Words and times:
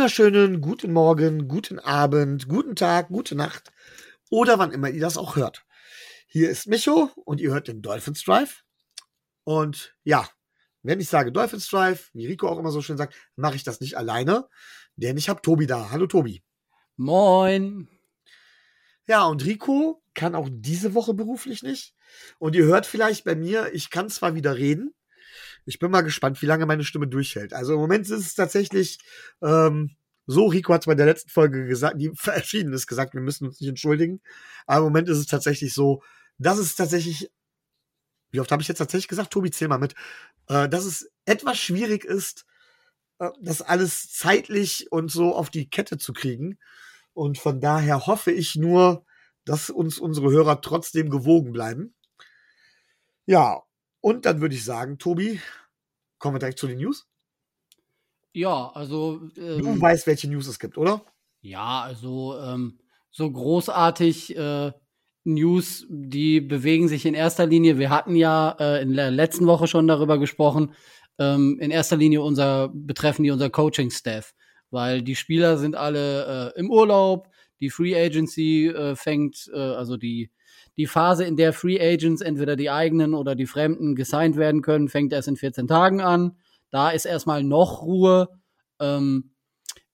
wunderschönen 0.00 0.62
guten 0.62 0.94
Morgen, 0.94 1.46
guten 1.46 1.78
Abend, 1.78 2.48
guten 2.48 2.74
Tag, 2.74 3.08
gute 3.08 3.34
Nacht 3.34 3.70
oder 4.30 4.58
wann 4.58 4.72
immer 4.72 4.88
ihr 4.88 5.02
das 5.02 5.18
auch 5.18 5.36
hört. 5.36 5.66
Hier 6.26 6.48
ist 6.48 6.66
Micho 6.68 7.10
und 7.26 7.38
ihr 7.38 7.50
hört 7.52 7.68
den 7.68 7.82
Dolphins 7.82 8.24
Drive. 8.24 8.64
Und 9.44 9.94
ja, 10.02 10.26
wenn 10.82 11.00
ich 11.00 11.10
sage 11.10 11.32
Dolphins 11.32 11.68
Drive, 11.68 12.08
wie 12.14 12.26
Rico 12.26 12.48
auch 12.48 12.58
immer 12.58 12.70
so 12.70 12.80
schön 12.80 12.96
sagt, 12.96 13.14
mache 13.36 13.56
ich 13.56 13.62
das 13.62 13.80
nicht 13.80 13.98
alleine, 13.98 14.48
denn 14.96 15.18
ich 15.18 15.28
habe 15.28 15.42
Tobi 15.42 15.66
da. 15.66 15.90
Hallo 15.90 16.06
Tobi. 16.06 16.42
Moin. 16.96 17.86
Ja, 19.06 19.26
und 19.26 19.44
Rico 19.44 20.02
kann 20.14 20.34
auch 20.34 20.48
diese 20.50 20.94
Woche 20.94 21.12
beruflich 21.12 21.62
nicht. 21.62 21.94
Und 22.38 22.56
ihr 22.56 22.64
hört 22.64 22.86
vielleicht 22.86 23.24
bei 23.24 23.34
mir, 23.34 23.74
ich 23.74 23.90
kann 23.90 24.08
zwar 24.08 24.34
wieder 24.34 24.56
reden, 24.56 24.94
ich 25.64 25.78
bin 25.78 25.90
mal 25.90 26.02
gespannt, 26.02 26.40
wie 26.42 26.46
lange 26.46 26.66
meine 26.66 26.84
Stimme 26.84 27.06
durchhält. 27.06 27.52
Also 27.52 27.74
im 27.74 27.80
Moment 27.80 28.04
ist 28.06 28.26
es 28.26 28.34
tatsächlich 28.34 28.98
ähm, 29.42 29.96
so, 30.26 30.46
Rico 30.46 30.72
hat 30.72 30.82
es 30.82 30.86
bei 30.86 30.94
der 30.94 31.06
letzten 31.06 31.30
Folge 31.30 31.66
gesagt, 31.66 32.00
die 32.00 32.12
verschieden 32.14 32.72
ist 32.72 32.86
gesagt, 32.86 33.14
wir 33.14 33.20
müssen 33.20 33.46
uns 33.46 33.60
nicht 33.60 33.68
entschuldigen. 33.68 34.20
Aber 34.66 34.78
im 34.78 34.92
Moment 34.92 35.08
ist 35.08 35.18
es 35.18 35.26
tatsächlich 35.26 35.74
so, 35.74 36.02
dass 36.38 36.58
es 36.58 36.76
tatsächlich, 36.76 37.30
wie 38.30 38.40
oft 38.40 38.52
habe 38.52 38.62
ich 38.62 38.68
jetzt 38.68 38.78
tatsächlich 38.78 39.08
gesagt, 39.08 39.32
Tobi, 39.32 39.50
zähl 39.50 39.68
mal 39.68 39.78
mit, 39.78 39.94
äh, 40.48 40.68
dass 40.68 40.84
es 40.84 41.10
etwas 41.24 41.58
schwierig 41.58 42.04
ist, 42.04 42.46
äh, 43.18 43.30
das 43.40 43.60
alles 43.60 44.12
zeitlich 44.12 44.92
und 44.92 45.10
so 45.10 45.34
auf 45.34 45.50
die 45.50 45.68
Kette 45.68 45.98
zu 45.98 46.12
kriegen. 46.12 46.58
Und 47.12 47.38
von 47.38 47.60
daher 47.60 48.06
hoffe 48.06 48.30
ich 48.30 48.54
nur, 48.54 49.04
dass 49.44 49.68
uns 49.68 49.98
unsere 49.98 50.30
Hörer 50.30 50.60
trotzdem 50.60 51.10
gewogen 51.10 51.52
bleiben. 51.52 51.94
Ja, 53.26 53.62
und 54.00 54.26
dann 54.26 54.40
würde 54.40 54.54
ich 54.54 54.64
sagen, 54.64 54.98
Tobi, 54.98 55.40
kommen 56.18 56.34
wir 56.34 56.40
direkt 56.40 56.58
zu 56.58 56.66
den 56.66 56.78
News. 56.78 57.06
Ja, 58.32 58.70
also. 58.74 59.20
Ähm, 59.36 59.58
du 59.58 59.80
weißt, 59.80 60.06
welche 60.06 60.28
News 60.28 60.46
es 60.46 60.58
gibt, 60.58 60.78
oder? 60.78 61.04
Ja, 61.40 61.80
also 61.80 62.38
ähm, 62.38 62.78
so 63.10 63.30
großartig 63.30 64.36
äh, 64.36 64.72
News, 65.24 65.86
die 65.88 66.40
bewegen 66.40 66.88
sich 66.88 67.06
in 67.06 67.14
erster 67.14 67.46
Linie. 67.46 67.78
Wir 67.78 67.90
hatten 67.90 68.14
ja 68.14 68.56
äh, 68.58 68.82
in 68.82 68.94
der 68.94 69.10
letzten 69.10 69.46
Woche 69.46 69.66
schon 69.66 69.88
darüber 69.88 70.18
gesprochen. 70.18 70.74
Ähm, 71.18 71.58
in 71.60 71.70
erster 71.70 71.96
Linie 71.96 72.22
unser 72.22 72.70
betreffen 72.72 73.24
die 73.24 73.30
unser 73.30 73.50
Coaching-Staff, 73.50 74.34
weil 74.70 75.02
die 75.02 75.16
Spieler 75.16 75.58
sind 75.58 75.76
alle 75.76 76.52
äh, 76.54 76.58
im 76.58 76.70
Urlaub. 76.70 77.28
Die 77.60 77.70
Free 77.70 77.94
Agency 77.94 78.68
äh, 78.68 78.96
fängt, 78.96 79.50
äh, 79.52 79.58
also 79.58 79.96
die 79.96 80.30
die 80.76 80.86
Phase, 80.86 81.24
in 81.24 81.36
der 81.36 81.52
Free 81.52 81.80
Agents 81.80 82.22
entweder 82.22 82.56
die 82.56 82.70
eigenen 82.70 83.14
oder 83.14 83.34
die 83.34 83.46
Fremden 83.46 83.94
gesigned 83.94 84.36
werden 84.36 84.62
können, 84.62 84.88
fängt 84.88 85.12
erst 85.12 85.28
in 85.28 85.36
14 85.36 85.68
Tagen 85.68 86.00
an. 86.00 86.36
Da 86.70 86.90
ist 86.90 87.04
erstmal 87.04 87.42
noch 87.42 87.82
Ruhe. 87.82 88.28
Ähm, 88.78 89.32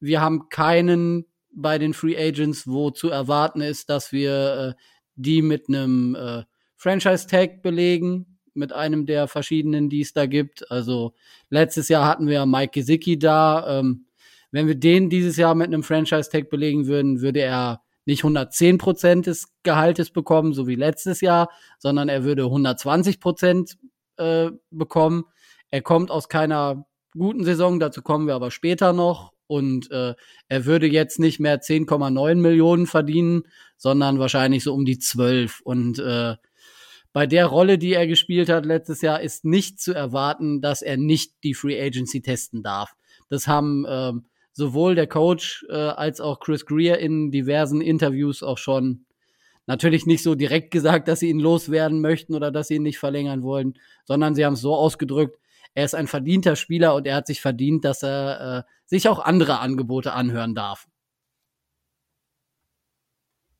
wir 0.00 0.20
haben 0.20 0.48
keinen 0.48 1.26
bei 1.52 1.78
den 1.78 1.94
Free 1.94 2.16
Agents, 2.16 2.66
wo 2.66 2.90
zu 2.90 3.08
erwarten 3.08 3.62
ist, 3.62 3.88
dass 3.88 4.12
wir 4.12 4.76
äh, 4.76 4.82
die 5.16 5.42
mit 5.42 5.68
einem 5.68 6.14
äh, 6.14 6.44
Franchise-Tag 6.76 7.62
belegen, 7.62 8.38
mit 8.52 8.72
einem 8.72 9.06
der 9.06 9.26
verschiedenen, 9.26 9.88
die 9.88 10.02
es 10.02 10.12
da 10.12 10.26
gibt. 10.26 10.70
Also 10.70 11.14
letztes 11.48 11.88
Jahr 11.88 12.06
hatten 12.06 12.28
wir 12.28 12.44
Mike 12.46 12.72
Gesicki 12.72 13.18
da. 13.18 13.80
Ähm, 13.80 14.06
wenn 14.50 14.66
wir 14.68 14.74
den 14.74 15.10
dieses 15.10 15.36
Jahr 15.36 15.54
mit 15.54 15.66
einem 15.68 15.82
Franchise-Tag 15.82 16.50
belegen 16.50 16.86
würden, 16.86 17.20
würde 17.20 17.40
er 17.40 17.82
nicht 18.06 18.24
110 18.24 18.78
Prozent 18.78 19.26
des 19.26 19.48
Gehaltes 19.62 20.10
bekommen, 20.10 20.54
so 20.54 20.66
wie 20.66 20.76
letztes 20.76 21.20
Jahr, 21.20 21.50
sondern 21.78 22.08
er 22.08 22.24
würde 22.24 22.44
120 22.44 23.20
Prozent 23.20 23.76
äh, 24.16 24.50
bekommen. 24.70 25.24
Er 25.70 25.82
kommt 25.82 26.10
aus 26.10 26.28
keiner 26.28 26.86
guten 27.16 27.44
Saison, 27.44 27.80
dazu 27.80 28.02
kommen 28.02 28.26
wir 28.26 28.34
aber 28.34 28.50
später 28.50 28.92
noch. 28.92 29.32
Und 29.48 29.90
äh, 29.92 30.14
er 30.48 30.64
würde 30.64 30.86
jetzt 30.86 31.20
nicht 31.20 31.38
mehr 31.38 31.60
10,9 31.60 32.34
Millionen 32.36 32.86
verdienen, 32.86 33.42
sondern 33.76 34.18
wahrscheinlich 34.18 34.64
so 34.64 34.74
um 34.74 34.84
die 34.84 34.98
12. 34.98 35.60
Und 35.62 35.98
äh, 36.00 36.34
bei 37.12 37.26
der 37.26 37.46
Rolle, 37.46 37.78
die 37.78 37.94
er 37.94 38.06
gespielt 38.06 38.48
hat 38.48 38.66
letztes 38.66 39.02
Jahr, 39.02 39.20
ist 39.20 39.44
nicht 39.44 39.80
zu 39.80 39.94
erwarten, 39.94 40.60
dass 40.60 40.82
er 40.82 40.96
nicht 40.96 41.32
die 41.44 41.54
Free 41.54 41.80
Agency 41.80 42.22
testen 42.22 42.62
darf. 42.62 42.94
Das 43.28 43.46
haben 43.46 43.86
ähm, 43.88 44.26
sowohl 44.56 44.94
der 44.94 45.06
Coach 45.06 45.66
äh, 45.68 45.74
als 45.74 46.20
auch 46.20 46.40
Chris 46.40 46.64
Greer 46.64 46.98
in 46.98 47.30
diversen 47.30 47.82
Interviews 47.82 48.42
auch 48.42 48.56
schon 48.56 49.04
natürlich 49.66 50.06
nicht 50.06 50.22
so 50.22 50.34
direkt 50.34 50.70
gesagt, 50.70 51.08
dass 51.08 51.20
sie 51.20 51.28
ihn 51.28 51.40
loswerden 51.40 52.00
möchten 52.00 52.34
oder 52.34 52.50
dass 52.50 52.68
sie 52.68 52.76
ihn 52.76 52.82
nicht 52.82 52.98
verlängern 52.98 53.42
wollen, 53.42 53.74
sondern 54.04 54.34
sie 54.34 54.46
haben 54.46 54.54
es 54.54 54.62
so 54.62 54.74
ausgedrückt, 54.74 55.38
er 55.74 55.84
ist 55.84 55.94
ein 55.94 56.06
verdienter 56.06 56.56
Spieler 56.56 56.94
und 56.94 57.06
er 57.06 57.16
hat 57.16 57.26
sich 57.26 57.42
verdient, 57.42 57.84
dass 57.84 58.02
er 58.02 58.64
äh, 58.66 58.70
sich 58.86 59.08
auch 59.10 59.18
andere 59.18 59.58
Angebote 59.58 60.14
anhören 60.14 60.54
darf. 60.54 60.88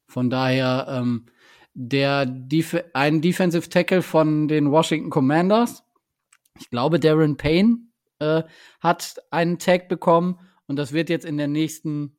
Von 0.09 0.31
daher 0.31 0.87
ähm, 0.89 1.27
der 1.75 2.25
Def 2.25 2.75
ein 2.95 3.21
Defensive 3.21 3.69
Tackle 3.69 4.01
von 4.01 4.49
den 4.49 4.71
Washington 4.71 5.11
Commanders, 5.11 5.85
ich 6.59 6.71
glaube 6.71 6.99
Darren 6.99 7.37
Payne, 7.37 7.81
äh, 8.19 8.45
hat 8.81 9.17
einen 9.31 9.59
Tag 9.59 9.91
bekommen 9.91 10.41
und 10.66 10.77
das 10.77 10.93
wird 10.93 11.09
jetzt 11.09 11.25
in 11.25 11.37
den 11.37 11.53
nächsten 11.53 12.19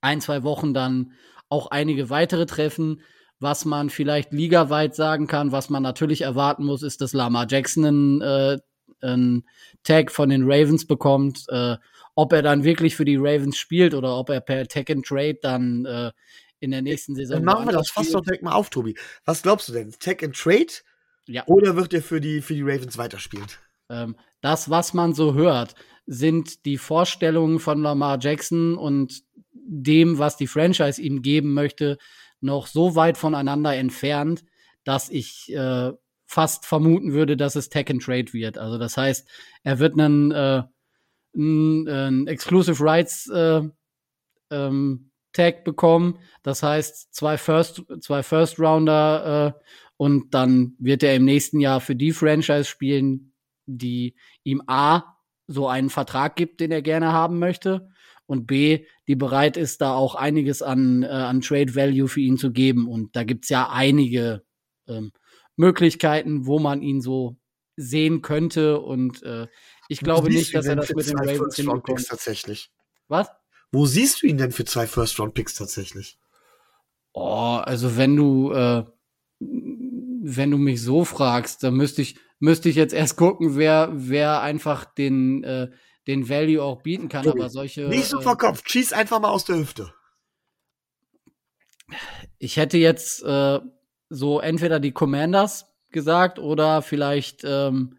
ein, 0.00 0.20
zwei 0.20 0.42
Wochen 0.42 0.74
dann 0.74 1.12
auch 1.48 1.68
einige 1.70 2.10
weitere 2.10 2.46
treffen. 2.46 3.02
Was 3.38 3.64
man 3.64 3.88
vielleicht 3.88 4.32
ligaweit 4.32 4.94
sagen 4.94 5.26
kann, 5.26 5.50
was 5.50 5.70
man 5.70 5.82
natürlich 5.82 6.22
erwarten 6.22 6.64
muss, 6.64 6.82
ist, 6.82 7.00
dass 7.00 7.14
Lama 7.14 7.46
Jackson 7.48 7.84
einen, 7.84 8.20
äh, 8.20 8.58
einen 9.00 9.48
Tag 9.82 10.10
von 10.10 10.28
den 10.28 10.42
Ravens 10.44 10.86
bekommt. 10.86 11.46
Äh, 11.48 11.76
ob 12.14 12.32
er 12.32 12.42
dann 12.42 12.64
wirklich 12.64 12.96
für 12.96 13.06
die 13.06 13.16
Ravens 13.16 13.56
spielt 13.56 13.94
oder 13.94 14.16
ob 14.16 14.28
er 14.28 14.40
per 14.40 14.66
Tag 14.66 14.90
and 14.90 15.06
Trade 15.06 15.38
dann 15.40 15.86
äh, 15.86 16.12
in 16.58 16.70
der 16.70 16.82
nächsten 16.82 17.14
Saison. 17.14 17.36
Dann 17.36 17.44
machen 17.44 17.66
wir 17.66 17.72
das 17.72 17.90
fast 17.90 18.12
doch 18.12 18.20
direkt 18.20 18.42
mal 18.42 18.52
auf, 18.52 18.68
Tobi. 18.68 18.94
Was 19.24 19.42
glaubst 19.42 19.68
du 19.68 19.72
denn? 19.72 19.92
Tag 19.98 20.22
and 20.22 20.36
Trade? 20.36 20.72
Ja. 21.26 21.44
Oder 21.46 21.76
wird 21.76 21.94
er 21.94 22.02
für 22.02 22.20
die, 22.20 22.42
für 22.42 22.54
die 22.54 22.62
Ravens 22.62 22.98
weiterspielen? 22.98 23.46
Ähm, 23.88 24.16
das, 24.42 24.68
was 24.68 24.92
man 24.92 25.14
so 25.14 25.34
hört, 25.34 25.74
sind 26.06 26.64
die 26.64 26.78
Vorstellungen 26.78 27.58
von 27.58 27.82
Lamar 27.82 28.18
Jackson 28.20 28.76
und 28.76 29.22
dem, 29.52 30.18
was 30.18 30.36
die 30.36 30.46
Franchise 30.46 31.00
ihm 31.00 31.22
geben 31.22 31.54
möchte, 31.54 31.98
noch 32.40 32.66
so 32.66 32.96
weit 32.96 33.16
voneinander 33.16 33.74
entfernt, 33.76 34.44
dass 34.84 35.10
ich 35.10 35.52
äh, 35.52 35.92
fast 36.26 36.66
vermuten 36.66 37.12
würde, 37.12 37.36
dass 37.36 37.56
es 37.56 37.68
Tech 37.68 37.90
and 37.90 38.02
Trade 38.02 38.32
wird. 38.32 38.58
Also 38.58 38.78
das 38.78 38.96
heißt, 38.96 39.28
er 39.62 39.78
wird 39.78 39.98
einen, 39.98 40.30
äh, 40.30 40.62
einen, 41.34 41.88
einen 41.88 42.26
Exclusive 42.26 42.82
Rights 42.82 43.28
äh, 43.28 43.62
ähm, 44.50 45.10
Tag 45.32 45.64
bekommen. 45.64 46.18
Das 46.42 46.62
heißt, 46.62 47.14
zwei 47.14 47.38
First, 47.38 47.84
zwei 48.00 48.22
First 48.22 48.58
Rounder 48.58 49.54
äh, 49.56 49.64
und 49.96 50.34
dann 50.34 50.74
wird 50.78 51.02
er 51.02 51.14
im 51.14 51.24
nächsten 51.24 51.60
Jahr 51.60 51.80
für 51.80 51.94
die 51.94 52.12
Franchise 52.12 52.64
spielen, 52.64 53.32
die 53.66 54.16
ihm 54.42 54.62
A 54.66 55.19
so 55.50 55.68
einen 55.68 55.90
Vertrag 55.90 56.36
gibt, 56.36 56.60
den 56.60 56.70
er 56.70 56.82
gerne 56.82 57.12
haben 57.12 57.38
möchte 57.38 57.88
und 58.30 58.46
B, 58.46 58.86
die 59.08 59.16
bereit 59.16 59.56
ist, 59.56 59.80
da 59.80 59.94
auch 59.94 60.14
einiges 60.14 60.62
an, 60.62 61.02
äh, 61.02 61.08
an 61.08 61.40
Trade 61.40 61.74
Value 61.74 62.06
für 62.06 62.20
ihn 62.20 62.38
zu 62.38 62.52
geben. 62.52 62.86
Und 62.86 63.16
da 63.16 63.24
gibt's 63.24 63.48
ja 63.48 63.68
einige 63.70 64.44
ähm, 64.86 65.10
Möglichkeiten, 65.56 66.46
wo 66.46 66.60
man 66.60 66.80
ihn 66.80 67.00
so 67.00 67.36
sehen 67.76 68.22
könnte. 68.22 68.78
Und 68.80 69.24
äh, 69.24 69.48
ich 69.88 69.98
glaube 69.98 70.28
nicht, 70.30 70.54
dass 70.54 70.66
er 70.66 70.76
das 70.76 70.94
mit 70.94 71.08
den 71.08 71.18
Ravens 71.18 71.56
hinbekommt. 71.56 72.06
tatsächlich. 72.06 72.70
Was? 73.08 73.28
Wo 73.72 73.86
siehst 73.86 74.22
du 74.22 74.28
ihn 74.28 74.38
denn 74.38 74.52
für 74.52 74.64
zwei 74.64 74.86
First-Round-Picks 74.86 75.54
tatsächlich? 75.54 76.16
Oh, 77.12 77.60
also 77.60 77.96
wenn 77.96 78.14
du, 78.14 78.52
äh, 78.52 78.84
wenn 79.40 80.52
du 80.52 80.56
mich 80.56 80.82
so 80.82 81.04
fragst, 81.04 81.64
dann 81.64 81.74
müsste 81.74 82.02
ich, 82.02 82.16
müsste 82.40 82.68
ich 82.68 82.76
jetzt 82.76 82.92
erst 82.92 83.16
gucken, 83.16 83.56
wer, 83.56 83.90
wer 83.92 84.42
einfach 84.42 84.84
den, 84.84 85.44
äh, 85.44 85.70
den 86.06 86.28
Value 86.28 86.62
auch 86.62 86.82
bieten 86.82 87.08
kann. 87.08 87.28
Aber 87.28 87.48
solche. 87.48 87.88
Nicht 87.88 88.06
so 88.06 88.20
verkopft, 88.20 88.66
äh, 88.66 88.70
schieß 88.70 88.92
einfach 88.92 89.20
mal 89.20 89.30
aus 89.30 89.44
der 89.44 89.56
Hüfte. 89.56 89.92
Ich 92.38 92.56
hätte 92.56 92.78
jetzt 92.78 93.22
äh, 93.22 93.60
so 94.08 94.40
entweder 94.40 94.80
die 94.80 94.92
Commanders 94.92 95.66
gesagt 95.90 96.38
oder 96.38 96.82
vielleicht 96.82 97.42
ähm, 97.44 97.98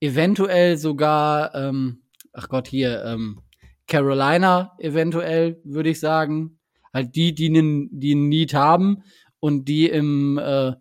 eventuell 0.00 0.76
sogar, 0.76 1.54
ähm, 1.54 2.02
ach 2.32 2.48
Gott, 2.48 2.68
hier, 2.68 3.04
ähm, 3.04 3.40
Carolina 3.86 4.76
eventuell, 4.78 5.60
würde 5.64 5.90
ich 5.90 6.00
sagen. 6.00 6.58
Halt 6.92 7.14
die, 7.14 7.34
die 7.34 7.46
einen, 7.46 7.88
die 7.92 8.12
einen 8.12 8.28
Need 8.28 8.52
haben 8.52 9.04
und 9.38 9.68
die 9.68 9.88
im, 9.88 10.38
äh, 10.38 10.72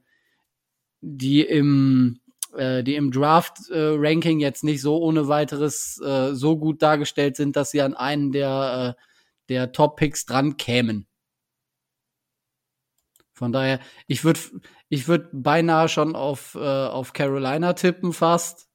die 1.02 1.42
im 1.42 2.19
äh, 2.56 2.84
die 2.84 2.96
im 2.96 3.12
Draft-Ranking 3.12 4.40
äh, 4.40 4.44
jetzt 4.44 4.64
nicht 4.64 4.82
so 4.82 4.98
ohne 4.98 5.28
weiteres 5.28 6.00
äh, 6.02 6.34
so 6.34 6.58
gut 6.58 6.82
dargestellt 6.82 7.36
sind, 7.36 7.56
dass 7.56 7.72
sie 7.72 7.82
an 7.82 7.94
einen 7.94 8.32
der, 8.32 8.96
äh, 8.98 9.02
der 9.50 9.72
Top-Picks 9.72 10.26
dran 10.26 10.58
kämen. 10.58 11.08
Von 13.34 13.52
daher, 13.52 13.80
ich 14.08 14.24
würde 14.24 14.40
ich 14.90 15.08
würd 15.08 15.30
beinahe 15.32 15.88
schon 15.88 16.16
auf, 16.16 16.56
äh, 16.56 16.60
auf 16.60 17.14
Carolina 17.14 17.74
tippen 17.74 18.12
fast. 18.12 18.68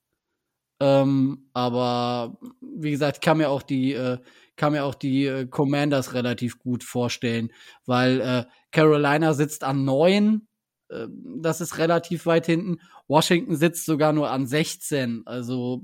Ähm, 0.81 1.51
aber 1.53 2.39
wie 2.61 2.91
gesagt, 2.91 3.21
kann 3.21 3.39
mir 3.39 3.51
auch 3.51 3.63
die 3.63 3.93
äh, 3.93 4.19
kann 4.57 4.73
mir 4.73 4.85
auch 4.85 4.95
die 4.95 5.27
äh, 5.27 5.47
Commanders 5.47 6.15
relativ 6.15 6.59
gut 6.59 6.85
vorstellen, 6.85 7.51
weil 7.87 8.21
äh, 8.21 8.45
Carolina 8.71 9.35
sitzt 9.35 9.65
an 9.65 9.85
neun, 9.85 10.47
das 10.89 11.61
ist 11.61 11.79
relativ 11.79 12.27
weit 12.27 12.47
hinten. 12.47 12.81
Washington 13.09 13.57
sitzt 13.57 13.87
sogar 13.87 14.13
nur 14.13 14.31
an 14.31 14.47
16, 14.47 15.27
also 15.27 15.83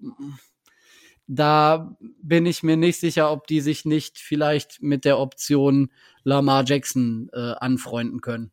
da 1.32 1.97
bin 2.23 2.44
ich 2.44 2.64
mir 2.64 2.76
nicht 2.76 2.99
sicher, 2.99 3.31
ob 3.31 3.47
die 3.47 3.61
sich 3.61 3.85
nicht 3.85 4.19
vielleicht 4.19 4.82
mit 4.82 5.05
der 5.05 5.19
Option 5.19 5.93
Lamar 6.25 6.64
Jackson 6.67 7.31
äh, 7.32 7.52
anfreunden 7.52 8.20
können. 8.20 8.50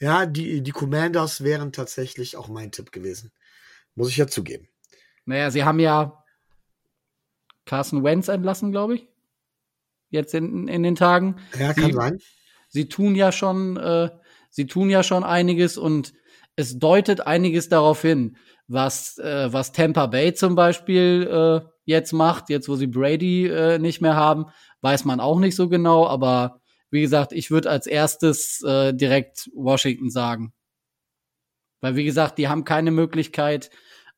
Ja, 0.00 0.26
die, 0.26 0.62
die 0.62 0.70
Commanders 0.72 1.44
wären 1.44 1.72
tatsächlich 1.72 2.36
auch 2.36 2.48
mein 2.48 2.72
Tipp 2.72 2.90
gewesen. 2.90 3.30
Muss 3.94 4.08
ich 4.08 4.16
ja 4.16 4.26
zugeben. 4.26 4.68
Naja, 5.24 5.52
sie 5.52 5.62
haben 5.62 5.78
ja 5.78 6.24
Carson 7.64 8.02
Wentz 8.02 8.26
entlassen, 8.26 8.72
glaube 8.72 8.96
ich. 8.96 9.06
Jetzt 10.08 10.34
in, 10.34 10.66
in 10.66 10.82
den 10.82 10.96
Tagen. 10.96 11.36
Ja, 11.56 11.72
sie, 11.74 11.80
kann 11.80 11.92
sein. 11.92 12.18
Sie 12.68 12.88
tun 12.88 13.14
ja 13.14 13.30
schon, 13.30 13.76
äh, 13.76 14.10
sie 14.50 14.66
tun 14.66 14.90
ja 14.90 15.02
schon 15.02 15.24
einiges 15.24 15.78
und 15.78 16.12
es 16.56 16.78
deutet 16.78 17.26
einiges 17.26 17.68
darauf 17.68 18.02
hin, 18.02 18.36
was, 18.68 19.18
äh, 19.18 19.52
was 19.52 19.72
Tampa 19.72 20.06
Bay 20.06 20.34
zum 20.34 20.54
Beispiel 20.54 21.28
äh, 21.30 21.68
jetzt 21.84 22.12
macht, 22.12 22.50
jetzt 22.50 22.68
wo 22.68 22.76
sie 22.76 22.86
Brady 22.86 23.46
äh, 23.46 23.78
nicht 23.78 24.00
mehr 24.00 24.14
haben, 24.14 24.46
weiß 24.82 25.04
man 25.04 25.20
auch 25.20 25.38
nicht 25.38 25.56
so 25.56 25.68
genau, 25.68 26.06
aber 26.06 26.60
wie 26.90 27.00
gesagt, 27.00 27.32
ich 27.32 27.50
würde 27.50 27.70
als 27.70 27.86
erstes 27.86 28.62
äh, 28.62 28.92
direkt 28.92 29.48
Washington 29.54 30.10
sagen. 30.10 30.52
Weil, 31.80 31.96
wie 31.96 32.04
gesagt, 32.04 32.38
die 32.38 32.48
haben 32.48 32.64
keine 32.64 32.90
Möglichkeit, 32.90 33.70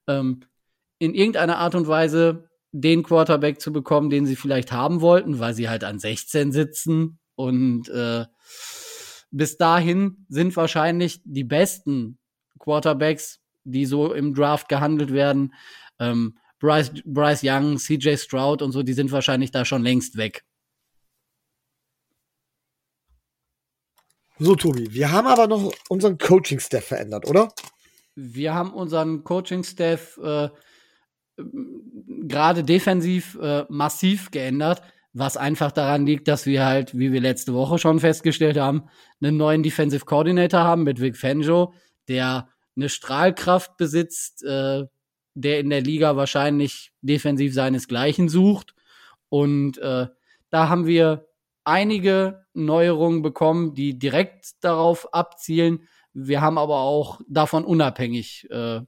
ähm, 0.08 0.40
in 0.98 1.14
irgendeiner 1.14 1.58
Art 1.58 1.74
und 1.74 1.86
Weise 1.86 2.48
den 2.72 3.02
Quarterback 3.02 3.60
zu 3.60 3.72
bekommen, 3.72 4.10
den 4.10 4.26
sie 4.26 4.36
vielleicht 4.36 4.72
haben 4.72 5.00
wollten, 5.00 5.38
weil 5.38 5.54
sie 5.54 5.68
halt 5.68 5.84
an 5.84 5.98
16 5.98 6.52
sitzen. 6.52 7.18
Und 7.34 7.88
äh, 7.88 8.24
bis 9.32 9.56
dahin 9.56 10.24
sind 10.28 10.54
wahrscheinlich 10.56 11.20
die 11.24 11.44
besten 11.44 12.18
Quarterbacks, 12.58 13.40
die 13.64 13.86
so 13.86 14.12
im 14.12 14.34
Draft 14.34 14.68
gehandelt 14.68 15.12
werden, 15.12 15.54
ähm, 15.98 16.38
Bryce, 16.60 16.92
Bryce 17.04 17.42
Young, 17.42 17.76
CJ 17.78 18.16
Stroud 18.16 18.62
und 18.62 18.70
so, 18.70 18.84
die 18.84 18.92
sind 18.92 19.10
wahrscheinlich 19.10 19.50
da 19.50 19.64
schon 19.64 19.82
längst 19.82 20.16
weg. 20.16 20.44
So, 24.38 24.54
Tobi, 24.54 24.92
wir 24.92 25.10
haben 25.10 25.26
aber 25.26 25.46
noch 25.46 25.72
unseren 25.88 26.18
Coaching-Staff 26.18 26.84
verändert, 26.84 27.28
oder? 27.28 27.52
Wir 28.14 28.54
haben 28.54 28.72
unseren 28.72 29.24
Coaching-Staff 29.24 30.18
äh, 30.22 30.48
gerade 31.36 32.64
defensiv 32.64 33.38
äh, 33.40 33.64
massiv 33.68 34.30
geändert, 34.30 34.82
was 35.12 35.36
einfach 35.36 35.72
daran 35.72 36.06
liegt, 36.06 36.28
dass 36.28 36.46
wir 36.46 36.64
halt, 36.64 36.96
wie 36.96 37.12
wir 37.12 37.20
letzte 37.20 37.54
Woche 37.54 37.78
schon 37.78 38.00
festgestellt 38.00 38.56
haben, 38.56 38.84
einen 39.22 39.36
neuen 39.36 39.62
Defensive 39.62 40.04
Coordinator 40.04 40.60
haben 40.60 40.84
mit 40.84 41.00
Vic 41.00 41.16
Fangio, 41.16 41.74
der 42.08 42.48
eine 42.76 42.88
Strahlkraft 42.88 43.76
besitzt, 43.76 44.42
äh, 44.44 44.84
der 45.34 45.60
in 45.60 45.70
der 45.70 45.82
Liga 45.82 46.16
wahrscheinlich 46.16 46.92
defensiv 47.02 47.54
seinesgleichen 47.54 48.28
sucht. 48.28 48.74
Und 49.28 49.78
äh, 49.78 50.06
da 50.50 50.68
haben 50.68 50.86
wir 50.86 51.26
einige 51.64 52.44
Neuerungen 52.54 53.22
bekommen, 53.22 53.74
die 53.74 53.98
direkt 53.98 54.62
darauf 54.62 55.12
abzielen. 55.14 55.88
Wir 56.12 56.40
haben 56.40 56.58
aber 56.58 56.80
auch 56.80 57.20
davon 57.28 57.64
unabhängig 57.64 58.48
äh, 58.50 58.80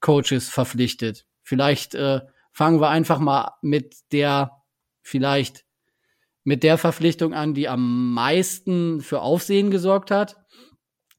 Coaches 0.00 0.48
verpflichtet. 0.48 1.26
Vielleicht 1.42 1.94
äh, 1.94 2.20
fangen 2.52 2.80
wir 2.80 2.88
einfach 2.90 3.18
mal 3.18 3.52
mit 3.62 3.96
der, 4.12 4.61
vielleicht 5.02 5.64
mit 6.44 6.62
der 6.62 6.78
Verpflichtung 6.78 7.34
an, 7.34 7.54
die 7.54 7.68
am 7.68 8.12
meisten 8.14 9.00
für 9.00 9.20
Aufsehen 9.20 9.70
gesorgt 9.70 10.10
hat. 10.10 10.36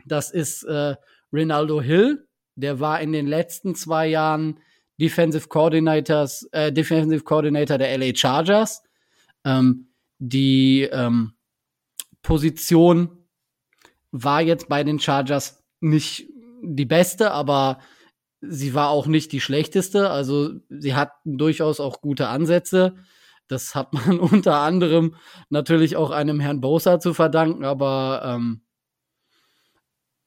Das 0.05 0.31
ist 0.31 0.63
äh, 0.63 0.95
Ronaldo 1.31 1.81
Hill. 1.81 2.27
Der 2.55 2.79
war 2.79 2.99
in 3.01 3.11
den 3.13 3.27
letzten 3.27 3.75
zwei 3.75 4.07
Jahren 4.07 4.59
Defensive 4.99 5.47
Coordinators, 5.47 6.47
äh, 6.51 6.71
Defensive 6.71 7.23
Coordinator 7.23 7.77
der 7.77 7.97
LA 7.97 8.15
Chargers. 8.15 8.83
Ähm, 9.45 9.87
die 10.19 10.83
ähm, 10.91 11.33
Position 12.21 13.27
war 14.11 14.41
jetzt 14.41 14.69
bei 14.69 14.83
den 14.83 14.99
Chargers 14.99 15.63
nicht 15.79 16.27
die 16.61 16.85
beste, 16.85 17.31
aber 17.31 17.79
sie 18.39 18.73
war 18.73 18.89
auch 18.89 19.07
nicht 19.07 19.31
die 19.31 19.41
schlechteste. 19.41 20.09
Also 20.09 20.51
sie 20.69 20.95
hat 20.95 21.11
durchaus 21.25 21.79
auch 21.79 22.01
gute 22.01 22.27
Ansätze. 22.27 22.95
Das 23.47 23.75
hat 23.75 23.93
man 23.93 24.19
unter 24.19 24.57
anderem 24.57 25.15
natürlich 25.49 25.95
auch 25.95 26.11
einem 26.11 26.39
Herrn 26.39 26.61
Bosa 26.61 26.99
zu 26.99 27.13
verdanken, 27.13 27.65
aber 27.65 28.21
ähm, 28.25 28.61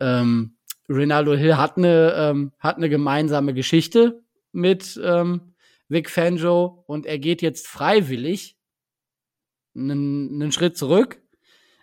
ähm, 0.01 0.57
Ronaldo 0.89 1.35
Hill 1.35 1.57
hat 1.57 1.77
eine, 1.77 2.13
ähm, 2.17 2.53
hat 2.59 2.77
eine 2.77 2.89
gemeinsame 2.89 3.55
Geschichte 3.55 4.23
mit 4.53 5.01
ähm, 5.03 5.55
Vic 5.89 6.11
Fangio 6.11 6.85
und 6.87 7.07
er 7.07 7.19
geht 7.19 7.43
jetzt 7.43 7.67
freiwillig 7.67 8.57
einen, 9.75 10.31
einen 10.31 10.53
Schritt 10.53 10.77
zurück. 10.77 11.21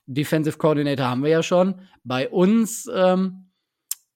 Defensive 0.06 0.58
Coordinator 0.58 1.08
haben 1.08 1.24
wir 1.24 1.30
ja 1.30 1.44
schon. 1.44 1.82
Bei 2.04 2.30
uns 2.30 2.90
ähm, 2.94 3.52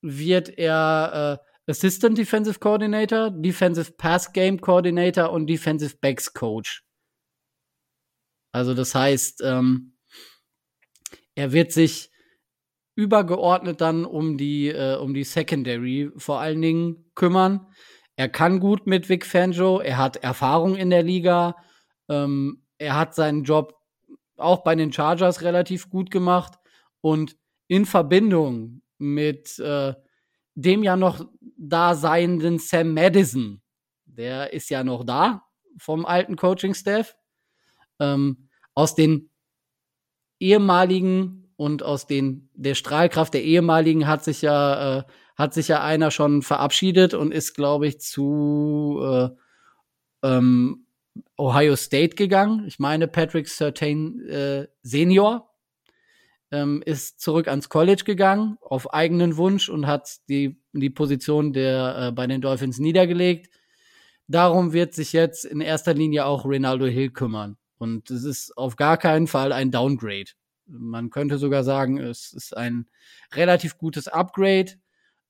wird 0.01 0.57
er 0.57 1.39
äh, 1.67 1.71
Assistant 1.71 2.17
Defensive 2.17 2.59
Coordinator, 2.59 3.31
Defensive 3.31 3.91
Pass 3.93 4.31
Game 4.31 4.59
Coordinator 4.59 5.31
und 5.31 5.47
Defensive 5.47 5.95
Backs 5.99 6.33
Coach. 6.33 6.86
Also 8.57 8.73
das 8.73 8.95
heißt, 8.95 9.41
ähm, 9.45 9.93
er 11.35 11.51
wird 11.51 11.71
sich 11.71 12.09
übergeordnet 12.95 13.81
dann 13.81 14.03
um 14.03 14.35
die, 14.35 14.69
äh, 14.69 14.95
um 14.95 15.13
die 15.13 15.23
Secondary 15.23 16.09
vor 16.17 16.39
allen 16.39 16.61
Dingen 16.63 17.11
kümmern. 17.13 17.67
Er 18.15 18.29
kann 18.29 18.59
gut 18.59 18.87
mit 18.87 19.09
Vic 19.09 19.27
Fangio, 19.27 19.79
er 19.79 19.97
hat 19.97 20.17
Erfahrung 20.17 20.75
in 20.75 20.89
der 20.89 21.03
Liga, 21.03 21.55
ähm, 22.09 22.65
er 22.79 22.95
hat 22.97 23.13
seinen 23.13 23.43
Job 23.43 23.75
auch 24.37 24.63
bei 24.63 24.73
den 24.73 24.91
Chargers 24.91 25.43
relativ 25.43 25.91
gut 25.91 26.09
gemacht 26.09 26.53
und 27.01 27.37
in 27.67 27.85
Verbindung 27.85 28.81
mit 28.97 29.59
äh, 29.59 29.93
dem 30.55 30.81
ja 30.81 30.97
noch 30.97 31.23
da 31.55 31.93
seienden 31.93 32.57
Sam 32.57 32.95
Madison, 32.95 33.61
der 34.05 34.51
ist 34.51 34.71
ja 34.71 34.83
noch 34.83 35.03
da 35.03 35.43
vom 35.77 36.07
alten 36.07 36.35
Coaching-Staff, 36.35 37.15
ähm, 37.99 38.46
aus 38.77 38.93
den 38.93 39.31
ehemaligen 40.39 41.51
und 41.55 41.81
aus 41.81 42.05
den 42.05 42.51
der 42.53 42.75
Strahlkraft 42.75 43.33
der 43.33 43.43
ehemaligen 43.43 44.05
hat 44.05 44.23
sich 44.23 44.43
ja 44.43 44.99
äh, 44.99 45.03
hat 45.35 45.55
sich 45.55 45.67
ja 45.67 45.83
einer 45.83 46.11
schon 46.11 46.43
verabschiedet 46.43 47.15
und 47.15 47.33
ist 47.33 47.55
glaube 47.55 47.87
ich 47.87 47.99
zu 47.99 48.99
äh, 49.01 49.29
ähm, 50.21 50.85
Ohio 51.37 51.75
State 51.75 52.15
gegangen. 52.15 52.65
Ich 52.67 52.77
meine 52.77 53.07
Patrick 53.07 53.47
Sertain 53.47 54.19
äh, 54.27 54.67
Senior 54.83 55.49
ähm, 56.51 56.83
ist 56.85 57.19
zurück 57.19 57.47
ans 57.47 57.69
College 57.69 58.03
gegangen 58.05 58.57
auf 58.61 58.93
eigenen 58.93 59.37
Wunsch 59.37 59.69
und 59.69 59.87
hat 59.87 60.17
die 60.29 60.61
die 60.71 60.91
Position 60.91 61.51
der 61.51 62.09
äh, 62.09 62.11
bei 62.11 62.27
den 62.27 62.41
Dolphins 62.41 62.77
niedergelegt. 62.77 63.49
Darum 64.27 64.71
wird 64.71 64.93
sich 64.93 65.13
jetzt 65.13 65.45
in 65.45 65.61
erster 65.61 65.95
Linie 65.95 66.27
auch 66.27 66.45
Ronaldo 66.45 66.85
Hill 66.85 67.09
kümmern. 67.09 67.57
Und 67.77 68.09
es 68.09 68.23
ist 68.23 68.57
auf 68.57 68.75
gar 68.75 68.97
keinen 68.97 69.27
Fall 69.27 69.51
ein 69.51 69.71
Downgrade. 69.71 70.31
Man 70.65 71.09
könnte 71.09 71.37
sogar 71.37 71.63
sagen, 71.63 71.97
es 71.97 72.33
ist 72.33 72.55
ein 72.55 72.87
relativ 73.33 73.77
gutes 73.77 74.07
Upgrade. 74.07 74.73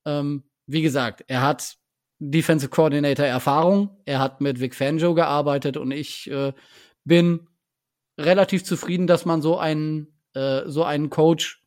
Ähm, 0.06 0.44
wie 0.66 0.82
gesagt, 0.82 1.24
er 1.28 1.42
hat 1.42 1.78
Defensive 2.20 2.70
Coordinator 2.70 3.26
Erfahrung, 3.26 3.96
er 4.06 4.20
hat 4.20 4.42
mit 4.42 4.60
Vic 4.60 4.74
Fangio 4.74 5.14
gearbeitet 5.14 5.78
und 5.78 5.92
ich 5.92 6.30
äh, 6.32 6.52
bin 7.06 7.48
relativ 8.18 8.64
zufrieden, 8.64 9.06
dass 9.06 9.26
man 9.26 9.44
so 9.44 9.60
einen, 9.60 10.08
äh, 10.34 10.64
so 10.66 10.84
einen 10.84 11.12
Coach 11.12 11.64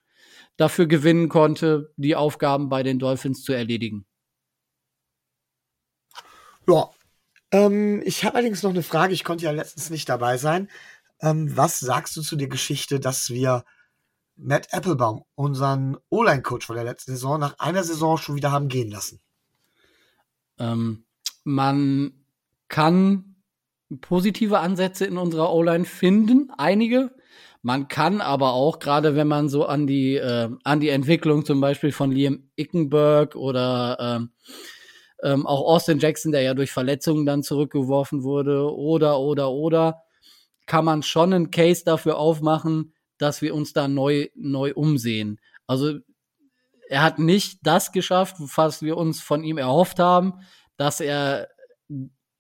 dafür 0.57 0.87
gewinnen 0.87 1.29
konnte, 1.29 1.93
die 1.97 2.17
Aufgaben 2.17 2.69
bei 2.69 2.83
den 2.83 2.99
Dolphins 2.99 3.45
zu 3.45 3.53
erledigen. 3.53 4.05
Ja, 6.69 6.91
ähm, 7.53 8.03
ich 8.05 8.25
habe 8.25 8.37
allerdings 8.37 8.63
noch 8.63 8.71
eine 8.71 8.83
Frage. 8.83 9.13
Ich 9.13 9.25
konnte 9.25 9.45
ja 9.45 9.51
letztens 9.51 9.91
nicht 9.91 10.09
dabei 10.09 10.37
sein. 10.37 10.69
Ähm, 11.21 11.57
was 11.57 11.81
sagst 11.81 12.17
du 12.17 12.23
zu 12.23 12.37
der 12.37 12.49
Geschichte, 12.49 13.01
dass 13.01 13.31
wir 13.31 13.65
Matt 14.37 14.73
Applebaum, 14.73 15.25
unseren 15.35 15.99
O-Line-Coach 16.09 16.67
von 16.67 16.77
der 16.77 16.85
letzten 16.85 17.13
Saison, 17.13 17.39
nach 17.39 17.59
einer 17.59 17.85
Saison 17.85 18.17
schon 18.17 18.37
wieder 18.37 18.53
haben 18.53 18.69
gehen 18.69 18.91
lassen? 18.91 19.21
Ähm, 20.59 21.05
man 21.45 22.13
kann 22.69 23.37
positive 24.01 24.61
Ansätze 24.61 25.05
in 25.05 25.19
unserer 25.19 25.53
O-Line 25.53 25.85
finden, 25.85 26.51
einige. 26.57 27.11
Man 27.63 27.89
kann 27.89 28.23
aber 28.23 28.53
auch, 28.53 28.79
gerade 28.79 29.17
wenn 29.17 29.29
man 29.29 29.49
so 29.49 29.67
an 29.67 29.87
die, 29.87 30.15
äh, 30.15 30.49
an 30.65 30.81
die 30.81 30.89
Entwicklung 30.89 31.45
zum 31.45 31.61
Beispiel 31.61 31.93
von 31.93 32.11
Liam 32.11 32.51
Ickenberg 32.57 33.35
oder 33.35 33.99
ähm, 34.01 34.31
ähm, 35.23 35.47
auch 35.47 35.63
Austin 35.63 35.99
Jackson, 35.99 36.33
der 36.33 36.43
ja 36.43 36.55
durch 36.55 36.73
Verletzungen 36.73 37.27
dann 37.27 37.43
zurückgeworfen 37.43 38.23
wurde, 38.23 38.75
oder, 38.75 39.19
oder, 39.21 39.51
oder, 39.51 40.03
kann 40.67 40.85
man 40.85 41.03
schon 41.03 41.33
einen 41.33 41.51
Case 41.51 41.85
dafür 41.85 42.19
aufmachen, 42.19 42.95
dass 43.19 43.43
wir 43.43 43.55
uns 43.55 43.73
da 43.73 43.89
neu, 43.89 44.29
neu 44.35 44.73
umsehen. 44.75 45.41
Also 45.67 45.99
er 46.89 47.03
hat 47.03 47.19
nicht 47.19 47.61
das 47.63 47.93
geschafft, 47.93 48.37
was 48.39 48.83
wir 48.83 48.97
uns 48.97 49.21
von 49.21 49.45
ihm 49.45 49.59
erhofft 49.59 49.99
haben, 49.99 50.35
dass 50.77 51.01
er 51.01 51.49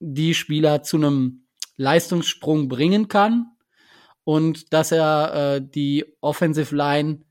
die 0.01 0.35
Spieler 0.35 0.83
zu 0.83 0.97
einem 0.97 1.47
Leistungssprung 1.77 2.69
bringen 2.69 3.09
kann 3.09 3.53
und 4.25 4.73
dass 4.73 4.93
er 4.93 5.35
äh, 5.35 5.63
die 5.63 6.05
Offensive 6.21 6.75
Line 6.75 7.23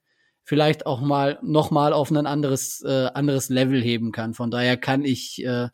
vielleicht 0.50 0.88
auch 0.88 1.00
mal 1.00 1.38
noch 1.44 1.70
mal 1.70 1.94
auf 1.94 2.10
ein 2.10 2.26
anderes 2.26 2.82
äh, 2.84 3.12
anderes 3.14 3.50
Level 3.50 3.84
heben 3.84 4.12
kann. 4.12 4.34
Von 4.34 4.50
daher 4.50 4.78
kann 4.78 5.06
ich 5.06 5.46
äh, 5.46 5.68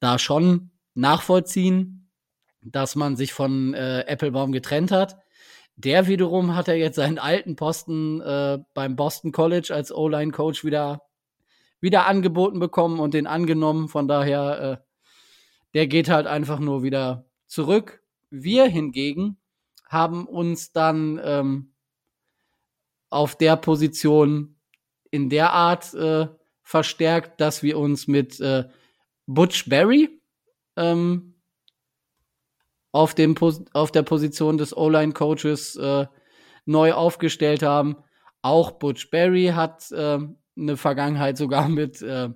da 0.00 0.18
schon 0.18 0.70
nachvollziehen, 0.92 2.10
dass 2.60 2.94
man 2.94 3.16
sich 3.16 3.32
von 3.32 3.72
äh, 3.72 4.00
Applebaum 4.00 4.52
getrennt 4.52 4.92
hat. 4.92 5.16
Der 5.76 6.08
wiederum 6.08 6.54
hat 6.54 6.68
er 6.68 6.76
jetzt 6.76 6.96
seinen 6.96 7.18
alten 7.18 7.56
Posten 7.56 8.20
äh, 8.20 8.58
beim 8.74 8.96
Boston 8.96 9.32
College 9.32 9.72
als 9.74 9.90
O-Line-Coach 9.90 10.62
wieder, 10.62 11.00
wieder 11.80 12.06
angeboten 12.06 12.58
bekommen 12.58 13.00
und 13.00 13.14
den 13.14 13.26
angenommen. 13.26 13.88
Von 13.88 14.08
daher, 14.08 14.60
äh, 14.60 14.76
der 15.72 15.86
geht 15.86 16.10
halt 16.10 16.26
einfach 16.26 16.58
nur 16.58 16.82
wieder 16.82 17.24
zurück. 17.46 18.02
Wir 18.28 18.66
hingegen 18.66 19.38
haben 19.88 20.26
uns 20.26 20.70
dann 20.72 21.18
ähm, 21.24 21.71
auf 23.12 23.36
der 23.36 23.56
Position 23.56 24.56
in 25.10 25.28
der 25.28 25.52
Art 25.52 25.92
äh, 25.94 26.28
verstärkt, 26.62 27.40
dass 27.40 27.62
wir 27.62 27.78
uns 27.78 28.06
mit 28.08 28.40
äh, 28.40 28.64
Butch 29.26 29.68
Berry 29.68 30.08
ähm, 30.76 31.34
auf, 32.92 33.14
dem, 33.14 33.34
auf 33.72 33.92
der 33.92 34.02
Position 34.02 34.56
des 34.56 34.74
O-Line-Coaches 34.74 35.76
äh, 35.76 36.06
neu 36.64 36.92
aufgestellt 36.94 37.62
haben. 37.62 37.96
Auch 38.40 38.72
Butch 38.72 39.10
Berry 39.10 39.52
hat 39.54 39.90
äh, 39.92 40.18
eine 40.56 40.76
Vergangenheit 40.76 41.36
sogar 41.36 41.68
mit, 41.68 42.00
äh, 42.00 42.30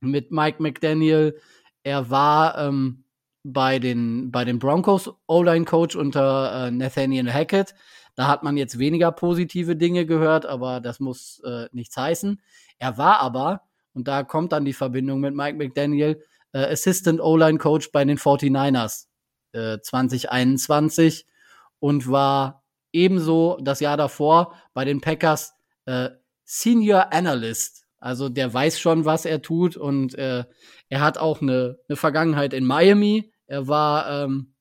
mit 0.00 0.30
Mike 0.30 0.62
McDaniel. 0.62 1.40
Er 1.82 2.10
war 2.10 2.58
ähm, 2.58 3.04
bei, 3.42 3.78
den, 3.78 4.30
bei 4.30 4.44
den 4.44 4.58
Broncos 4.58 5.10
O-Line-Coach 5.26 5.96
unter 5.96 6.66
äh, 6.66 6.70
Nathaniel 6.70 7.32
Hackett. 7.32 7.74
Da 8.14 8.28
hat 8.28 8.42
man 8.42 8.56
jetzt 8.56 8.78
weniger 8.78 9.10
positive 9.12 9.76
Dinge 9.76 10.06
gehört, 10.06 10.46
aber 10.46 10.80
das 10.80 11.00
muss 11.00 11.40
äh, 11.44 11.68
nichts 11.72 11.96
heißen. 11.96 12.40
Er 12.78 12.96
war 12.98 13.20
aber, 13.20 13.62
und 13.92 14.06
da 14.08 14.22
kommt 14.22 14.52
dann 14.52 14.64
die 14.64 14.72
Verbindung 14.72 15.20
mit 15.20 15.34
Mike 15.34 15.56
McDaniel, 15.56 16.22
äh, 16.52 16.72
Assistant 16.72 17.20
O-Line-Coach 17.20 17.90
bei 17.92 18.04
den 18.04 18.18
49ers 18.18 19.06
2021 19.54 21.20
äh, 21.20 21.24
und 21.78 22.10
war 22.10 22.64
ebenso 22.92 23.58
das 23.60 23.80
Jahr 23.80 23.96
davor 23.96 24.54
bei 24.72 24.84
den 24.84 25.00
Packers 25.00 25.54
äh, 25.86 26.10
Senior 26.44 27.12
Analyst. 27.12 27.86
Also 27.98 28.28
der 28.28 28.52
weiß 28.52 28.78
schon, 28.78 29.04
was 29.04 29.24
er 29.24 29.42
tut 29.42 29.76
und 29.76 30.14
äh, 30.16 30.44
er 30.88 31.00
hat 31.00 31.18
auch 31.18 31.40
eine, 31.40 31.78
eine 31.88 31.96
Vergangenheit 31.96 32.52
in 32.52 32.64
Miami. 32.64 33.32
Er 33.46 33.66
war, 33.66 34.24
ähm, 34.24 34.54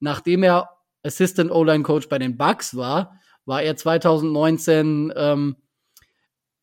nachdem 0.00 0.42
er 0.42 0.70
Assistant 1.04 1.50
O-Line 1.50 1.84
Coach 1.84 2.08
bei 2.08 2.18
den 2.18 2.36
Bucks 2.36 2.76
war, 2.76 3.20
war 3.44 3.62
er 3.62 3.76
2019 3.76 5.12
ähm, 5.14 5.56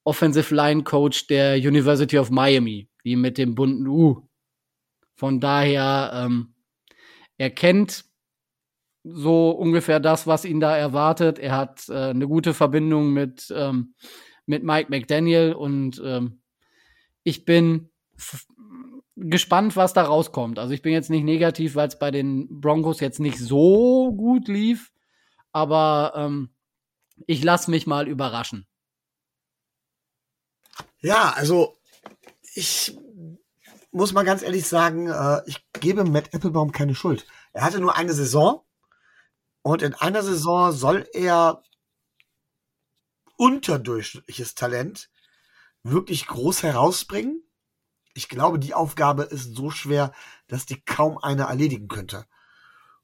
Offensive 0.03 0.53
Line 0.53 0.83
Coach 0.83 1.27
der 1.27 1.57
University 1.57 2.17
of 2.17 2.31
Miami, 2.31 2.89
die 3.05 3.15
mit 3.15 3.38
dem 3.38 3.53
bunten 3.55 3.88
U. 3.88 4.27
Von 5.15 5.39
daher 5.39 6.12
ähm, 6.13 6.55
er 7.38 7.51
kennt 7.51 8.05
so 9.03 9.51
ungefähr 9.51 10.00
das, 10.00 10.27
was 10.27 10.45
ihn 10.45 10.60
da 10.60 10.75
erwartet. 10.75 11.39
Er 11.39 11.55
hat 11.55 11.89
äh, 11.89 12.10
eine 12.10 12.27
gute 12.27 12.53
Verbindung 12.53 13.13
mit, 13.13 13.53
ähm, 13.55 13.95
mit 14.45 14.63
Mike 14.63 14.89
McDaniel 14.89 15.53
und 15.53 16.01
ähm, 16.03 16.41
ich 17.24 17.45
bin 17.45 17.89
gespannt, 19.30 19.75
was 19.75 19.94
da 19.94 20.04
rauskommt. 20.04 20.60
Also 20.60 20.74
ich 20.74 20.82
bin 20.82 20.94
jetzt 20.94 21.10
nicht 21.10 21.24
negativ, 21.24 21.75
weil 21.75 21.88
es 21.88 22.00
bei 22.00 22.12
den 22.12 22.62
Broncos 22.62 23.00
jetzt 23.00 23.20
nicht 23.20 23.38
so 23.38 24.12
gut 24.13 24.48
lief, 24.48 24.92
aber 25.51 26.13
ähm, 26.16 26.54
ich 27.28 27.44
lasse 27.44 27.70
mich 27.72 27.88
mal 27.88 28.08
überraschen. 28.08 28.68
Ja, 31.00 31.32
also 31.36 31.75
ich 32.54 32.98
muss 33.92 34.13
man 34.13 34.25
ganz 34.25 34.42
ehrlich 34.42 34.68
sagen, 34.68 35.08
äh, 35.10 35.42
ich 35.46 35.66
gebe 35.74 36.04
Matt 36.04 36.34
Applebaum 36.34 36.72
keine 36.72 36.96
Schuld. 36.96 37.25
Er 37.54 37.63
hatte 37.63 37.80
nur 37.80 37.96
eine 37.96 38.13
Saison 38.13 38.63
und 39.62 39.82
in 39.82 39.94
einer 39.94 40.24
Saison 40.24 40.72
soll 40.72 41.08
er 41.13 41.63
unterdurchschnittliches 43.38 44.56
Talent 44.56 45.10
wirklich 45.84 46.28
groß 46.28 46.63
herausbringen. 46.63 47.44
Ich 48.13 48.30
glaube, 48.30 48.60
die 48.60 48.74
Aufgabe 48.74 49.24
ist 49.24 49.56
so 49.56 49.70
schwer, 49.70 50.12
dass 50.48 50.65
die 50.65 50.82
kaum 50.82 51.18
einer 51.18 51.46
erledigen 51.46 51.88
könnte. 51.88 52.25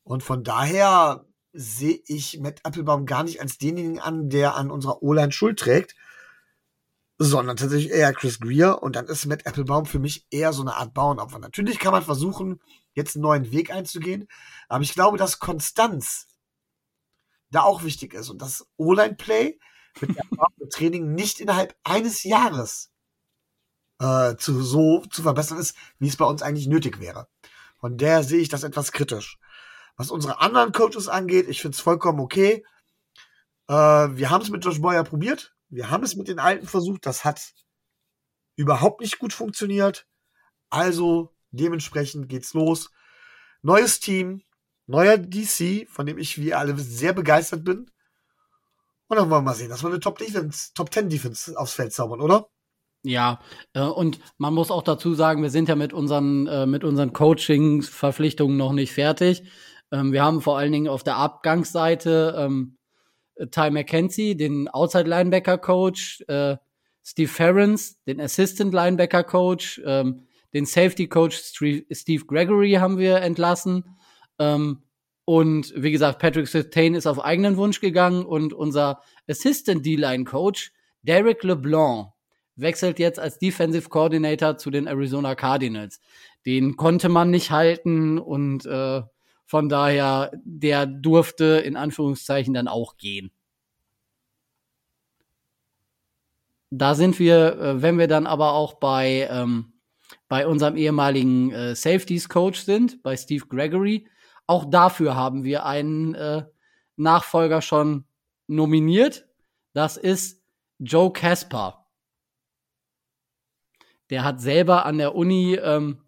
Und 0.04 0.24
von 0.24 0.44
daher 0.44 1.26
sehe 1.54 2.00
ich 2.06 2.40
Matt 2.40 2.62
Applebaum 2.64 3.06
gar 3.06 3.24
nicht 3.24 3.42
als 3.42 3.58
denjenigen 3.58 4.00
an, 4.00 4.30
der 4.30 4.56
an 4.56 4.70
unserer 4.70 5.02
O-Line 5.02 5.32
Schuld 5.32 5.60
trägt, 5.60 5.96
sondern 7.18 7.58
tatsächlich 7.58 7.92
eher 7.92 8.14
Chris 8.14 8.40
Greer 8.40 8.84
und 8.84 8.96
dann 8.96 9.08
ist 9.08 9.26
Matt 9.26 9.46
Applebaum 9.46 9.86
für 9.86 10.00
mich 10.00 10.28
eher 10.30 10.54
so 10.54 10.62
eine 10.62 10.76
Art 10.76 10.94
Bauernopfer. 10.94 11.40
Natürlich 11.40 11.80
kann 11.80 11.92
man 11.92 12.04
versuchen, 12.04 12.62
jetzt 12.94 13.16
einen 13.16 13.24
neuen 13.24 13.52
Weg 13.52 13.72
einzugehen, 13.72 14.28
aber 14.68 14.84
ich 14.84 14.94
glaube, 14.94 15.18
dass 15.18 15.40
Konstanz 15.40 16.28
da 17.50 17.62
auch 17.62 17.84
wichtig 17.84 18.14
ist 18.14 18.30
und 18.30 18.42
das 18.42 18.68
O-Line-Play 18.78 19.60
mit 20.02 20.18
dem 20.60 20.70
Training 20.70 21.16
nicht 21.16 21.40
innerhalb 21.40 21.76
eines 21.84 22.24
Jahres 22.24 22.92
äh, 24.00 24.36
zu, 24.36 24.62
so 24.62 25.02
zu 25.10 25.22
verbessern 25.22 25.58
ist, 25.58 25.76
wie 26.00 26.08
es 26.08 26.18
bei 26.18 26.26
uns 26.26 26.42
eigentlich 26.42 26.68
nötig 26.68 27.00
wäre. 27.00 27.28
Von 27.80 27.98
der 27.98 28.24
sehe 28.24 28.40
ich 28.40 28.50
das 28.50 28.64
etwas 28.64 28.92
kritisch. 28.92 29.38
Was 29.96 30.12
unsere 30.12 30.40
anderen 30.40 30.72
Coaches 30.72 31.08
angeht, 31.08 31.48
ich 31.48 31.62
finde 31.62 31.76
es 31.76 31.82
vollkommen 31.82 32.20
okay. 32.20 32.64
Äh, 33.68 33.74
wir 33.74 34.30
haben 34.30 34.42
es 34.42 34.50
mit 34.50 34.64
Josh 34.64 34.82
Boyer 34.82 35.04
probiert. 35.04 35.56
Wir 35.70 35.90
haben 35.90 36.04
es 36.04 36.16
mit 36.16 36.28
den 36.28 36.40
Alten 36.40 36.68
versucht, 36.68 37.06
das 37.06 37.26
hat 37.26 37.54
überhaupt 38.56 39.02
nicht 39.02 39.20
gut 39.20 39.34
funktioniert. 39.34 40.08
Also 40.70 41.36
dementsprechend 41.52 42.30
geht's 42.30 42.54
los. 42.54 42.90
Neues 43.62 44.00
Team, 44.00 44.44
neuer 44.86 45.18
DC, 45.18 45.88
von 45.90 46.06
dem 46.06 46.18
ich 46.18 46.38
wie 46.40 46.54
alle 46.54 46.78
sehr 46.78 47.14
begeistert 47.14 47.64
bin. 47.64 47.92
Und 49.08 49.18
dann 49.18 49.30
wollen 49.30 49.44
wir 49.44 49.52
mal 49.52 49.56
sehen, 49.56 49.70
dass 49.70 49.84
wir 49.84 49.90
eine 49.90 50.00
Top 50.00 50.18
Defense, 50.18 50.74
Top 50.74 50.94
10 50.94 51.10
Defense 51.10 51.58
aufs 51.58 51.74
Feld 51.74 51.94
zaubern, 51.94 52.22
oder? 52.22 52.50
Ja, 53.04 53.40
äh, 53.74 53.82
und 53.82 54.20
man 54.38 54.54
muss 54.54 54.72
auch 54.72 54.84
dazu 54.84 55.14
sagen, 55.14 55.42
wir 55.42 55.50
sind 55.50 55.70
ja 55.70 55.76
mit 55.76 55.94
unseren, 55.94 56.48
äh, 56.48 56.66
mit 56.66 56.84
unseren 56.84 57.14
Coaching-Verpflichtungen 57.14 58.58
noch 58.58 58.74
nicht 58.74 58.92
fertig. 58.92 59.44
Ähm, 59.92 60.12
wir 60.12 60.24
haben 60.24 60.42
vor 60.42 60.58
allen 60.58 60.72
Dingen 60.72 60.88
auf 60.88 61.04
der 61.04 61.18
Abgangsseite 61.18 62.36
ähm, 62.38 62.78
Ty 63.52 63.72
McKenzie, 63.72 64.36
den 64.36 64.68
Outside 64.68 65.08
Linebacker 65.08 65.58
Coach, 65.58 66.22
äh, 66.28 66.58
Steve 67.04 67.30
Ferrens, 67.30 68.04
den 68.06 68.20
Assistant 68.20 68.74
Linebacker 68.74 69.24
Coach, 69.24 69.82
ähm, 69.86 70.28
den 70.54 70.66
Safety 70.66 71.08
Coach 71.08 71.38
Steve 71.38 72.26
Gregory 72.26 72.74
haben 72.74 72.98
wir 72.98 73.18
entlassen. 73.18 73.84
Und 75.26 75.74
wie 75.76 75.92
gesagt, 75.92 76.20
Patrick 76.20 76.48
Sertain 76.48 76.96
ist 76.96 77.06
auf 77.06 77.24
eigenen 77.24 77.58
Wunsch 77.58 77.82
gegangen 77.82 78.26
und 78.26 78.54
unser 78.54 79.02
Assistant 79.28 79.86
D-Line 79.86 80.24
Coach 80.24 80.72
Derek 81.02 81.44
LeBlanc 81.44 82.14
wechselt 82.58 83.00
jetzt 83.00 83.20
als 83.20 83.40
Defensive 83.40 83.90
Coordinator 83.90 84.58
zu 84.58 84.70
den 84.72 84.88
Arizona 84.88 85.36
Cardinals. 85.36 86.00
Den 86.46 86.76
konnte 86.76 87.10
man 87.10 87.30
nicht 87.30 87.52
halten 87.52 88.20
und 88.20 88.66
äh, 88.66 89.02
von 89.46 89.70
daher, 89.70 90.32
der 90.44 90.86
durfte 90.86 91.46
in 91.46 91.78
Anführungszeichen 91.78 92.54
dann 92.54 92.68
auch 92.68 92.98
gehen. 92.98 93.32
Da 96.70 96.96
sind 96.96 97.18
wir, 97.18 97.58
äh, 97.60 97.82
wenn 97.82 97.98
wir 97.98 98.08
dann 98.08 98.28
aber 98.28 98.52
auch 98.52 98.74
bei, 98.74 99.28
ähm, 99.32 99.74
bei 100.28 100.46
unserem 100.46 100.76
ehemaligen 100.76 101.52
äh, 101.52 101.76
Safeties 101.76 102.28
Coach 102.28 102.60
sind, 102.60 103.02
bei 103.04 103.16
Steve 103.16 103.46
Gregory, 103.48 104.08
auch 104.48 104.66
dafür 104.66 105.16
haben 105.16 105.44
wir 105.46 105.66
einen 105.66 106.14
äh, 106.16 106.44
Nachfolger 106.98 107.62
schon 107.62 108.06
nominiert. 108.48 109.28
Das 109.74 109.96
ist 109.98 110.44
Joe 110.80 111.12
Casper. 111.12 111.87
Der 114.10 114.24
hat 114.24 114.42
selber 114.42 114.86
an 114.86 114.98
der 114.98 115.16
Uni 115.16 115.56
ähm, 115.56 116.02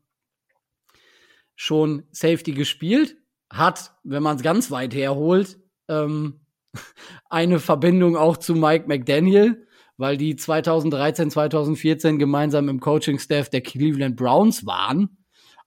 schon 1.55 2.03
Safety 2.11 2.53
gespielt, 2.53 3.17
hat, 3.49 3.93
wenn 4.03 4.23
man 4.23 4.37
es 4.37 4.43
ganz 4.43 4.71
weit 4.71 4.93
herholt, 4.93 5.59
ähm, 5.87 6.41
eine 7.29 7.59
Verbindung 7.59 8.15
auch 8.15 8.37
zu 8.37 8.55
Mike 8.55 8.87
McDaniel, 8.87 9.67
weil 9.97 10.17
die 10.17 10.35
2013, 10.35 11.31
2014 11.31 12.19
gemeinsam 12.19 12.69
im 12.69 12.79
Coaching-Staff 12.79 13.49
der 13.49 13.61
Cleveland 13.61 14.15
Browns 14.15 14.65
waren. 14.65 15.17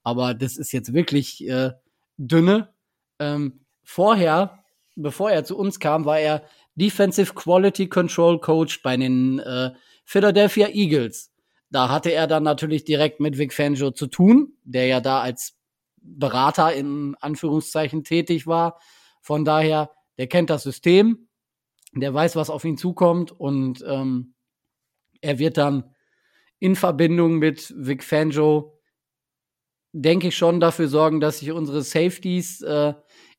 Aber 0.03 0.35
das 0.35 0.57
ist 0.57 0.73
jetzt 0.73 0.95
wirklich 0.95 1.47
äh, 1.47 1.73
dünne. 2.17 2.73
Ähm, 3.19 3.67
vorher 3.85 4.63
bevor 4.97 5.31
er 5.31 5.45
zu 5.45 5.57
uns 5.57 5.81
kam, 5.81 6.05
war 6.05 6.19
er 6.19 6.43
Defensive 6.75 7.35
Quality 7.35 7.89
Control 7.89 8.41
Coach 8.41 8.83
bei 8.83 8.97
den 8.97 9.39
äh, 9.41 9.71
Philadelphia 10.05 10.69
Eagles. 10.69 11.32
Da 11.73 11.89
hatte 11.89 12.13
er 12.13 12.27
dann 12.27 12.43
natürlich 12.43 12.85
direkt 12.85 13.19
mit 13.19 13.39
Vic 13.39 13.55
Fangio 13.55 13.93
zu 13.93 14.07
tun, 14.07 14.53
der 14.63 14.87
ja 14.87 15.01
da 15.01 15.23
als 15.23 15.57
Berater 15.97 16.75
in 16.75 17.17
Anführungszeichen 17.19 18.05
tätig 18.05 18.47
war. 18.47 18.79
Von 19.23 19.47
daher, 19.47 19.91
der 20.19 20.27
kennt 20.27 20.51
das 20.51 20.65
System, 20.65 21.29
der 21.95 22.13
weiß, 22.13 22.37
was 22.37 22.51
auf 22.51 22.67
ihn 22.67 22.77
zukommt 22.77 23.33
und 23.33 23.83
ähm, 23.89 24.35
er 25.23 25.39
wird 25.39 25.57
dann 25.57 25.95
in 26.59 26.77
Verbindung 26.77 27.39
mit 27.39 27.73
Vic 27.75 28.05
Fangio, 28.05 28.79
denke 29.93 30.29
ich 30.29 30.37
schon, 30.37 30.61
dafür 30.61 30.89
sorgen, 30.89 31.21
dass 31.21 31.39
sich 31.39 31.53
unsere 31.53 31.83
Safeties 31.83 32.61
äh, 32.61 32.93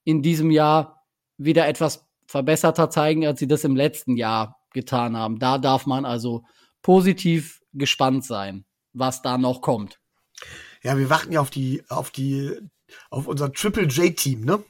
in 0.05 0.23
diesem 0.23 0.49
Jahr 0.49 1.05
wieder 1.37 1.67
etwas 1.67 2.07
verbesserter 2.25 2.89
zeigen, 2.89 3.27
als 3.27 3.39
sie 3.39 3.47
das 3.47 3.63
im 3.63 3.75
letzten 3.75 4.17
Jahr 4.17 4.59
getan 4.73 5.15
haben. 5.15 5.37
Da 5.37 5.59
darf 5.59 5.85
man 5.85 6.03
also 6.03 6.43
positiv 6.83 7.63
gespannt 7.73 8.23
sein, 8.23 8.65
was 8.93 9.23
da 9.23 9.39
noch 9.39 9.61
kommt. 9.61 9.99
Ja, 10.83 10.97
wir 10.97 11.09
warten 11.09 11.31
ja 11.31 11.41
auf 11.41 11.49
die, 11.49 11.83
auf 11.89 12.11
die, 12.11 12.51
auf 13.09 13.27
unser 13.27 13.51
Triple 13.51 13.87
J-Team, 13.87 14.41
ne? 14.41 14.63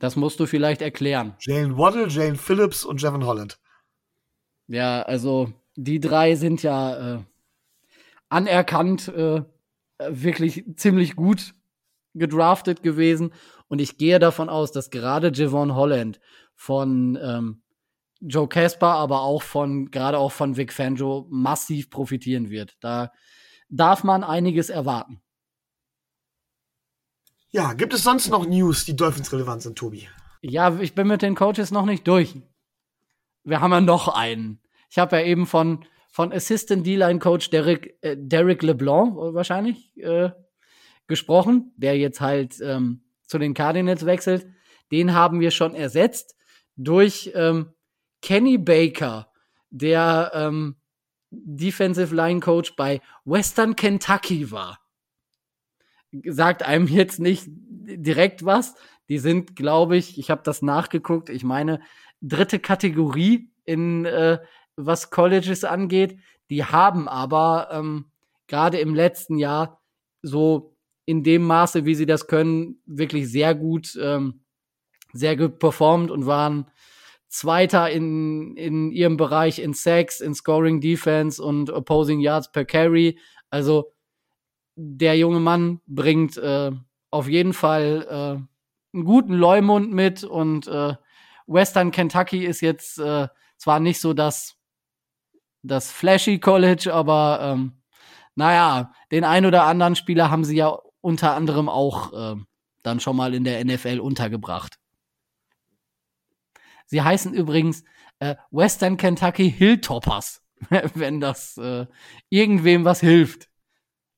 Das 0.00 0.16
musst 0.16 0.40
du 0.40 0.46
vielleicht 0.46 0.82
erklären. 0.82 1.36
Jane 1.38 1.78
Waddle, 1.78 2.08
Jane 2.08 2.34
Phillips 2.34 2.84
und 2.84 3.00
Jevon 3.00 3.24
Holland. 3.24 3.60
Ja, 4.66 5.02
also 5.02 5.52
die 5.76 6.00
drei 6.00 6.34
sind 6.34 6.64
ja 6.64 7.14
äh, 7.14 7.18
anerkannt 8.28 9.06
äh, 9.08 9.44
wirklich 10.08 10.64
ziemlich 10.76 11.14
gut 11.14 11.54
gedraftet 12.14 12.82
gewesen. 12.82 13.32
Und 13.68 13.80
ich 13.80 13.96
gehe 13.96 14.18
davon 14.18 14.48
aus, 14.48 14.72
dass 14.72 14.90
gerade 14.90 15.30
Javon 15.32 15.74
Holland 15.74 16.20
von 16.54 17.18
ähm, 17.22 17.61
Joe 18.22 18.48
Casper, 18.48 18.88
aber 18.88 19.22
auch 19.22 19.42
von, 19.42 19.90
gerade 19.90 20.18
auch 20.18 20.32
von 20.32 20.56
Vic 20.56 20.72
Fangio 20.72 21.26
massiv 21.30 21.90
profitieren 21.90 22.50
wird. 22.50 22.76
Da 22.80 23.12
darf 23.68 24.04
man 24.04 24.22
einiges 24.22 24.70
erwarten. 24.70 25.20
Ja, 27.50 27.74
gibt 27.74 27.92
es 27.92 28.02
sonst 28.02 28.30
noch 28.30 28.46
News, 28.46 28.84
die 28.84 28.96
Dolphins 28.96 29.32
relevant 29.32 29.62
sind, 29.62 29.76
Tobi? 29.76 30.08
Ja, 30.40 30.78
ich 30.80 30.94
bin 30.94 31.06
mit 31.06 31.22
den 31.22 31.34
Coaches 31.34 31.70
noch 31.70 31.84
nicht 31.84 32.06
durch. 32.06 32.34
Wir 33.44 33.60
haben 33.60 33.72
ja 33.72 33.80
noch 33.80 34.08
einen. 34.08 34.60
Ich 34.88 34.98
habe 34.98 35.16
ja 35.16 35.24
eben 35.24 35.46
von, 35.46 35.84
von 36.10 36.32
Assistant 36.32 36.86
D-Line 36.86 37.18
Coach 37.18 37.50
Derek, 37.50 37.98
äh, 38.02 38.16
Derek 38.18 38.62
LeBlanc 38.62 39.16
wahrscheinlich 39.34 39.96
äh, 39.98 40.30
gesprochen, 41.06 41.72
der 41.76 41.98
jetzt 41.98 42.20
halt 42.20 42.60
ähm, 42.60 43.04
zu 43.26 43.38
den 43.38 43.54
Cardinals 43.54 44.06
wechselt. 44.06 44.46
Den 44.90 45.12
haben 45.12 45.40
wir 45.40 45.50
schon 45.50 45.74
ersetzt 45.74 46.36
durch 46.76 47.32
ähm, 47.34 47.72
Kenny 48.22 48.56
Baker, 48.56 49.30
der 49.70 50.30
ähm, 50.34 50.76
Defensive 51.30 52.14
Line 52.14 52.40
Coach 52.40 52.74
bei 52.76 53.00
Western 53.24 53.76
Kentucky 53.76 54.50
war. 54.50 54.78
Sagt 56.24 56.62
einem 56.62 56.86
jetzt 56.86 57.20
nicht 57.20 57.46
direkt 57.48 58.44
was. 58.44 58.74
Die 59.08 59.18
sind, 59.18 59.56
glaube 59.56 59.96
ich, 59.96 60.18
ich 60.18 60.30
habe 60.30 60.42
das 60.44 60.62
nachgeguckt, 60.62 61.28
ich 61.28 61.44
meine, 61.44 61.80
dritte 62.20 62.58
Kategorie 62.58 63.50
in 63.64 64.04
äh, 64.04 64.38
was 64.76 65.10
Colleges 65.10 65.64
angeht. 65.64 66.18
Die 66.50 66.64
haben 66.64 67.08
aber 67.08 67.68
ähm, 67.72 68.06
gerade 68.46 68.78
im 68.78 68.94
letzten 68.94 69.38
Jahr 69.38 69.80
so 70.22 70.76
in 71.04 71.24
dem 71.24 71.42
Maße, 71.44 71.84
wie 71.84 71.94
sie 71.94 72.06
das 72.06 72.26
können, 72.26 72.80
wirklich 72.86 73.30
sehr 73.30 73.54
gut, 73.54 73.98
ähm, 74.00 74.44
sehr 75.12 75.36
gut 75.36 75.58
performt 75.58 76.10
und 76.10 76.26
waren 76.26 76.70
Zweiter 77.32 77.88
in, 77.88 78.58
in 78.58 78.90
ihrem 78.90 79.16
Bereich 79.16 79.58
in 79.58 79.72
Sacks, 79.72 80.20
in 80.20 80.34
Scoring 80.34 80.82
Defense 80.82 81.42
und 81.42 81.70
Opposing 81.70 82.20
Yards 82.20 82.52
per 82.52 82.66
Carry. 82.66 83.18
Also 83.48 83.90
der 84.76 85.16
junge 85.16 85.40
Mann 85.40 85.80
bringt 85.86 86.36
äh, 86.36 86.72
auf 87.10 87.28
jeden 87.28 87.54
Fall 87.54 88.06
äh, 88.06 88.94
einen 88.94 89.04
guten 89.06 89.32
Leumund 89.32 89.92
mit 89.92 90.24
und 90.24 90.66
äh, 90.66 90.94
Western 91.46 91.90
Kentucky 91.90 92.44
ist 92.44 92.60
jetzt 92.60 92.98
äh, 92.98 93.28
zwar 93.56 93.80
nicht 93.80 94.00
so 94.00 94.12
das, 94.12 94.56
das 95.62 95.90
flashy 95.90 96.38
College, 96.38 96.92
aber 96.92 97.38
ähm, 97.40 97.82
naja, 98.34 98.92
den 99.10 99.24
ein 99.24 99.46
oder 99.46 99.64
anderen 99.64 99.96
Spieler 99.96 100.30
haben 100.30 100.44
sie 100.44 100.56
ja 100.56 100.78
unter 101.00 101.34
anderem 101.34 101.70
auch 101.70 102.12
äh, 102.12 102.36
dann 102.82 103.00
schon 103.00 103.16
mal 103.16 103.32
in 103.32 103.44
der 103.44 103.64
NFL 103.64 104.00
untergebracht. 104.00 104.81
Sie 106.92 107.00
heißen 107.00 107.32
übrigens 107.32 107.84
äh, 108.18 108.34
Western 108.50 108.98
Kentucky 108.98 109.50
Hilltoppers, 109.50 110.42
wenn 110.94 111.20
das 111.20 111.56
äh, 111.56 111.86
irgendwem 112.28 112.84
was 112.84 113.00
hilft. 113.00 113.48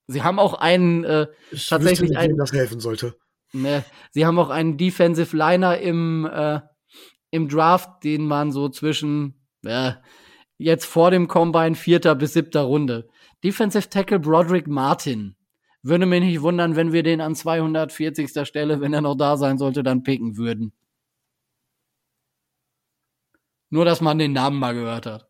Sie 0.09 0.25
haben 0.25 0.41
auch 0.41 0.55
einen 0.55 1.05
äh, 1.05 1.29
ich 1.53 1.69
tatsächlich 1.69 2.11
nicht, 2.11 2.19
einen, 2.19 2.37
das 2.37 2.53
helfen 2.53 2.81
sollte. 2.81 3.15
Ne, 3.53 3.85
sie 4.11 4.27
haben 4.27 4.41
auch 4.41 4.51
einen 4.51 4.77
Defensive 4.77 5.37
Liner 5.37 5.79
im 5.79 6.27
äh, 6.27 6.63
im 7.31 7.49
Draft, 7.49 8.03
den 8.03 8.27
man 8.27 8.51
so 8.51 8.69
zwischen 8.69 9.47
äh, 9.65 9.93
jetzt 10.59 10.85
vor 10.85 11.13
dem 11.13 11.29
Combine 11.29 11.77
vierter 11.77 12.17
bis 12.17 12.33
siebter 12.33 12.63
Runde. 12.63 13.09
Defensive 13.45 13.89
Tackle 13.89 14.19
Broderick 14.19 14.67
Martin. 14.67 15.37
Würde 15.85 16.07
mich 16.07 16.25
nicht 16.25 16.43
wundern, 16.43 16.75
wenn 16.75 16.93
wir 16.93 17.05
den 17.05 17.21
an 17.21 17.37
240. 17.37 18.33
Stelle, 18.45 18.81
wenn 18.81 18.93
er 18.93 19.01
noch 19.01 19.15
da 19.15 19.37
sein 19.37 19.59
sollte, 19.59 19.85
dann 19.85 20.03
picken 20.03 20.37
würden. 20.37 20.73
Nur, 23.75 23.85
dass 23.85 24.01
man 24.01 24.19
den 24.19 24.31
Namen 24.31 24.61
mal 24.61 24.73
gehört 24.73 25.05
hat. 25.05 25.29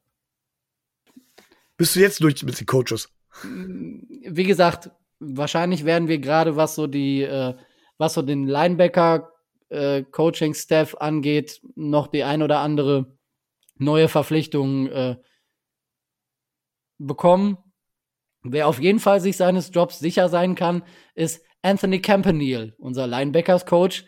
Bist 1.78 1.96
du 1.96 2.00
jetzt 2.00 2.22
durch 2.22 2.42
mit 2.42 2.60
den 2.60 2.66
Coaches? 2.66 3.08
Wie 3.42 4.44
gesagt, 4.44 4.90
wahrscheinlich 5.18 5.86
werden 5.86 6.08
wir 6.08 6.18
gerade, 6.18 6.54
was 6.54 6.74
so 6.74 6.86
die, 6.86 7.22
äh, 7.22 7.54
was 7.96 8.12
so 8.12 8.20
den 8.20 8.46
Linebacker 8.46 9.32
äh, 9.70 10.02
Coaching 10.02 10.52
Staff 10.52 10.94
angeht, 10.94 11.62
noch 11.74 12.06
die 12.08 12.22
ein 12.22 12.42
oder 12.42 12.58
andere 12.58 13.16
neue 13.78 14.08
Verpflichtung 14.08 14.88
äh, 14.88 15.16
bekommen. 16.98 17.56
Wer 18.42 18.68
auf 18.68 18.78
jeden 18.78 19.00
Fall 19.00 19.22
sich 19.22 19.38
seines 19.38 19.70
Jobs 19.72 20.00
sicher 20.00 20.28
sein 20.28 20.54
kann, 20.54 20.82
ist 21.14 21.42
Anthony 21.62 22.02
Campanile, 22.02 22.74
unser 22.76 23.06
Linebackers 23.06 23.64
Coach, 23.64 24.04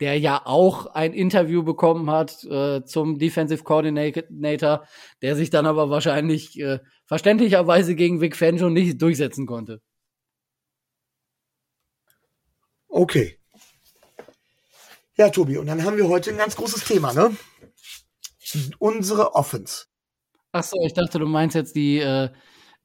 der 0.00 0.18
ja 0.18 0.42
auch 0.44 0.86
ein 0.86 1.12
Interview 1.12 1.62
bekommen 1.62 2.10
hat 2.10 2.44
äh, 2.44 2.84
zum 2.84 3.18
Defensive 3.18 3.64
Coordinator, 3.64 4.86
der 5.22 5.36
sich 5.36 5.50
dann 5.50 5.66
aber 5.66 5.90
wahrscheinlich 5.90 6.58
äh, 6.60 6.80
verständlicherweise 7.06 7.94
gegen 7.94 8.20
Vic 8.20 8.36
Fangio 8.36 8.68
nicht 8.68 9.00
durchsetzen 9.00 9.46
konnte. 9.46 9.80
Okay. 12.88 13.38
Ja, 15.16 15.30
Tobi, 15.30 15.56
und 15.56 15.66
dann 15.66 15.82
haben 15.84 15.96
wir 15.96 16.08
heute 16.08 16.30
ein 16.30 16.36
ganz 16.36 16.56
großes 16.56 16.84
Thema, 16.84 17.12
ne? 17.14 17.34
Unsere 18.78 19.34
Offense. 19.34 19.86
Ach 20.52 20.62
so, 20.62 20.76
ich 20.84 20.92
dachte, 20.92 21.18
du 21.18 21.26
meinst 21.26 21.56
jetzt 21.56 21.74
die, 21.74 21.98
äh, 21.98 22.30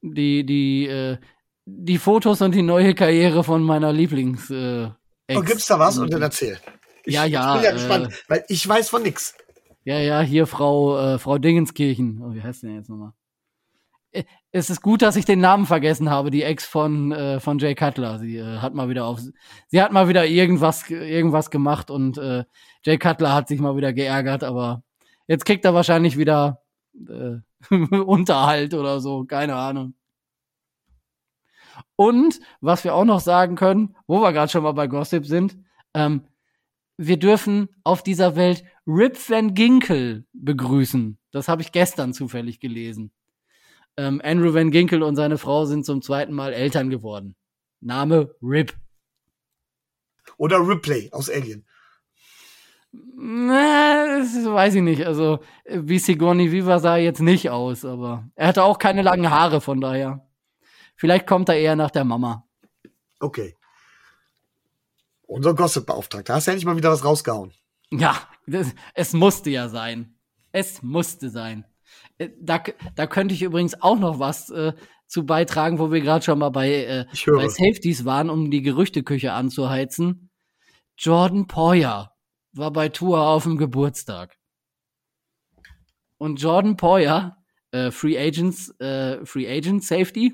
die, 0.02 0.45
die, 0.45 0.88
äh, 0.88 1.17
die 1.65 1.97
Fotos 1.97 2.41
und 2.41 2.56
die 2.56 2.62
neue 2.62 2.95
Karriere 2.95 3.43
von 3.43 3.63
meiner 3.63 3.91
Lieblings. 3.91 4.50
Äh, 4.50 4.89
Ex 5.28 5.39
oh, 5.39 5.43
gibt's 5.43 5.67
da 5.67 5.80
was? 5.80 5.97
Und 5.97 6.12
dann 6.12 6.21
erzähl. 6.21 6.60
Ich, 7.06 7.14
ja, 7.14 7.26
ja. 7.26 7.56
Ich 7.56 7.62
bin 7.62 7.66
ja 7.66 7.72
gespannt, 7.74 8.08
äh, 8.08 8.16
weil 8.28 8.46
ich 8.48 8.68
weiß 8.68 8.90
von 8.90 9.04
nix. 9.04 9.36
Ja, 9.84 10.00
ja, 10.00 10.22
hier 10.22 10.46
Frau, 10.46 10.98
äh, 10.98 11.20
Frau 11.20 11.38
Dingenskirchen. 11.38 12.22
Oh, 12.22 12.34
wie 12.34 12.42
heißt 12.42 12.64
denn 12.64 12.76
jetzt 12.76 12.90
nochmal? 12.90 13.14
Äh, 14.12 14.24
es 14.52 14.70
ist 14.70 14.82
gut, 14.82 15.02
dass 15.02 15.16
ich 15.16 15.26
den 15.26 15.40
Namen 15.40 15.66
vergessen 15.66 16.10
habe, 16.10 16.30
die 16.30 16.44
Ex 16.44 16.66
von, 16.66 17.12
äh, 17.12 17.40
von 17.40 17.58
Jay 17.58 17.74
Cutler. 17.74 18.20
Sie 18.20 18.38
äh, 18.38 18.60
hat 18.60 18.74
mal 18.74 18.90
wieder 18.90 19.06
auf, 19.06 19.20
sie 19.68 19.82
hat 19.82 19.92
mal 19.92 20.08
wieder 20.08 20.26
irgendwas, 20.26 20.90
irgendwas 20.90 21.50
gemacht 21.50 21.90
und 21.90 22.18
äh, 22.18 22.44
Jay 22.86 22.98
Cutler 22.98 23.34
hat 23.34 23.48
sich 23.48 23.60
mal 23.60 23.76
wieder 23.76 23.94
geärgert, 23.94 24.44
aber 24.44 24.84
jetzt 25.28 25.46
kriegt 25.46 25.66
er 25.66 25.74
wahrscheinlich 25.74 26.18
wieder 26.18 26.62
äh, 27.08 27.38
Unterhalt 27.96 28.74
oder 28.74 29.00
so, 29.00 29.24
keine 29.26 29.56
Ahnung. 29.56 29.96
Und 31.96 32.40
was 32.60 32.84
wir 32.84 32.96
auch 32.96 33.06
noch 33.06 33.20
sagen 33.20 33.56
können, 33.56 33.96
wo 34.08 34.22
wir 34.22 34.34
gerade 34.34 34.52
schon 34.52 34.64
mal 34.64 34.74
bei 34.74 34.88
Gossip 34.88 35.26
sind, 35.26 35.58
ähm, 35.94 36.24
wir 36.97 37.17
dürfen 37.17 37.69
auf 37.84 38.04
dieser 38.04 38.36
Welt 38.36 38.63
Rip 38.86 39.17
Van 39.30 39.54
Ginkel 39.54 40.25
begrüßen. 40.34 41.17
Das 41.32 41.47
habe 41.47 41.62
ich 41.62 41.71
gestern 41.71 42.13
zufällig 42.13 42.60
gelesen. 42.60 43.12
Ähm, 43.97 44.21
Andrew 44.23 44.54
Van 44.54 44.71
Ginkel 44.71 45.04
und 45.04 45.15
seine 45.15 45.38
Frau 45.38 45.65
sind 45.65 45.86
zum 45.86 46.01
zweiten 46.01 46.34
Mal 46.34 46.54
Eltern 46.54 46.89
geworden. 46.89 47.36
Name 47.80 48.36
Rip. 48.41 48.73
Oder 50.38 50.60
Ripley 50.60 51.10
aus 51.12 51.30
Alien. 51.30 51.65
Na, 52.91 54.19
das 54.19 54.45
weiß 54.45 54.75
ich 54.75 54.82
nicht. 54.82 55.06
Also, 55.06 55.39
wie 55.65 55.99
Sigourney 55.99 56.51
Viva 56.51 56.80
sah 56.80 56.97
jetzt 56.97 57.21
nicht 57.21 57.49
aus, 57.49 57.86
aber 57.86 58.30
er 58.36 58.47
hatte 58.47 58.63
auch 58.63 58.80
keine 58.80 59.01
langen 59.01 59.30
Haare, 59.30 59.62
von 59.62 59.80
daher. 59.80 60.27
Vielleicht 60.95 61.25
kommt 61.25 61.49
er 61.49 61.56
eher 61.56 61.75
nach 61.75 61.91
der 61.91 62.04
Mama. 62.04 62.47
Okay. 63.19 63.56
Unser 65.32 65.54
Gossip-Beauftragter. 65.54 66.36
Hast 66.36 66.48
ja 66.48 66.54
endlich 66.54 66.65
mal 66.65 66.78
wieder 66.78 66.91
was 66.91 67.06
rausgehauen. 67.06 67.54
Ja, 67.89 68.17
das, 68.48 68.74
es 68.94 69.13
musste 69.13 69.50
ja 69.50 69.70
sein. 69.70 70.15
Es 70.52 70.84
musste 70.84 71.30
sein. 71.30 71.65
Äh, 72.17 72.30
da, 72.39 72.62
da 72.96 73.08
könnte 73.08 73.34
ich 73.34 73.41
übrigens 73.41 73.82
auch 73.82 73.98
noch 73.98 74.20
was 74.20 74.50
äh, 74.50 74.74
zu 75.08 75.26
beitragen, 75.26 75.80
wo 75.80 75.91
wir 75.91 76.02
gerade 76.02 76.24
schon 76.24 76.39
mal 76.39 76.50
bei, 76.50 76.70
äh, 76.86 77.06
bei 77.26 77.48
Safeties 77.48 78.06
waren, 78.06 78.30
um 78.30 78.52
die 78.52 78.62
Gerüchteküche 78.62 79.32
anzuheizen. 79.34 80.30
Jordan 80.98 81.48
Poyer 81.48 82.13
war 82.54 82.72
bei 82.72 82.89
Tour 82.89 83.22
auf 83.22 83.44
dem 83.44 83.58
Geburtstag. 83.58 84.38
Und 86.17 86.41
Jordan 86.41 86.76
Poyer, 86.76 87.38
äh, 87.72 87.89
Free 87.89 88.20
Agents, 88.20 88.70
äh, 88.80 89.26
Free 89.26 89.50
Agent 89.50 89.84
Safety, 89.84 90.34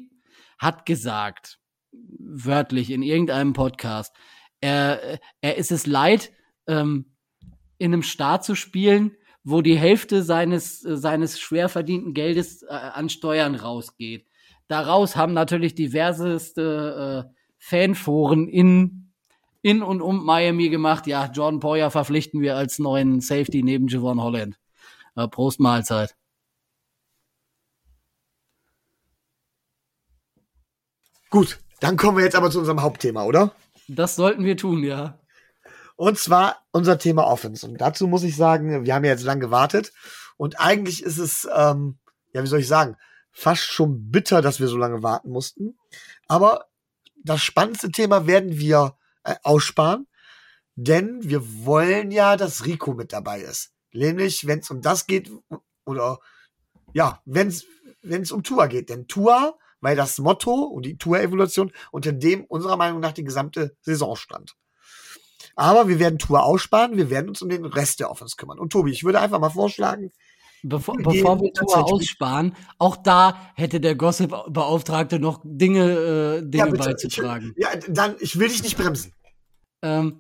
hat 0.58 0.86
gesagt, 0.88 1.60
wörtlich 1.92 2.90
in 2.90 3.04
irgendeinem 3.04 3.54
Podcast, 3.54 4.14
er, 4.62 5.20
er 5.42 5.58
ist 5.58 5.72
es 5.72 5.86
leid, 5.86 6.32
ähm, 6.68 7.14
in 7.78 7.94
einem 7.94 8.04
Staat 8.04 8.44
zu 8.44 8.56
spielen, 8.56 9.16
wo 9.44 9.62
die 9.62 9.78
Hälfte 9.78 10.24
seines, 10.24 10.84
äh, 10.84 10.98
seines 10.98 11.40
schwer 11.40 11.70
verdienten 11.70 12.14
Geldes 12.14 12.64
äh, 12.64 12.68
an 12.68 13.10
Steuern 13.10 13.56
rausgeht. 13.56 14.26
Daraus 14.68 15.16
haben 15.16 15.34
natürlich 15.34 15.76
diverseste 15.76 17.26
äh, 17.26 17.34
Fanforen 17.58 18.48
in, 18.48 19.14
in 19.62 19.82
und 19.82 20.02
um 20.02 20.26
Miami 20.26 20.70
gemacht. 20.70 21.08
Ja, 21.08 21.32
Jordan 21.32 21.60
Poyer 21.60 21.90
verpflichten 21.92 22.42
wir 22.42 22.58
als 22.58 22.80
neuen 22.80 23.22
Safety 23.22 23.64
neben 23.64 23.88
Javon 23.88 24.22
Holland. 24.22 24.60
Äh, 25.16 25.28
Prost 25.30 25.60
Mahlzeit. 25.60 26.16
Gut, 31.30 31.60
dann 31.80 31.98
kommen 31.98 32.18
wir 32.18 32.24
jetzt 32.24 32.36
aber 32.36 32.52
zu 32.52 32.60
unserem 32.60 32.82
Hauptthema, 32.82 33.24
oder? 33.24 33.54
Das 33.88 34.16
sollten 34.16 34.44
wir 34.44 34.58
tun, 34.58 34.84
ja. 34.84 35.20
Und 35.96 36.20
zwar 36.20 36.66
unser 36.72 37.00
Thema 37.00 37.26
Offense. 37.26 37.66
Und 37.66 37.82
dazu 37.82 38.08
muss 38.08 38.24
ich 38.24 38.36
sagen, 38.36 38.86
wir 38.86 38.94
haben 38.94 39.04
ja 39.04 39.12
jetzt 39.12 39.24
lang 39.24 39.40
gewartet. 39.40 39.94
Und 40.38 40.60
eigentlich 40.60 41.02
ist 41.02 41.18
es, 41.18 41.48
ähm, 41.56 41.98
ja, 42.34 42.44
wie 42.44 42.48
soll 42.48 42.60
ich 42.60 42.68
sagen, 42.68 42.96
fast 43.32 43.64
schon 43.64 44.12
bitter, 44.12 44.42
dass 44.42 44.60
wir 44.60 44.68
so 44.68 44.78
lange 44.78 45.02
warten 45.04 45.30
mussten. 45.30 45.78
Aber 46.28 46.68
das 47.24 47.42
spannendste 47.42 47.92
Thema 47.92 48.28
werden 48.28 48.58
wir 48.58 48.96
äh, 49.24 49.36
aussparen, 49.44 50.08
denn 50.76 51.20
wir 51.24 51.66
wollen 51.66 52.12
ja, 52.12 52.38
dass 52.38 52.66
Rico 52.66 52.94
mit 52.94 53.12
dabei 53.12 53.42
ist. 53.42 53.74
Nämlich, 53.92 54.46
wenn 54.46 54.60
es 54.60 54.70
um 54.70 54.82
das 54.82 55.08
geht, 55.08 55.32
oder 55.86 56.20
ja, 56.94 57.22
wenn 57.26 57.48
es 57.48 58.32
um 58.32 58.44
Tua 58.44 58.68
geht. 58.68 58.90
Denn 58.90 59.08
Tua, 59.08 59.58
weil 59.82 59.96
das 59.96 60.18
Motto 60.18 60.54
und 60.54 60.86
die 60.86 60.98
Tour-Evolution 60.98 61.72
unter 61.92 62.12
dem 62.12 62.44
unserer 62.46 62.78
Meinung 62.78 63.00
nach 63.00 63.14
die 63.14 63.24
gesamte 63.24 63.76
Saison 63.82 64.16
stand. 64.16 64.56
Aber 65.56 65.88
wir 65.88 66.00
werden 66.00 66.20
Tour 66.20 66.44
aussparen, 66.44 66.98
wir 66.98 67.10
werden 67.10 67.30
uns 67.30 67.42
um 67.42 67.50
den 67.50 67.66
Rest 67.66 68.00
der 68.00 68.12
Offense 68.12 68.36
kümmern. 68.38 68.60
Und 68.60 68.72
Tobi, 68.72 68.92
ich 68.92 69.04
würde 69.04 69.20
einfach 69.20 69.40
mal 69.40 69.50
vorschlagen, 69.50 70.12
Bevor, 70.64 70.98
wir 70.98 71.04
bevor 71.04 71.40
wir 71.40 71.54
Tour 71.54 71.94
aussparen, 71.94 72.56
auch 72.80 72.98
da 72.98 73.52
hätte 73.56 73.80
der 73.80 73.96
Gossip-Beauftragte 73.96 75.20
noch 75.20 75.40
Dinge, 75.44 76.40
äh, 76.42 76.42
Dinge 76.42 76.66
ja, 76.66 76.72
beizutragen. 76.72 77.54
Ich, 77.56 77.64
ja, 77.64 77.70
dann, 77.88 78.16
ich 78.20 78.40
will 78.40 78.48
dich 78.48 78.64
nicht 78.64 78.76
bremsen. 78.76 79.14
Ähm, 79.84 80.20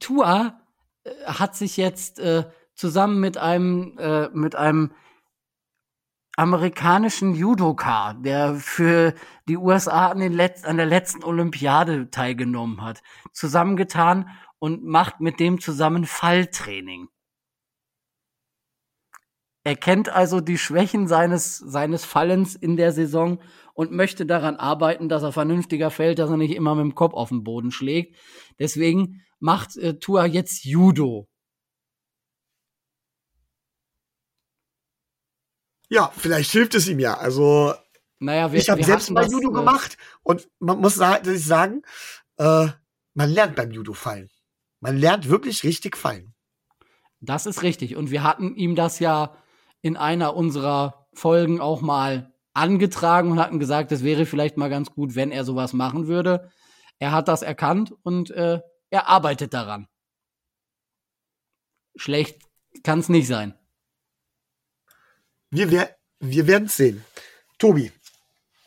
Tua 0.00 0.60
äh, 1.04 1.10
hat 1.26 1.54
sich 1.54 1.76
jetzt 1.76 2.18
äh, 2.18 2.44
zusammen 2.74 3.20
mit 3.20 3.36
einem, 3.36 3.98
äh, 3.98 4.28
mit 4.30 4.56
einem 4.56 4.92
amerikanischen 6.36 7.34
Judoka, 7.34 8.14
der 8.14 8.54
für 8.54 9.14
die 9.48 9.56
USA 9.56 10.08
an, 10.08 10.20
an 10.22 10.76
der 10.76 10.86
letzten 10.86 11.22
Olympiade 11.22 12.10
teilgenommen 12.10 12.82
hat, 12.82 13.02
zusammengetan 13.32 14.28
und 14.58 14.84
macht 14.84 15.20
mit 15.20 15.40
dem 15.40 15.60
zusammen 15.60 16.06
Falltraining. 16.06 17.08
Er 19.66 19.76
kennt 19.76 20.10
also 20.10 20.40
die 20.42 20.58
Schwächen 20.58 21.08
seines, 21.08 21.56
seines 21.56 22.04
Fallens 22.04 22.54
in 22.54 22.76
der 22.76 22.92
Saison 22.92 23.40
und 23.72 23.92
möchte 23.92 24.26
daran 24.26 24.56
arbeiten, 24.56 25.08
dass 25.08 25.22
er 25.22 25.32
vernünftiger 25.32 25.90
fällt, 25.90 26.18
dass 26.18 26.30
er 26.30 26.36
nicht 26.36 26.54
immer 26.54 26.74
mit 26.74 26.82
dem 26.82 26.94
Kopf 26.94 27.14
auf 27.14 27.30
den 27.30 27.44
Boden 27.44 27.70
schlägt. 27.70 28.14
Deswegen 28.58 29.22
macht 29.38 29.76
äh, 29.78 29.98
Tua 29.98 30.26
jetzt 30.26 30.64
Judo. 30.64 31.28
Ja, 35.94 36.12
vielleicht 36.16 36.50
hilft 36.50 36.74
es 36.74 36.88
ihm 36.88 36.98
ja. 36.98 37.16
Also, 37.16 37.72
naja, 38.18 38.50
wir, 38.50 38.58
ich 38.58 38.68
habe 38.68 38.82
selbst 38.82 39.12
mal 39.12 39.30
Judo 39.30 39.50
äh, 39.50 39.54
gemacht 39.54 39.96
und 40.24 40.48
man 40.58 40.80
muss 40.80 40.96
sagen, 40.96 41.82
äh, 42.36 42.66
man 43.14 43.30
lernt 43.30 43.54
beim 43.54 43.70
Judo 43.70 43.92
fallen. 43.92 44.28
Man 44.80 44.96
lernt 44.96 45.28
wirklich 45.28 45.62
richtig 45.62 45.96
fallen. 45.96 46.34
Das 47.20 47.46
ist 47.46 47.62
richtig. 47.62 47.94
Und 47.94 48.10
wir 48.10 48.24
hatten 48.24 48.56
ihm 48.56 48.74
das 48.74 48.98
ja 48.98 49.36
in 49.82 49.96
einer 49.96 50.34
unserer 50.34 51.06
Folgen 51.14 51.60
auch 51.60 51.80
mal 51.80 52.34
angetragen 52.54 53.30
und 53.30 53.38
hatten 53.38 53.60
gesagt, 53.60 53.92
es 53.92 54.02
wäre 54.02 54.26
vielleicht 54.26 54.56
mal 54.56 54.70
ganz 54.70 54.90
gut, 54.90 55.14
wenn 55.14 55.30
er 55.30 55.44
sowas 55.44 55.74
machen 55.74 56.08
würde. 56.08 56.50
Er 56.98 57.12
hat 57.12 57.28
das 57.28 57.42
erkannt 57.42 57.94
und 58.02 58.32
äh, 58.32 58.60
er 58.90 59.06
arbeitet 59.06 59.54
daran. 59.54 59.86
Schlecht 61.94 62.42
kann 62.82 62.98
es 62.98 63.08
nicht 63.08 63.28
sein. 63.28 63.54
Wir, 65.54 65.70
wer 65.70 65.96
wir 66.18 66.46
werden 66.48 66.64
es 66.64 66.76
sehen. 66.76 67.04
Tobi, 67.58 67.92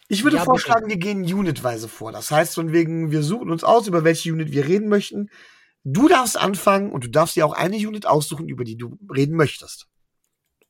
ich 0.08 0.24
würde 0.24 0.38
ja, 0.38 0.44
vorschlagen, 0.44 0.88
bitte. 0.88 1.06
wir 1.06 1.14
gehen 1.14 1.34
unitweise 1.34 1.90
vor. 1.90 2.14
Das 2.14 2.32
heißt, 2.32 2.56
von 2.56 2.72
wegen, 2.72 3.12
wir 3.12 3.24
suchen 3.24 3.52
uns 3.52 3.66
aus, 3.66 3.88
über 3.88 4.06
welche 4.06 4.32
Unit 4.32 4.52
wir 4.54 4.66
reden 4.66 4.88
möchten. 4.88 5.30
Du 5.84 6.08
darfst 6.08 6.38
anfangen 6.38 6.92
und 6.92 7.04
du 7.04 7.10
darfst 7.10 7.36
dir 7.36 7.46
auch 7.46 7.52
eine 7.52 7.76
Unit 7.76 8.06
aussuchen, 8.06 8.48
über 8.48 8.64
die 8.64 8.78
du 8.78 8.98
reden 9.14 9.36
möchtest. 9.36 9.88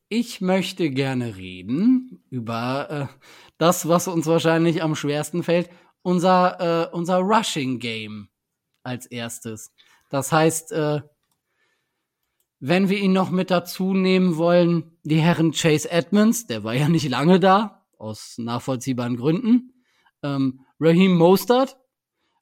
Ich 0.10 0.41
möchte 0.41 0.89
gerne 0.89 1.36
reden 1.36 2.23
über 2.32 3.10
äh, 3.12 3.25
das, 3.60 3.88
was 3.88 4.08
uns 4.08 4.25
wahrscheinlich 4.25 4.82
am 4.82 4.95
schwersten 4.95 5.43
fällt, 5.43 5.69
unser, 6.01 6.89
äh, 6.91 6.95
unser 6.95 7.17
Rushing 7.17 7.77
Game 7.77 8.30
als 8.82 9.06
erstes. 9.06 9.71
Das 10.10 10.32
heißt, 10.32 10.71
äh, 10.71 11.01
wenn 12.60 12.89
wir 12.89 12.98
ihn 12.98 13.13
noch 13.13 13.30
mit 13.30 13.52
dazu 13.52 13.93
nehmen 13.93 14.38
wollen, 14.38 14.98
die 15.04 15.20
Herren 15.20 15.52
Chase 15.52 15.89
Edmonds, 15.89 16.48
der 16.48 16.63
war 16.63 16.74
ja 16.74 16.89
nicht 16.89 17.08
lange 17.10 17.39
da, 17.39 17.86
aus 17.98 18.36
nachvollziehbaren 18.38 19.17
Gründen, 19.17 19.74
ähm, 20.24 20.62
Raheem 20.80 21.15
Mostert, 21.15 21.78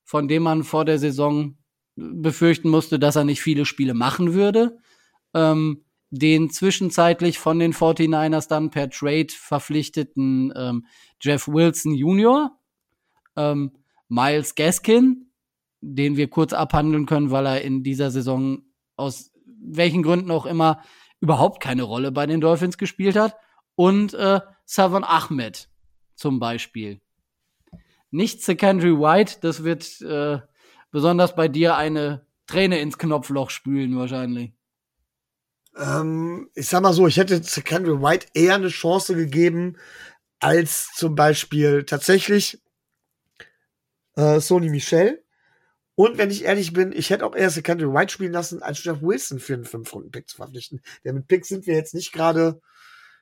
von 0.03 0.27
dem 0.27 0.43
man 0.43 0.63
vor 0.63 0.85
der 0.85 0.99
Saison 0.99 1.57
befürchten 1.95 2.69
musste, 2.69 2.99
dass 2.99 3.15
er 3.15 3.23
nicht 3.23 3.41
viele 3.41 3.65
Spiele 3.65 3.93
machen 3.93 4.33
würde. 4.33 4.77
Ähm, 5.33 5.85
den 6.11 6.49
zwischenzeitlich 6.49 7.39
von 7.39 7.59
den 7.59 7.73
49ers 7.73 8.47
dann 8.47 8.69
per 8.69 8.89
Trade 8.89 9.27
verpflichteten 9.29 10.53
ähm, 10.55 10.85
Jeff 11.19 11.47
Wilson 11.47 11.93
Jr., 11.93 12.51
ähm, 13.35 13.71
Miles 14.07 14.55
Gaskin, 14.55 15.31
den 15.81 16.15
wir 16.15 16.29
kurz 16.29 16.53
abhandeln 16.53 17.05
können, 17.05 17.31
weil 17.31 17.45
er 17.47 17.61
in 17.61 17.83
dieser 17.83 18.11
Saison 18.11 18.61
aus 18.95 19.31
welchen 19.67 20.03
Gründen 20.03 20.31
auch 20.31 20.45
immer 20.45 20.81
überhaupt 21.19 21.61
keine 21.61 21.83
Rolle 21.83 22.11
bei 22.11 22.25
den 22.25 22.41
Dolphins 22.41 22.77
gespielt 22.77 23.15
hat, 23.15 23.35
und 23.75 24.13
äh, 24.13 24.39
Savon 24.65 25.03
Ahmed 25.03 25.69
zum 26.15 26.39
Beispiel. 26.39 27.01
Nicht 28.09 28.41
Secondary 28.41 28.97
White, 28.97 29.37
das 29.41 29.63
wird 29.63 30.01
äh, 30.01 30.39
besonders 30.91 31.35
bei 31.35 31.47
dir 31.47 31.75
eine 31.75 32.25
Träne 32.47 32.79
ins 32.79 32.97
Knopfloch 32.97 33.49
spülen 33.49 33.97
wahrscheinlich? 33.97 34.53
Ähm, 35.75 36.49
ich 36.53 36.67
sag 36.67 36.81
mal 36.81 36.93
so, 36.93 37.07
ich 37.07 37.17
hätte 37.17 37.43
Secondary 37.43 38.01
White 38.01 38.27
eher 38.33 38.55
eine 38.55 38.69
Chance 38.69 39.15
gegeben, 39.15 39.77
als 40.39 40.93
zum 40.93 41.15
Beispiel 41.15 41.83
tatsächlich 41.83 42.61
äh, 44.15 44.39
Sony 44.39 44.69
Michel. 44.69 45.24
Und 45.95 46.17
wenn 46.17 46.29
ich 46.29 46.43
ehrlich 46.43 46.73
bin, 46.73 46.91
ich 46.91 47.09
hätte 47.09 47.25
auch 47.25 47.35
eher 47.35 47.49
Secondary 47.49 47.93
White 47.93 48.11
spielen 48.11 48.33
lassen, 48.33 48.61
als 48.61 48.83
Jeff 48.83 49.01
Wilson 49.01 49.39
für 49.39 49.53
einen 49.53 49.65
5-Runden-Pick 49.65 50.29
zu 50.29 50.37
verpflichten. 50.37 50.81
Denn 51.03 51.15
mit 51.15 51.27
Picks 51.27 51.47
sind 51.47 51.67
wir 51.67 51.75
jetzt 51.75 51.93
nicht 51.93 52.11
gerade 52.11 52.61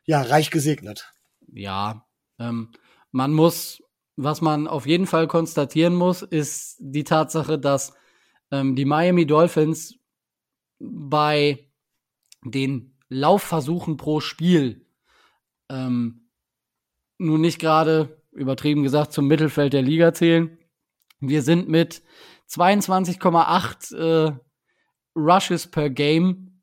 ja, 0.05 0.21
reich 0.21 0.49
gesegnet. 0.49 1.13
Ja, 1.51 2.05
ähm, 2.39 2.71
man 3.11 3.31
muss 3.31 3.83
was 4.15 4.41
man 4.41 4.67
auf 4.67 4.85
jeden 4.85 5.07
Fall 5.07 5.27
konstatieren 5.27 5.95
muss, 5.95 6.21
ist 6.21 6.77
die 6.79 7.03
Tatsache, 7.03 7.57
dass 7.57 7.93
ähm, 8.51 8.75
die 8.75 8.85
Miami 8.85 9.25
Dolphins 9.25 9.97
bei 10.79 11.67
den 12.43 12.95
Laufversuchen 13.09 13.97
pro 13.97 14.19
Spiel 14.19 14.85
ähm, 15.69 16.29
nun 17.17 17.41
nicht 17.41 17.59
gerade 17.59 18.21
übertrieben 18.31 18.83
gesagt 18.83 19.13
zum 19.13 19.27
Mittelfeld 19.27 19.73
der 19.73 19.81
Liga 19.81 20.13
zählen. 20.13 20.57
Wir 21.19 21.41
sind 21.41 21.69
mit 21.69 22.03
22,8 22.53 23.95
äh, 23.95 24.35
Rushes 25.15 25.69
per 25.69 25.89
Game 25.89 26.61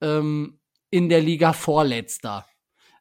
ähm, 0.00 0.58
in 0.90 1.08
der 1.08 1.20
Liga 1.20 1.52
Vorletzter. 1.52 2.46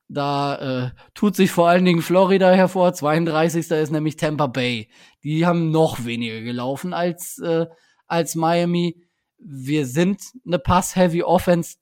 Da 0.08 0.56
äh, 0.86 0.91
tut 1.13 1.36
sich 1.36 1.50
vor 1.52 1.67
allen 1.67 1.86
Dingen 1.86 2.02
Florida 2.02 2.52
hervor. 2.52 2.93
32. 2.93 3.71
ist 3.71 3.91
nämlich 3.91 4.17
Tampa 4.17 4.48
Bay. 4.48 4.89
Die 5.24 5.45
haben 5.45 5.71
noch 5.71 6.06
weniger 6.06 6.41
gelaufen 6.41 6.93
als, 6.93 7.39
äh, 7.39 7.65
als 8.08 8.36
Miami. 8.36 9.04
Wir 9.38 9.86
sind 9.86 10.21
eine 10.45 10.60
Pass-Heavy 10.60 11.24
Offense. 11.24 11.78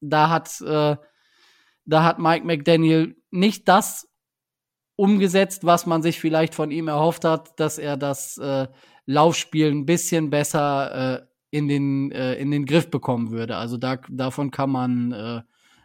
Da 0.00 0.28
hat, 0.28 0.60
äh, 0.62 0.96
da 1.84 2.02
hat 2.02 2.18
Mike 2.18 2.44
McDaniel 2.44 3.16
nicht 3.30 3.68
das 3.68 4.08
umgesetzt, 4.96 5.64
was 5.64 5.86
man 5.86 6.02
sich 6.02 6.20
vielleicht 6.20 6.54
von 6.54 6.70
ihm 6.70 6.88
erhofft 6.88 7.24
hat, 7.24 7.58
dass 7.60 7.78
er 7.78 7.96
das 7.96 8.38
äh, 8.38 8.66
Laufspiel 9.12 9.70
ein 9.70 9.86
bisschen 9.86 10.30
besser 10.30 11.20
äh, 11.20 11.26
in, 11.50 11.68
den, 11.68 12.10
äh, 12.12 12.34
in 12.34 12.50
den 12.50 12.66
Griff 12.66 12.90
bekommen 12.90 13.30
würde. 13.30 13.56
Also 13.56 13.76
da, 13.76 13.98
davon 14.08 14.50
kann 14.50 14.70
man 14.70 15.12
äh, 15.12 15.42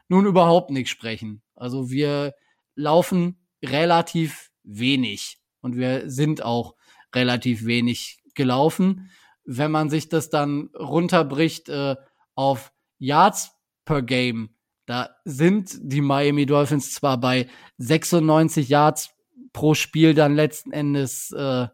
nun 0.07 0.25
überhaupt 0.25 0.71
nicht 0.71 0.89
sprechen. 0.89 1.41
Also 1.55 1.91
wir 1.91 2.33
laufen 2.75 3.37
relativ 3.63 4.51
wenig 4.63 5.39
und 5.61 5.75
wir 5.75 6.09
sind 6.09 6.43
auch 6.43 6.75
relativ 7.13 7.65
wenig 7.65 8.19
gelaufen. 8.33 9.09
Wenn 9.43 9.71
man 9.71 9.89
sich 9.89 10.09
das 10.09 10.29
dann 10.29 10.69
runterbricht 10.77 11.69
äh, 11.69 11.95
auf 12.35 12.71
Yards 12.97 13.51
per 13.85 14.01
Game, 14.01 14.55
da 14.85 15.09
sind 15.25 15.77
die 15.81 16.01
Miami 16.01 16.45
Dolphins 16.45 16.93
zwar 16.93 17.19
bei 17.19 17.47
96 17.77 18.69
Yards 18.69 19.09
pro 19.51 19.73
Spiel 19.73 20.13
dann 20.13 20.35
letzten 20.35 20.71
Endes 20.71 21.31
äh, 21.31 21.67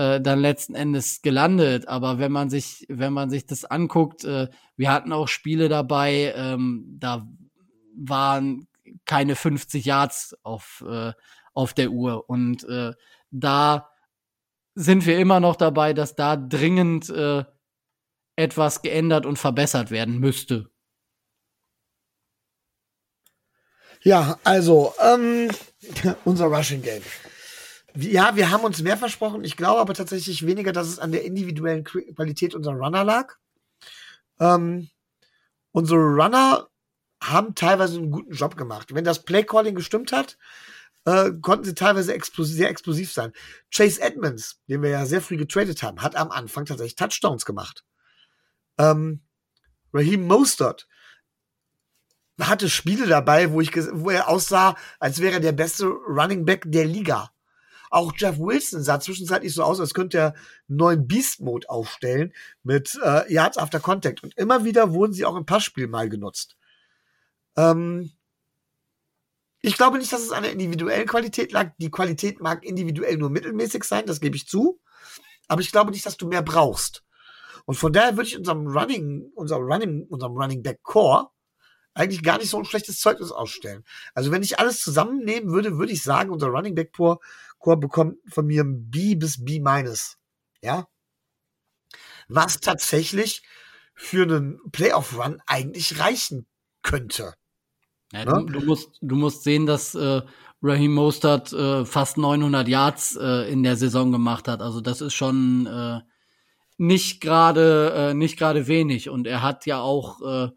äh, 0.00 0.20
dann 0.20 0.40
letzten 0.40 0.74
Endes 0.74 1.20
gelandet. 1.20 1.86
Aber 1.86 2.18
wenn 2.18 2.32
man 2.32 2.48
sich, 2.48 2.86
wenn 2.88 3.12
man 3.12 3.28
sich 3.28 3.46
das 3.46 3.66
anguckt, 3.66 4.24
äh, 4.24 4.48
wir 4.76 4.90
hatten 4.90 5.12
auch 5.12 5.28
Spiele 5.28 5.68
dabei, 5.68 6.32
ähm, 6.34 6.96
da 6.98 7.28
waren 7.94 8.66
keine 9.04 9.36
50 9.36 9.84
Yards 9.84 10.36
auf, 10.42 10.82
äh, 10.88 11.12
auf 11.52 11.74
der 11.74 11.90
Uhr. 11.90 12.30
Und 12.30 12.64
äh, 12.64 12.92
da 13.30 13.90
sind 14.74 15.04
wir 15.04 15.18
immer 15.18 15.38
noch 15.38 15.56
dabei, 15.56 15.92
dass 15.92 16.14
da 16.14 16.36
dringend 16.36 17.10
äh, 17.10 17.44
etwas 18.36 18.80
geändert 18.80 19.26
und 19.26 19.38
verbessert 19.38 19.90
werden 19.90 20.18
müsste. 20.18 20.70
Ja, 24.02 24.38
also, 24.44 24.94
ähm, 24.98 25.50
unser 26.24 26.46
Rushing 26.46 26.80
Game. 26.80 27.02
Ja, 27.94 28.36
wir 28.36 28.50
haben 28.50 28.64
uns 28.64 28.82
mehr 28.82 28.96
versprochen. 28.96 29.44
Ich 29.44 29.56
glaube 29.56 29.80
aber 29.80 29.94
tatsächlich 29.94 30.46
weniger, 30.46 30.72
dass 30.72 30.88
es 30.88 30.98
an 30.98 31.12
der 31.12 31.24
individuellen 31.24 31.84
Qualität 31.84 32.54
unserer 32.54 32.76
Runner 32.76 33.04
lag. 33.04 33.36
Ähm, 34.38 34.88
unsere 35.72 36.00
Runner 36.00 36.68
haben 37.22 37.54
teilweise 37.54 37.98
einen 37.98 38.10
guten 38.10 38.32
Job 38.32 38.56
gemacht. 38.56 38.94
Wenn 38.94 39.04
das 39.04 39.24
Playcalling 39.24 39.74
gestimmt 39.74 40.12
hat, 40.12 40.38
äh, 41.04 41.32
konnten 41.40 41.64
sie 41.64 41.74
teilweise 41.74 42.14
explosiv, 42.14 42.56
sehr 42.56 42.70
explosiv 42.70 43.12
sein. 43.12 43.32
Chase 43.74 44.00
Edmonds, 44.00 44.60
den 44.68 44.82
wir 44.82 44.90
ja 44.90 45.06
sehr 45.06 45.20
früh 45.20 45.36
getradet 45.36 45.82
haben, 45.82 46.02
hat 46.02 46.16
am 46.16 46.30
Anfang 46.30 46.64
tatsächlich 46.64 46.96
Touchdowns 46.96 47.44
gemacht. 47.44 47.84
Ähm, 48.78 49.20
Raheem 49.92 50.26
Mostert 50.26 50.88
hatte 52.40 52.70
Spiele 52.70 53.06
dabei, 53.06 53.50
wo 53.52 53.60
ich, 53.60 53.72
wo 53.74 54.10
er 54.10 54.28
aussah, 54.28 54.76
als 54.98 55.20
wäre 55.20 55.34
er 55.34 55.40
der 55.40 55.52
beste 55.52 55.86
Running 55.86 56.44
Back 56.44 56.64
der 56.66 56.86
Liga. 56.86 57.30
Auch 57.90 58.12
Jeff 58.16 58.38
Wilson 58.38 58.82
sah 58.82 59.00
zwischenzeitlich 59.00 59.52
so 59.52 59.64
aus, 59.64 59.80
als 59.80 59.94
könnte 59.94 60.18
er 60.18 60.34
einen 60.68 60.76
neuen 60.76 61.06
Beast-Mode 61.08 61.68
aufstellen 61.68 62.32
mit 62.62 62.98
äh, 63.02 63.32
Yards 63.32 63.58
after 63.58 63.80
Contact. 63.80 64.22
Und 64.22 64.36
immer 64.38 64.64
wieder 64.64 64.92
wurden 64.92 65.12
sie 65.12 65.24
auch 65.24 65.36
im 65.36 65.44
Passspiel 65.44 65.88
mal 65.88 66.08
genutzt. 66.08 66.56
Ähm, 67.56 68.12
ich 69.60 69.76
glaube 69.76 69.98
nicht, 69.98 70.12
dass 70.12 70.22
es 70.22 70.30
an 70.30 70.44
der 70.44 70.52
individuellen 70.52 71.06
Qualität 71.06 71.52
lag. 71.52 71.72
Die 71.78 71.90
Qualität 71.90 72.40
mag 72.40 72.64
individuell 72.64 73.18
nur 73.18 73.28
mittelmäßig 73.28 73.84
sein, 73.84 74.06
das 74.06 74.20
gebe 74.20 74.36
ich 74.36 74.46
zu. 74.46 74.80
Aber 75.48 75.60
ich 75.60 75.72
glaube 75.72 75.90
nicht, 75.90 76.06
dass 76.06 76.16
du 76.16 76.28
mehr 76.28 76.42
brauchst. 76.42 77.04
Und 77.66 77.74
von 77.74 77.92
daher 77.92 78.16
würde 78.16 78.28
ich 78.28 78.38
unserem 78.38 78.68
Running, 78.68 79.30
unserem 79.34 79.64
Running, 79.64 80.06
unserem 80.08 80.36
Running 80.36 80.62
Back 80.62 80.82
Core 80.82 81.28
eigentlich 81.92 82.22
gar 82.22 82.38
nicht 82.38 82.50
so 82.50 82.58
ein 82.58 82.64
schlechtes 82.64 83.00
Zeugnis 83.00 83.32
ausstellen. 83.32 83.84
Also 84.14 84.30
wenn 84.30 84.42
ich 84.42 84.58
alles 84.58 84.80
zusammennehmen 84.80 85.50
würde, 85.50 85.76
würde 85.76 85.92
ich 85.92 86.02
sagen, 86.02 86.30
unser 86.30 86.48
Running 86.48 86.74
Back 86.74 86.92
Core 86.92 87.18
Core 87.60 87.76
bekommt 87.76 88.16
von 88.28 88.46
mir 88.46 88.64
ein 88.64 88.90
B 88.90 89.14
bis 89.14 89.44
B 89.44 89.60
minus. 89.60 90.16
Ja. 90.62 90.88
Was 92.28 92.60
tatsächlich 92.60 93.42
für 93.94 94.22
einen 94.22 94.58
Playoff-Run 94.72 95.40
eigentlich 95.46 96.00
reichen 96.00 96.46
könnte. 96.82 97.34
Ja, 98.12 98.24
ne? 98.24 98.44
du, 98.46 98.60
du, 98.60 98.66
musst, 98.66 98.98
du 99.00 99.14
musst 99.14 99.44
sehen, 99.44 99.66
dass 99.66 99.94
äh, 99.94 100.22
Raheem 100.62 100.94
Mostert 100.94 101.52
äh, 101.52 101.84
fast 101.84 102.18
900 102.18 102.66
Yards 102.66 103.16
äh, 103.16 103.50
in 103.50 103.62
der 103.62 103.76
Saison 103.76 104.10
gemacht 104.10 104.48
hat. 104.48 104.62
Also 104.62 104.80
das 104.80 105.00
ist 105.00 105.14
schon 105.14 105.66
äh, 105.66 106.00
nicht 106.78 107.20
gerade 107.20 107.92
äh, 107.94 108.14
nicht 108.14 108.38
gerade 108.38 108.66
wenig. 108.66 109.10
Und 109.10 109.26
er 109.26 109.42
hat 109.42 109.66
ja 109.66 109.80
auch 109.80 110.22
äh, 110.22 110.50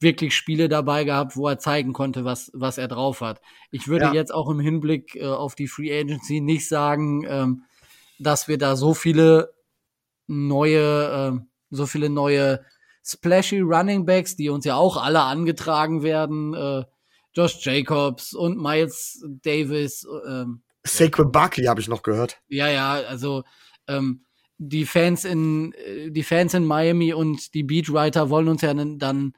wirklich 0.00 0.34
Spiele 0.34 0.68
dabei 0.68 1.04
gehabt, 1.04 1.36
wo 1.36 1.48
er 1.48 1.58
zeigen 1.58 1.92
konnte, 1.92 2.24
was, 2.24 2.50
was 2.52 2.78
er 2.78 2.88
drauf 2.88 3.20
hat. 3.20 3.40
Ich 3.70 3.88
würde 3.88 4.06
ja. 4.06 4.14
jetzt 4.14 4.32
auch 4.32 4.50
im 4.50 4.60
Hinblick 4.60 5.16
äh, 5.16 5.26
auf 5.26 5.54
die 5.54 5.68
Free 5.68 5.98
Agency 5.98 6.40
nicht 6.40 6.68
sagen, 6.68 7.24
ähm, 7.28 7.62
dass 8.18 8.48
wir 8.48 8.58
da 8.58 8.76
so 8.76 8.94
viele 8.94 9.54
neue, 10.26 11.38
äh, 11.38 11.40
so 11.70 11.86
viele 11.86 12.10
neue 12.10 12.64
splashy 13.04 13.60
Running 13.60 14.04
Backs, 14.04 14.36
die 14.36 14.50
uns 14.50 14.64
ja 14.64 14.76
auch 14.76 14.96
alle 14.96 15.22
angetragen 15.22 16.02
werden, 16.02 16.54
äh, 16.54 16.84
Josh 17.32 17.64
Jacobs 17.64 18.34
und 18.34 18.60
Miles 18.60 19.24
Davis. 19.42 20.06
Ähm, 20.26 20.62
Sacred 20.84 21.32
Barkley 21.32 21.66
habe 21.66 21.80
ich 21.80 21.88
noch 21.88 22.02
gehört. 22.02 22.40
Ja, 22.48 22.68
ja, 22.68 22.94
also 22.94 23.44
ähm, 23.88 24.24
die 24.58 24.86
Fans 24.86 25.24
in 25.24 25.72
äh, 25.72 26.10
die 26.10 26.22
Fans 26.22 26.54
in 26.54 26.64
Miami 26.64 27.12
und 27.12 27.54
die 27.54 27.62
Beatwriter 27.62 28.30
wollen 28.30 28.48
uns 28.48 28.62
ja 28.62 28.72
dann 28.74 29.34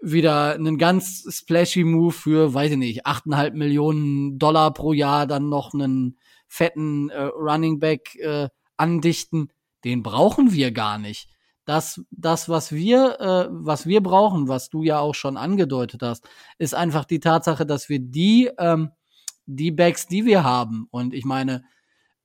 wieder 0.00 0.54
einen 0.54 0.78
ganz 0.78 1.24
splashy 1.28 1.84
Move 1.84 2.12
für, 2.12 2.54
weiß 2.54 2.72
ich 2.72 2.78
nicht, 2.78 3.06
8,5 3.06 3.52
Millionen 3.52 4.38
Dollar 4.38 4.72
pro 4.72 4.92
Jahr 4.92 5.26
dann 5.26 5.48
noch 5.48 5.74
einen 5.74 6.18
fetten 6.46 7.10
äh, 7.10 7.22
Running 7.22 7.78
Back 7.78 8.14
äh, 8.16 8.48
andichten, 8.76 9.48
den 9.84 10.02
brauchen 10.02 10.52
wir 10.52 10.72
gar 10.72 10.98
nicht. 10.98 11.28
Das, 11.64 12.00
das, 12.10 12.48
was 12.48 12.72
wir, 12.72 13.20
äh, 13.20 13.48
was 13.50 13.86
wir 13.86 14.02
brauchen, 14.02 14.48
was 14.48 14.70
du 14.70 14.82
ja 14.82 15.00
auch 15.00 15.14
schon 15.14 15.36
angedeutet 15.36 16.02
hast, 16.02 16.26
ist 16.56 16.74
einfach 16.74 17.04
die 17.04 17.20
Tatsache, 17.20 17.66
dass 17.66 17.88
wir 17.88 17.98
die, 17.98 18.50
ähm, 18.58 18.90
die 19.44 19.70
Backs, 19.70 20.06
die 20.06 20.24
wir 20.24 20.44
haben, 20.44 20.88
und 20.90 21.12
ich 21.12 21.24
meine, 21.24 21.64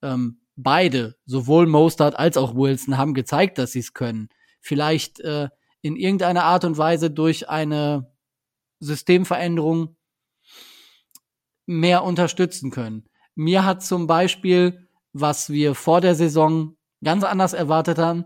ähm, 0.02 0.40
beide, 0.56 1.16
sowohl 1.26 1.68
Mostert 1.68 2.18
als 2.18 2.38
auch 2.38 2.56
Wilson, 2.56 2.98
haben 2.98 3.14
gezeigt, 3.14 3.58
dass 3.58 3.74
sie 3.74 3.80
es 3.80 3.94
können. 3.94 4.30
Vielleicht 4.62 5.20
äh, 5.20 5.50
in 5.84 5.96
irgendeiner 5.96 6.46
Art 6.46 6.64
und 6.64 6.78
Weise 6.78 7.12
durch 7.12 7.50
eine 7.50 8.12
Systemveränderung 8.80 9.96
mehr 11.66 12.04
unterstützen 12.04 12.72
können. 12.72 13.08
Mir 13.36 13.66
hat 13.66 13.84
zum 13.84 14.08
Beispiel, 14.08 14.88
was 15.12 15.50
wir 15.50 15.76
vor 15.76 16.02
der 16.02 16.16
Saison 16.16 16.78
ganz 17.04 17.24
anders 17.24 17.54
erwartet 17.54 17.98
haben, 17.98 18.26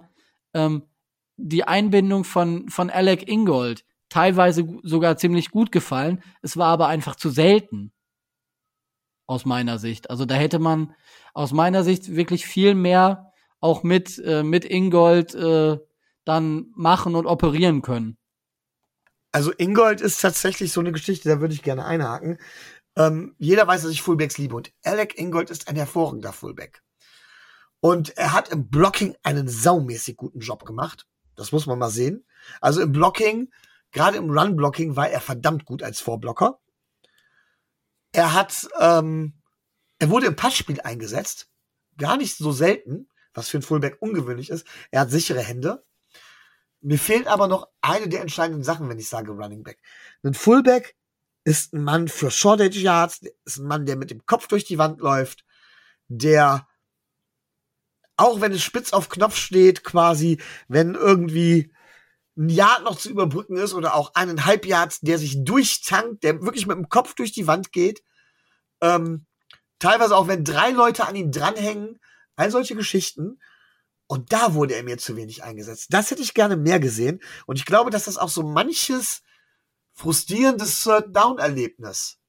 ähm, 0.54 0.84
die 1.36 1.64
Einbindung 1.64 2.24
von, 2.24 2.70
von 2.70 2.90
Alec 2.90 3.28
Ingold 3.28 3.86
teilweise 4.10 4.68
sogar 4.84 5.18
ziemlich 5.18 5.52
gut 5.52 5.72
gefallen. 5.72 6.24
Es 6.42 6.58
war 6.58 6.68
aber 6.68 6.88
einfach 6.88 7.16
zu 7.16 7.30
selten. 7.30 7.92
Aus 9.26 9.46
meiner 9.46 9.78
Sicht. 9.78 10.10
Also 10.10 10.26
da 10.26 10.36
hätte 10.36 10.60
man 10.60 10.94
aus 11.34 11.52
meiner 11.52 11.84
Sicht 11.84 12.16
wirklich 12.16 12.46
viel 12.46 12.76
mehr 12.76 13.34
auch 13.60 13.84
mit, 13.84 14.20
äh, 14.20 14.44
mit 14.44 14.64
Ingold 14.64 15.36
äh, 15.36 15.78
dann 16.28 16.72
machen 16.76 17.16
und 17.16 17.26
operieren 17.26 17.82
können. 17.82 18.18
Also 19.32 19.52
Ingold 19.52 20.02
ist 20.02 20.22
tatsächlich 20.22 20.72
so 20.72 20.80
eine 20.80 20.92
Geschichte, 20.92 21.30
da 21.30 21.42
würde 21.42 21.54
ich 21.54 21.64
gerne 21.64 21.86
einhaken. 21.86 22.40
Ähm, 22.96 23.36
jeder 23.38 23.68
weiß, 23.68 23.84
dass 23.84 23.92
ich 23.92 24.02
Fullbacks 24.02 24.38
liebe 24.38 24.56
und 24.56 24.72
Alec 24.84 25.18
Ingold 25.18 25.50
ist 25.50 25.68
ein 25.68 25.76
hervorragender 25.76 26.34
Fullback. 26.34 26.82
Und 27.80 28.18
er 28.18 28.34
hat 28.34 28.50
im 28.50 28.70
Blocking 28.70 29.16
einen 29.22 29.48
saumäßig 29.48 30.18
guten 30.18 30.40
Job 30.40 30.66
gemacht. 30.66 31.06
Das 31.36 31.52
muss 31.52 31.68
man 31.68 31.78
mal 31.78 31.92
sehen. 31.92 32.26
Also 32.60 32.82
im 32.82 32.92
Blocking, 32.92 33.52
gerade 33.92 34.18
im 34.18 34.32
Run-Blocking, 34.32 34.96
war 34.96 35.10
er 35.10 35.22
verdammt 35.22 35.66
gut 35.66 35.84
als 35.84 36.00
Vorblocker. 36.00 36.60
Er 38.12 38.34
hat, 38.34 38.68
ähm, 38.80 39.34
er 40.00 40.10
wurde 40.10 40.26
im 40.26 40.36
Passspiel 40.36 40.82
eingesetzt. 40.82 41.52
Gar 41.98 42.18
nicht 42.18 42.36
so 42.36 42.52
selten, 42.52 43.08
was 43.34 43.50
für 43.50 43.60
ein 43.60 43.64
Fullback 43.64 43.98
ungewöhnlich 44.00 44.50
ist. 44.50 44.66
Er 44.90 45.02
hat 45.02 45.12
sichere 45.12 45.42
Hände. 45.42 45.86
Mir 46.82 47.00
fehlt 47.00 47.28
aber 47.28 47.48
noch 47.48 47.68
eine 47.82 48.08
der 48.08 48.22
entscheidenden 48.22 48.64
Sachen, 48.64 48.88
wenn 48.90 49.00
ich 49.00 49.10
sage 49.10 49.32
Running 49.32 49.64
Back. 49.64 49.80
Ein 50.24 50.34
Fullback 50.34 50.96
ist 51.44 51.74
ein 51.74 51.84
Mann 51.84 52.08
für 52.08 52.30
Shortage 52.30 52.80
Yards, 52.80 53.22
ist 53.46 53.58
ein 53.58 53.68
Mann, 53.68 53.86
der 53.86 53.96
mit 53.96 54.12
dem 54.12 54.26
Kopf 54.26 54.48
durch 54.48 54.66
die 54.66 54.78
Wand 54.78 55.02
läuft, 55.02 55.46
der 56.08 56.68
auch 58.18 58.42
wenn 58.42 58.52
es 58.52 58.64
spitz 58.64 58.94
auf 58.94 59.10
Knopf 59.10 59.36
steht, 59.36 59.84
quasi, 59.84 60.42
wenn 60.68 60.96
irgendwie 60.96 61.72
ein 62.36 62.50
Yard 62.50 62.84
noch 62.84 62.98
zu 62.98 63.10
überbrücken 63.10 63.58
ist 63.58 63.74
oder 63.74 63.96
auch 63.96 64.14
eineinhalb 64.16 64.66
Yards, 64.66 65.00
der 65.02 65.18
sich 65.18 65.44
durchtankt, 65.44 66.24
der 66.24 66.42
wirklich 66.42 66.68
mit 66.68 66.78
dem 66.78 66.90
Kopf 66.90 67.16
durch 67.16 67.32
die 67.32 67.48
Wand 67.48 67.72
geht. 67.72 68.04
Ähm, 68.82 69.26
teilweise 69.80 70.16
auch, 70.16 70.28
wenn 70.28 70.44
drei 70.44 70.72
Leute 70.72 71.08
an 71.08 71.16
ihm 71.16 71.32
dranhängen, 71.32 72.00
all 72.36 72.52
solche 72.52 72.76
Geschichten. 72.76 73.40
Und 74.08 74.32
da 74.32 74.54
wurde 74.54 74.76
er 74.76 74.84
mir 74.84 74.98
zu 74.98 75.16
wenig 75.18 75.44
eingesetzt. 75.44 75.88
Das 75.90 76.12
hätte 76.12 76.22
ich 76.22 76.34
gerne 76.34 76.56
mehr 76.56 76.80
gesehen. 76.80 77.22
Und 77.46 77.58
ich 77.58 77.66
glaube, 77.66 77.92
dass 77.92 78.06
das 78.06 78.18
auch 78.18 78.30
so 78.30 78.44
manches 78.44 79.22
frustrierendes 79.94 80.82
Third 80.84 81.16
Down 81.16 81.40
Erlebnis 81.40 82.20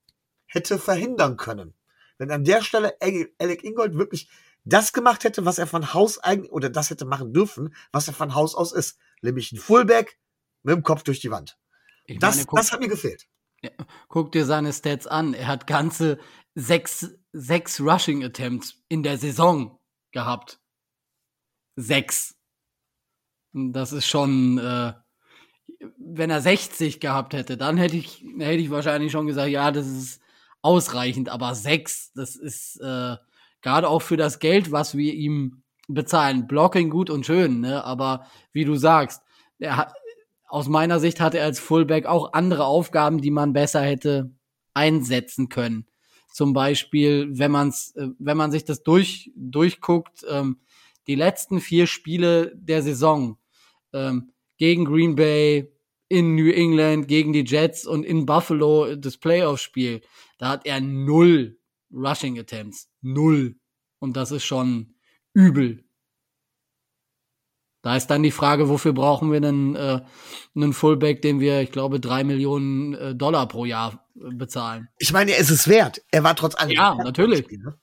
hätte 0.46 0.78
verhindern 0.78 1.36
können. 1.36 1.74
Wenn 2.16 2.30
an 2.32 2.44
der 2.44 2.62
Stelle 2.62 2.96
Alec 3.00 3.62
Ingold 3.62 3.94
wirklich 3.94 4.28
das 4.64 4.92
gemacht 4.92 5.24
hätte, 5.24 5.44
was 5.44 5.58
er 5.58 5.66
von 5.66 5.94
Haus 5.94 6.18
eigentlich, 6.18 6.52
oder 6.52 6.68
das 6.68 6.90
hätte 6.90 7.04
machen 7.04 7.32
dürfen, 7.32 7.74
was 7.92 8.08
er 8.08 8.14
von 8.14 8.34
Haus 8.34 8.54
aus 8.54 8.72
ist. 8.72 8.98
Nämlich 9.22 9.52
ein 9.52 9.58
Fullback 9.58 10.18
mit 10.62 10.74
dem 10.74 10.82
Kopf 10.82 11.04
durch 11.04 11.20
die 11.20 11.30
Wand. 11.30 11.58
Ich 12.06 12.18
das, 12.18 12.36
meine, 12.36 12.46
guck, 12.46 12.58
das 12.58 12.72
hat 12.72 12.80
mir 12.80 12.88
gefehlt. 12.88 13.28
Ja, 13.62 13.70
guck 14.08 14.32
dir 14.32 14.44
seine 14.44 14.72
Stats 14.72 15.06
an. 15.06 15.34
Er 15.34 15.46
hat 15.46 15.66
ganze 15.66 16.18
sechs, 16.54 17.10
sechs 17.32 17.80
Rushing 17.80 18.24
Attempts 18.24 18.74
in 18.88 19.02
der 19.02 19.18
Saison 19.18 19.78
gehabt. 20.12 20.60
Sechs. 21.80 22.34
Das 23.52 23.92
ist 23.92 24.06
schon, 24.06 24.58
äh, 24.58 24.94
wenn 25.96 26.28
er 26.28 26.40
60 26.40 26.98
gehabt 26.98 27.34
hätte, 27.34 27.56
dann 27.56 27.76
hätte 27.76 27.96
ich, 27.96 28.24
hätte 28.38 28.60
ich 28.60 28.70
wahrscheinlich 28.70 29.12
schon 29.12 29.28
gesagt, 29.28 29.50
ja, 29.50 29.70
das 29.70 29.86
ist 29.86 30.20
ausreichend, 30.60 31.28
aber 31.28 31.54
sechs, 31.54 32.12
das 32.14 32.34
ist 32.34 32.80
äh, 32.80 33.16
gerade 33.62 33.88
auch 33.88 34.02
für 34.02 34.16
das 34.16 34.40
Geld, 34.40 34.72
was 34.72 34.96
wir 34.96 35.14
ihm 35.14 35.62
bezahlen. 35.86 36.48
Blocking 36.48 36.90
gut 36.90 37.10
und 37.10 37.24
schön, 37.24 37.60
ne? 37.60 37.84
Aber 37.84 38.26
wie 38.52 38.64
du 38.64 38.74
sagst, 38.74 39.22
er 39.60 39.76
hat, 39.76 39.94
aus 40.48 40.66
meiner 40.66 40.98
Sicht 40.98 41.20
hatte 41.20 41.38
er 41.38 41.44
als 41.44 41.60
Fullback 41.60 42.06
auch 42.06 42.32
andere 42.32 42.64
Aufgaben, 42.64 43.20
die 43.20 43.30
man 43.30 43.52
besser 43.52 43.82
hätte 43.82 44.32
einsetzen 44.74 45.48
können. 45.48 45.86
Zum 46.32 46.52
Beispiel, 46.54 47.38
wenn 47.38 47.52
man's, 47.52 47.94
äh, 47.94 48.08
wenn 48.18 48.36
man 48.36 48.50
sich 48.50 48.64
das 48.64 48.82
durch 48.82 49.30
durchguckt, 49.36 50.26
ähm, 50.28 50.58
die 51.08 51.14
letzten 51.14 51.60
vier 51.60 51.86
Spiele 51.86 52.52
der 52.54 52.82
Saison 52.82 53.38
ähm, 53.92 54.32
gegen 54.58 54.84
Green 54.84 55.16
Bay, 55.16 55.72
in 56.08 56.34
New 56.34 56.50
England, 56.50 57.06
gegen 57.06 57.32
die 57.32 57.44
Jets 57.44 57.86
und 57.86 58.04
in 58.04 58.24
Buffalo 58.24 58.96
das 58.96 59.18
Playoff-Spiel, 59.18 60.00
da 60.38 60.48
hat 60.48 60.66
er 60.66 60.80
null 60.80 61.58
Rushing 61.92 62.38
Attempts. 62.38 62.90
Null. 63.00 63.56
Und 63.98 64.16
das 64.16 64.30
ist 64.30 64.44
schon 64.44 64.94
übel. 65.34 65.84
Da 67.82 67.96
ist 67.96 68.08
dann 68.08 68.22
die 68.22 68.30
Frage, 68.30 68.68
wofür 68.68 68.92
brauchen 68.92 69.30
wir 69.30 69.36
einen, 69.36 69.76
äh, 69.76 70.00
einen 70.54 70.72
Fullback, 70.72 71.22
den 71.22 71.40
wir, 71.40 71.60
ich 71.62 71.70
glaube, 71.70 72.00
drei 72.00 72.24
Millionen 72.24 72.94
äh, 72.94 73.14
Dollar 73.14 73.46
pro 73.46 73.64
Jahr 73.64 74.06
äh, 74.16 74.34
bezahlen. 74.34 74.88
Ich 74.98 75.12
meine, 75.12 75.32
er 75.32 75.38
ist 75.38 75.50
es 75.50 75.68
wert. 75.68 76.02
Er 76.10 76.24
war 76.24 76.34
trotz 76.34 76.54
allem. 76.56 76.72
Ja, 76.72 76.94
natürlich. 76.94 77.44
Spiel, 77.44 77.58
ne? 77.58 77.78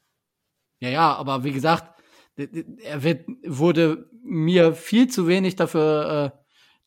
Ja, 0.82 0.90
ja, 0.90 1.16
aber 1.16 1.44
wie 1.44 1.54
gesagt, 1.54 1.95
er 2.38 3.04
wird, 3.04 3.28
wurde 3.46 4.10
mir 4.24 4.74
viel 4.74 5.08
zu 5.08 5.28
wenig 5.28 5.56
dafür, 5.56 6.34
äh, 6.34 6.38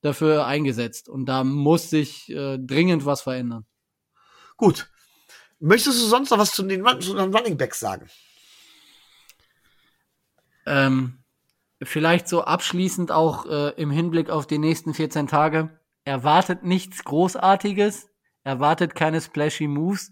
dafür 0.02 0.46
eingesetzt. 0.46 1.08
Und 1.08 1.26
da 1.26 1.44
muss 1.44 1.90
sich 1.90 2.28
äh, 2.30 2.58
dringend 2.58 3.06
was 3.06 3.22
verändern. 3.22 3.64
Gut. 4.56 4.90
Möchtest 5.60 6.00
du 6.00 6.06
sonst 6.06 6.30
noch 6.30 6.38
was 6.38 6.52
zu 6.52 6.62
den, 6.62 6.84
zu 7.00 7.14
den 7.14 7.34
Running 7.34 7.56
Backs 7.56 7.80
sagen? 7.80 8.08
Ähm, 10.66 11.24
vielleicht 11.82 12.28
so 12.28 12.44
abschließend 12.44 13.10
auch 13.10 13.46
äh, 13.46 13.70
im 13.80 13.90
Hinblick 13.90 14.30
auf 14.30 14.46
die 14.46 14.58
nächsten 14.58 14.94
14 14.94 15.26
Tage. 15.26 15.80
Erwartet 16.04 16.62
nichts 16.62 17.04
Großartiges, 17.04 18.08
erwartet 18.44 18.94
keine 18.94 19.20
splashy 19.20 19.66
Moves. 19.66 20.10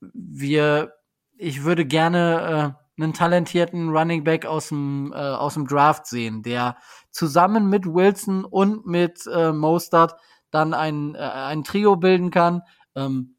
Wir, 0.00 0.94
ich 1.36 1.64
würde 1.64 1.84
gerne 1.84 2.76
äh, 2.78 2.81
einen 2.98 3.14
talentierten 3.14 3.90
Running 3.90 4.24
Back 4.24 4.46
aus 4.46 4.68
dem, 4.68 5.12
äh, 5.12 5.16
aus 5.16 5.54
dem 5.54 5.66
Draft 5.66 6.06
sehen, 6.06 6.42
der 6.42 6.76
zusammen 7.10 7.68
mit 7.68 7.86
Wilson 7.86 8.44
und 8.44 8.86
mit 8.86 9.26
äh, 9.26 9.52
Mostert 9.52 10.16
dann 10.50 10.74
ein, 10.74 11.14
äh, 11.14 11.18
ein 11.18 11.64
Trio 11.64 11.96
bilden 11.96 12.30
kann. 12.30 12.62
Ähm, 12.94 13.36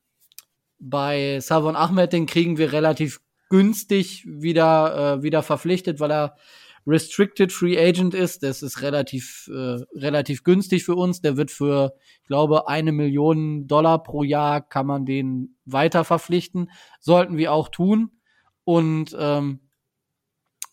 bei 0.80 1.40
Savon 1.40 1.76
Ahmed, 1.76 2.14
den 2.14 2.26
kriegen 2.26 2.58
wir 2.58 2.74
relativ 2.74 3.22
günstig 3.50 4.26
wieder, 4.28 5.18
äh, 5.20 5.24
wieder 5.24 5.44
verpflichtet, 5.44 6.00
weil 6.00 6.12
er 6.12 6.36
Restricted 6.86 7.52
Free 7.52 7.78
Agent 7.78 8.14
ist. 8.14 8.44
Das 8.44 8.62
ist 8.62 8.82
relativ, 8.82 9.50
äh, 9.54 9.78
relativ 9.94 10.44
günstig 10.44 10.84
für 10.84 10.96
uns. 10.96 11.22
Der 11.22 11.38
wird 11.38 11.52
für, 11.52 11.94
ich 12.22 12.28
glaube, 12.28 12.68
eine 12.68 12.92
Million 12.92 13.68
Dollar 13.68 14.04
pro 14.04 14.24
Jahr 14.24 14.62
kann 14.62 14.88
man 14.88 15.06
den 15.06 15.56
weiter 15.66 16.04
verpflichten. 16.04 16.70
Sollten 17.00 17.38
wir 17.38 17.54
auch 17.54 17.70
tun. 17.70 18.12
Und 18.64 19.16
ähm, 19.18 19.60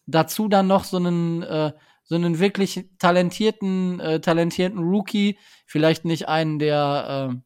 dazu 0.07 0.48
dann 0.48 0.66
noch 0.66 0.85
so 0.85 0.96
einen, 0.96 1.42
äh, 1.42 1.72
so 2.05 2.14
einen 2.14 2.38
wirklich 2.38 2.88
talentierten, 2.98 4.00
äh, 4.00 4.20
talentierten 4.20 4.81
Rookie. 4.81 5.38
Vielleicht 5.66 6.05
nicht 6.05 6.29
einen, 6.29 6.59
der 6.59 7.31
äh, 7.33 7.40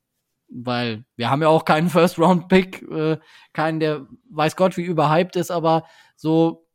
weil 0.55 1.05
wir 1.17 1.31
haben 1.31 1.43
ja 1.43 1.49
auch 1.49 1.65
keinen 1.65 1.91
First-Round-Pick, 1.91 2.83
äh, 2.91 3.19
keinen, 3.53 3.81
der 3.81 4.07
weiß 4.31 4.57
Gott 4.57 4.77
wie 4.77 4.85
überhyped 4.85 5.37
ist, 5.37 5.51
aber 5.51 5.85
so 6.17 6.67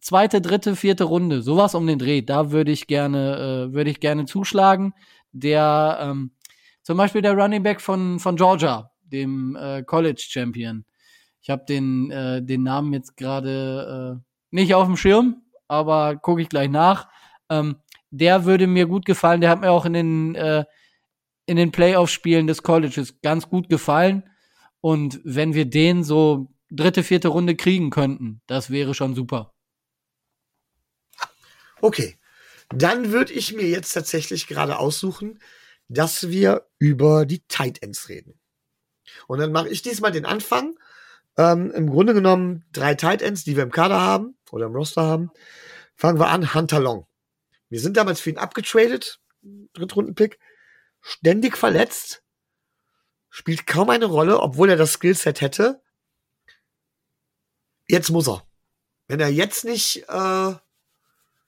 zweite, 0.00 0.40
dritte, 0.40 0.76
vierte 0.76 1.04
Runde, 1.04 1.42
sowas 1.42 1.74
um 1.74 1.86
den 1.86 1.98
Dreh, 1.98 2.22
da 2.22 2.50
würde 2.52 2.70
ich 2.70 2.86
gerne, 2.86 3.68
äh, 3.70 3.74
würde 3.74 3.90
ich 3.90 4.00
gerne 4.00 4.24
zuschlagen. 4.26 4.94
Der, 5.32 5.98
ähm, 6.00 6.32
zum 6.82 6.96
Beispiel 6.96 7.22
der 7.22 7.34
Running 7.34 7.62
Back 7.62 7.80
von, 7.80 8.18
von 8.18 8.36
Georgia, 8.36 8.90
dem 9.02 9.56
äh, 9.56 9.82
College 9.82 10.24
Champion. 10.28 10.84
Ich 11.42 11.50
habe 11.50 11.64
den, 11.66 12.10
äh, 12.10 12.42
den 12.42 12.62
Namen 12.62 12.92
jetzt 12.92 13.16
gerade 13.16 14.20
äh, 14.20 14.22
nicht 14.50 14.74
auf 14.74 14.86
dem 14.86 14.96
Schirm, 14.96 15.42
aber 15.68 16.16
gucke 16.16 16.42
ich 16.42 16.48
gleich 16.48 16.68
nach. 16.68 17.08
Ähm, 17.48 17.76
der 18.10 18.44
würde 18.44 18.66
mir 18.66 18.86
gut 18.86 19.06
gefallen. 19.06 19.40
Der 19.40 19.50
hat 19.50 19.60
mir 19.60 19.70
auch 19.70 19.84
in 19.84 19.92
den 19.92 20.34
äh, 20.34 20.64
in 21.46 21.56
den 21.56 21.72
Playoff-Spielen 21.72 22.46
des 22.46 22.62
Colleges 22.62 23.20
ganz 23.22 23.48
gut 23.48 23.68
gefallen. 23.68 24.22
Und 24.80 25.20
wenn 25.24 25.52
wir 25.52 25.64
den 25.64 26.04
so 26.04 26.54
dritte, 26.70 27.02
vierte 27.02 27.28
Runde 27.28 27.56
kriegen 27.56 27.90
könnten, 27.90 28.40
das 28.46 28.70
wäre 28.70 28.94
schon 28.94 29.16
super. 29.16 29.52
Okay, 31.80 32.18
dann 32.68 33.10
würde 33.10 33.32
ich 33.32 33.52
mir 33.52 33.68
jetzt 33.68 33.92
tatsächlich 33.92 34.46
gerade 34.46 34.78
aussuchen, 34.78 35.40
dass 35.88 36.28
wir 36.28 36.68
über 36.78 37.26
die 37.26 37.42
Tight 37.48 37.82
Ends 37.82 38.08
reden. 38.08 38.38
Und 39.26 39.40
dann 39.40 39.50
mache 39.50 39.68
ich 39.68 39.82
diesmal 39.82 40.12
den 40.12 40.26
Anfang. 40.26 40.78
Ähm, 41.40 41.70
Im 41.70 41.88
Grunde 41.88 42.12
genommen 42.12 42.66
drei 42.70 42.94
Tight 42.94 43.22
Ends, 43.22 43.44
die 43.44 43.56
wir 43.56 43.62
im 43.62 43.70
Kader 43.70 43.98
haben 43.98 44.36
oder 44.50 44.66
im 44.66 44.74
Roster 44.74 45.04
haben. 45.04 45.30
Fangen 45.96 46.18
wir 46.18 46.28
an, 46.28 46.52
Hunter 46.52 46.80
Long. 46.80 47.06
Wir 47.70 47.80
sind 47.80 47.96
damals 47.96 48.20
für 48.20 48.28
ihn 48.28 48.36
abgetradet, 48.36 49.20
Drittrunden-Pick 49.72 50.38
ständig 51.00 51.56
verletzt, 51.56 52.22
spielt 53.30 53.66
kaum 53.66 53.88
eine 53.88 54.04
Rolle, 54.04 54.40
obwohl 54.40 54.68
er 54.68 54.76
das 54.76 54.92
Skillset 54.92 55.40
hätte. 55.40 55.80
Jetzt 57.88 58.10
muss 58.10 58.28
er. 58.28 58.46
Wenn 59.06 59.20
er 59.20 59.30
jetzt 59.30 59.64
nicht, 59.64 60.04
äh, 60.10 60.54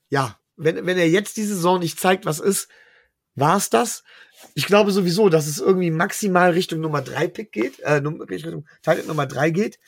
ja, 0.08 0.40
wenn, 0.56 0.86
wenn 0.86 0.96
er 0.96 1.08
jetzt 1.10 1.36
die 1.36 1.44
Saison 1.44 1.78
nicht 1.78 2.00
zeigt, 2.00 2.24
was 2.24 2.40
ist, 2.40 2.68
war 3.34 3.58
es 3.58 3.68
das. 3.68 4.04
Ich 4.54 4.66
glaube 4.66 4.92
sowieso, 4.92 5.28
dass 5.28 5.46
es 5.46 5.58
irgendwie 5.58 5.90
maximal 5.90 6.50
Richtung 6.50 6.80
Nummer 6.80 7.02
3 7.02 7.28
Pick 7.28 7.52
geht, 7.52 7.80
äh, 7.80 7.94
Richtung 7.94 8.66
Teil 8.82 9.02
Nummer 9.04 9.26
3 9.26 9.50
geht. 9.50 9.78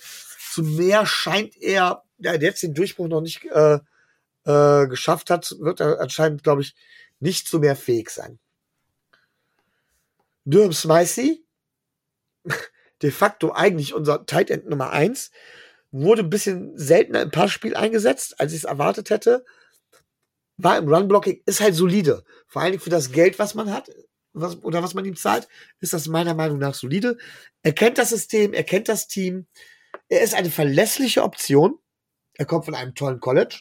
Zu 0.52 0.62
mehr 0.62 1.06
scheint 1.06 1.56
er, 1.60 2.04
ja, 2.18 2.38
der 2.38 2.48
jetzt 2.48 2.62
den 2.62 2.74
Durchbruch 2.74 3.08
noch 3.08 3.20
nicht 3.20 3.44
äh, 3.46 3.78
äh, 4.44 4.86
geschafft 4.86 5.30
hat, 5.30 5.54
wird 5.58 5.80
er 5.80 6.00
anscheinend, 6.00 6.42
glaube 6.42 6.62
ich, 6.62 6.74
nicht 7.20 7.48
zu 7.48 7.58
mehr 7.58 7.76
fähig 7.76 8.10
sein. 8.10 8.38
Durham 10.44 10.72
Smicey, 10.72 11.44
de 13.02 13.10
facto 13.10 13.52
eigentlich 13.52 13.94
unser 13.94 14.26
Tight 14.26 14.50
End 14.50 14.68
Nummer 14.68 14.90
eins, 14.90 15.30
wurde 15.90 16.22
ein 16.22 16.30
bisschen 16.30 16.76
seltener 16.76 17.22
im 17.22 17.30
Passspiel 17.30 17.76
eingesetzt, 17.76 18.40
als 18.40 18.52
ich 18.52 18.58
es 18.58 18.64
erwartet 18.64 19.10
hätte. 19.10 19.44
War 20.56 20.76
im 20.78 20.88
Run-Blocking, 20.88 21.42
ist 21.46 21.60
halt 21.60 21.74
solide. 21.74 22.24
Vor 22.46 22.62
allen 22.62 22.72
Dingen 22.72 22.82
für 22.82 22.90
das 22.90 23.10
Geld, 23.12 23.38
was 23.38 23.54
man 23.54 23.72
hat, 23.72 23.90
was, 24.34 24.62
oder 24.62 24.82
was 24.82 24.94
man 24.94 25.04
ihm 25.04 25.16
zahlt, 25.16 25.48
ist 25.80 25.92
das 25.92 26.08
meiner 26.08 26.34
Meinung 26.34 26.58
nach 26.58 26.74
solide. 26.74 27.16
Er 27.62 27.72
kennt 27.72 27.98
das 27.98 28.10
System, 28.10 28.52
er 28.52 28.64
kennt 28.64 28.88
das 28.88 29.06
Team. 29.06 29.46
Er 30.08 30.22
ist 30.22 30.34
eine 30.34 30.50
verlässliche 30.50 31.22
Option. 31.22 31.78
Er 32.34 32.44
kommt 32.44 32.66
von 32.66 32.74
einem 32.74 32.94
tollen 32.94 33.20
College. 33.20 33.60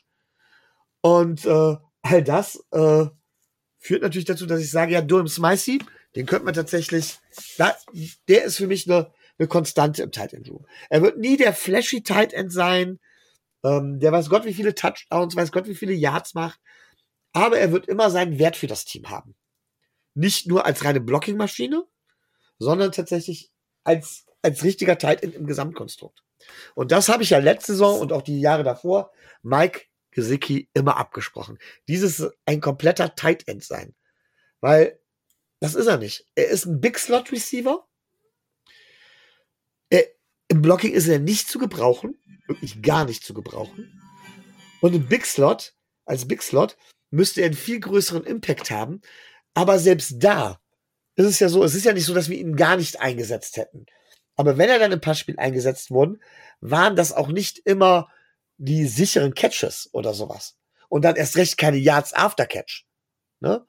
Und 1.02 1.46
äh, 1.46 1.76
all 2.02 2.24
das 2.24 2.64
äh, 2.72 3.06
führt 3.78 4.02
natürlich 4.02 4.26
dazu, 4.26 4.46
dass 4.46 4.62
ich 4.62 4.72
sage, 4.72 4.94
ja, 4.94 5.02
Durham 5.02 5.28
Smicey, 5.28 5.80
den 6.16 6.26
könnte 6.26 6.46
man 6.46 6.54
tatsächlich, 6.54 7.20
da, 7.58 7.76
der 8.28 8.44
ist 8.46 8.58
für 8.58 8.68
mich 8.68 8.90
eine, 8.90 9.12
eine 9.38 9.48
Konstante 9.48 10.04
im 10.04 10.12
Tight 10.12 10.34
End 10.34 10.50
Room. 10.50 10.66
Er 10.90 11.02
wird 11.02 11.18
nie 11.18 11.38
der 11.38 11.54
flashy 11.54 12.04
Tight 12.04 12.34
End 12.34 12.52
sein, 12.52 13.00
ähm, 13.64 14.00
der 14.00 14.12
weiß 14.12 14.30
Gott, 14.30 14.46
wie 14.46 14.54
viele 14.54 14.76
Touchdowns, 14.76 15.36
weiß 15.36 15.52
Gott, 15.52 15.68
wie 15.68 15.76
viele 15.76 15.94
Yards 15.94 16.34
macht, 16.34 16.60
aber 17.34 17.58
er 17.58 17.72
wird 17.72 17.88
immer 17.88 18.10
seinen 18.10 18.40
Wert 18.40 18.56
für 18.56 18.68
das 18.68 18.86
Team 18.86 19.10
haben. 19.10 19.36
Nicht 20.16 20.48
nur 20.48 20.66
als 20.66 20.84
reine 20.84 21.02
Blocking-Maschine, 21.02 21.86
sondern 22.60 22.92
tatsächlich 22.92 23.52
als, 23.84 24.26
als 24.42 24.64
richtiger 24.64 24.98
Tight 24.98 25.24
End 25.24 25.36
im 25.36 25.48
Gesamtkonstrukt. 25.48 26.24
Und 26.76 26.92
das 26.92 27.10
habe 27.10 27.24
ich 27.24 27.32
ja 27.32 27.40
letzte 27.40 27.74
Saison 27.74 28.00
und 28.00 28.12
auch 28.12 28.22
die 28.22 28.40
Jahre 28.40 28.64
davor 28.64 29.12
Mike 29.42 29.82
Gesicki 30.12 30.70
immer 30.74 30.98
abgesprochen. 30.98 31.58
Dieses 31.88 32.30
ein 32.46 32.62
kompletter 32.62 33.16
Tight 33.16 33.48
End 33.48 33.64
sein. 33.64 33.96
Weil 34.62 35.00
das 35.60 35.76
ist 35.76 35.88
er 35.88 35.98
nicht. 35.98 36.26
Er 36.36 36.48
ist 36.48 36.66
ein 36.66 36.82
Big 36.82 37.00
Slot 37.00 37.32
Receiver. 37.32 37.88
Er, 39.90 40.06
Im 40.50 40.62
Blocking 40.62 40.94
ist 40.94 41.08
er 41.08 41.20
nicht 41.20 41.50
zu 41.50 41.58
gebrauchen. 41.58 42.20
Wirklich 42.48 42.82
gar 42.82 43.06
nicht 43.06 43.24
zu 43.24 43.34
gebrauchen. 43.34 44.02
Und 44.82 44.94
im 44.94 45.08
Big 45.08 45.26
Slot, 45.26 45.74
als 46.06 46.28
Big 46.28 46.44
Slot, 46.44 46.78
müsste 47.12 47.42
er 47.42 47.48
einen 47.48 47.56
viel 47.56 47.80
größeren 47.80 48.26
Impact 48.26 48.72
haben. 48.72 49.02
Aber 49.54 49.80
selbst 49.80 50.16
da 50.18 50.60
ist 51.16 51.26
es 51.26 51.40
ja 51.40 51.50
so, 51.50 51.64
es 51.64 51.76
ist 51.76 51.86
ja 51.86 51.94
nicht 51.94 52.06
so, 52.06 52.14
dass 52.14 52.30
wir 52.30 52.38
ihn 52.38 52.56
gar 52.56 52.78
nicht 52.78 53.00
eingesetzt 53.00 53.58
hätten. 53.58 53.86
Aber 54.36 54.58
wenn 54.58 54.70
er 54.70 54.80
dann 54.80 54.92
im 54.92 55.02
Passspiel 55.02 55.38
eingesetzt 55.38 55.92
wurden, 55.92 56.22
waren 56.60 56.96
das 56.96 57.14
auch 57.14 57.28
nicht 57.28 57.60
immer 57.60 58.10
die 58.58 58.86
sicheren 58.86 59.34
Catches 59.34 59.90
oder 59.94 60.14
sowas. 60.14 60.56
Und 60.90 61.04
dann 61.04 61.16
erst 61.16 61.38
recht 61.38 61.58
keine 61.58 61.78
Yards 61.78 62.14
after 62.14 62.46
Catch. 62.46 62.86
Ne? 63.40 63.66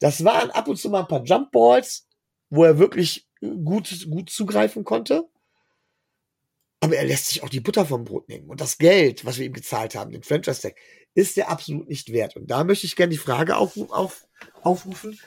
Das 0.00 0.24
waren 0.24 0.50
ab 0.50 0.68
und 0.68 0.76
zu 0.76 0.90
mal 0.90 1.00
ein 1.00 1.08
paar 1.08 1.24
Jump 1.24 1.50
Balls, 1.50 2.06
wo 2.50 2.64
er 2.64 2.78
wirklich 2.78 3.28
gut, 3.40 4.06
gut 4.10 4.30
zugreifen 4.30 4.84
konnte. 4.84 5.28
Aber 6.80 6.96
er 6.96 7.04
lässt 7.04 7.26
sich 7.26 7.42
auch 7.42 7.48
die 7.48 7.60
Butter 7.60 7.86
vom 7.86 8.04
Brot 8.04 8.28
nehmen. 8.28 8.48
Und 8.48 8.60
das 8.60 8.78
Geld, 8.78 9.24
was 9.24 9.38
wir 9.38 9.46
ihm 9.46 9.52
gezahlt 9.52 9.94
haben, 9.94 10.12
den 10.12 10.22
Franchise 10.22 10.62
Tag, 10.62 10.76
ist 11.14 11.36
er 11.36 11.50
absolut 11.50 11.88
nicht 11.88 12.12
wert. 12.12 12.36
Und 12.36 12.48
da 12.50 12.62
möchte 12.62 12.86
ich 12.86 12.94
gerne 12.94 13.10
die 13.10 13.18
Frage 13.18 13.56
auf, 13.56 13.76
auf, 13.90 14.26
aufrufen. 14.62 15.18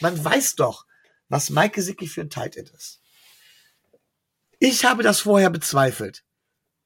Man 0.00 0.22
weiß 0.22 0.54
doch, 0.54 0.86
was 1.28 1.50
Mike 1.50 1.74
Gesicki 1.74 2.06
für 2.06 2.20
ein 2.20 2.30
Tight 2.30 2.56
End 2.56 2.70
ist. 2.70 3.00
Ich 4.60 4.84
habe 4.84 5.02
das 5.02 5.20
vorher 5.20 5.50
bezweifelt, 5.50 6.24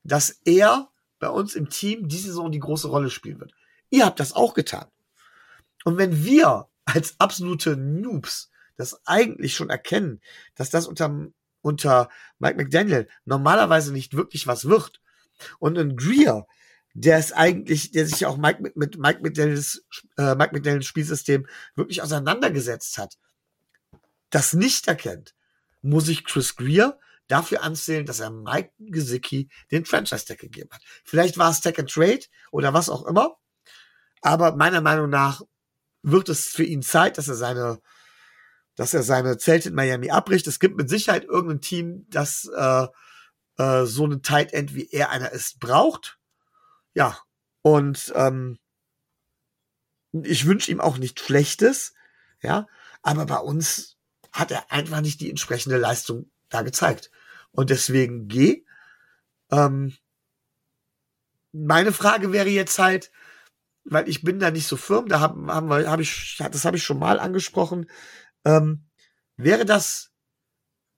dass 0.05 0.31
er 0.45 0.91
bei 1.19 1.29
uns 1.29 1.55
im 1.55 1.69
Team 1.69 2.09
diese 2.09 2.29
Saison 2.29 2.53
die 2.53 2.61
große 2.61 2.89
Rolle 2.89 3.11
spielen 3.11 3.41
wird. 3.41 3.53
Ihr 3.91 4.07
habt 4.07 4.21
das 4.21 4.33
auch 4.33 4.55
getan. 4.55 4.87
Und 5.85 5.99
wenn 5.99 6.25
wir 6.25 6.69
als 6.85 7.19
absolute 7.19 7.77
Noobs 7.77 8.51
das 8.77 9.01
eigentlich 9.07 9.55
schon 9.55 9.71
erkennen, 9.71 10.21
dass 10.55 10.71
das 10.71 10.87
unter, 10.87 11.29
unter 11.65 12.09
Mike 12.39 12.57
McDaniel 12.57 13.09
normalerweise 13.25 13.93
nicht 13.93 14.15
wirklich 14.15 14.47
was 14.47 14.67
wird. 14.67 15.01
Und 15.59 15.79
ein 15.79 15.97
Greer, 15.97 16.47
der 16.93 17.19
ist 17.19 17.33
eigentlich, 17.33 17.91
der 17.91 18.07
sich 18.07 18.21
ja 18.21 18.29
auch 18.29 18.37
Mike 18.37 18.63
mit, 18.63 18.77
mit 18.77 18.99
Mike 18.99 19.21
McDaniels, 19.23 19.85
äh, 20.17 20.35
Mike 20.35 20.53
McDaniels 20.53 20.87
Spielsystem 20.87 21.47
wirklich 21.75 22.03
auseinandergesetzt 22.03 22.99
hat, 22.99 23.17
das 24.31 24.53
nicht 24.53 24.87
erkennt, 24.87 25.35
muss 25.83 26.09
ich 26.09 26.25
Chris 26.25 26.55
Greer 26.55 26.99
dafür 27.27 27.63
anzählen, 27.63 28.07
dass 28.07 28.21
er 28.21 28.31
Mike 28.31 28.73
Gesicki 28.79 29.49
den 29.71 29.85
Franchise-Tag 29.85 30.39
gegeben 30.39 30.69
hat. 30.71 30.83
Vielleicht 31.05 31.39
war 31.39 31.51
es 31.51 31.61
Tag 31.61 31.79
and 31.79 31.91
Trade 31.91 32.27
oder 32.53 32.75
was 32.75 32.89
auch 32.91 33.07
immer. 33.07 33.37
Aber 34.21 34.55
meiner 34.57 34.81
Meinung 34.81 35.11
nach 35.11 35.43
wird 36.03 36.29
es 36.29 36.49
für 36.49 36.65
ihn 36.65 36.83
Zeit, 36.83 37.19
dass 37.19 37.29
er 37.29 37.35
seine, 37.35 37.81
dass 38.77 38.95
er 38.95 39.03
seine 39.03 39.39
Zelte 39.39 39.69
in 39.69 39.75
Miami 39.75 40.11
abbricht. 40.11 40.47
Es 40.47 40.61
gibt 40.61 40.77
mit 40.77 40.89
Sicherheit 40.89 41.25
irgendein 41.25 41.61
Team, 41.61 42.07
das 42.11 42.51
äh, 42.57 42.87
äh, 43.59 43.85
so 43.85 44.05
einen 44.05 44.23
Tight 44.23 44.53
End 44.53 44.75
wie 44.75 44.89
er 44.91 45.11
einer 45.11 45.33
ist 45.33 45.61
braucht. 45.61 46.19
Ja, 46.95 47.19
und 47.63 48.13
ähm, 48.15 48.59
ich 50.13 50.47
wünsche 50.47 50.71
ihm 50.71 50.81
auch 50.81 50.99
nichts 50.99 51.23
Schlechtes, 51.23 51.95
ja, 52.41 52.67
aber 53.03 53.27
bei 53.27 53.39
uns 53.39 53.97
hat 54.33 54.51
er 54.51 54.71
einfach 54.71 55.01
nicht 55.01 55.21
die 55.21 55.31
entsprechende 55.31 55.77
Leistung 55.77 56.31
da 56.49 56.63
gezeigt. 56.63 57.11
Und 57.53 57.71
deswegen 57.71 58.29
geh. 58.29 58.65
Ähm, 59.51 59.97
meine 61.53 61.93
Frage 61.93 62.33
wäre 62.33 62.49
jetzt 62.49 62.79
halt, 62.79 63.13
weil 63.85 64.09
ich 64.09 64.23
bin 64.23 64.41
da 64.41 64.51
nicht 64.51 64.67
so 64.67 64.77
firm, 64.77 65.09
da 65.09 65.21
haben, 65.21 65.51
haben 65.51 65.69
wir, 65.69 65.89
habe 65.89 66.03
ich, 66.03 66.37
das 66.39 66.65
habe 66.65 66.77
ich 66.77 66.83
schon 66.83 66.99
mal 66.99 67.21
angesprochen. 67.21 67.87
Ähm, 68.45 68.87
wäre 69.37 69.65
das, 69.65 70.13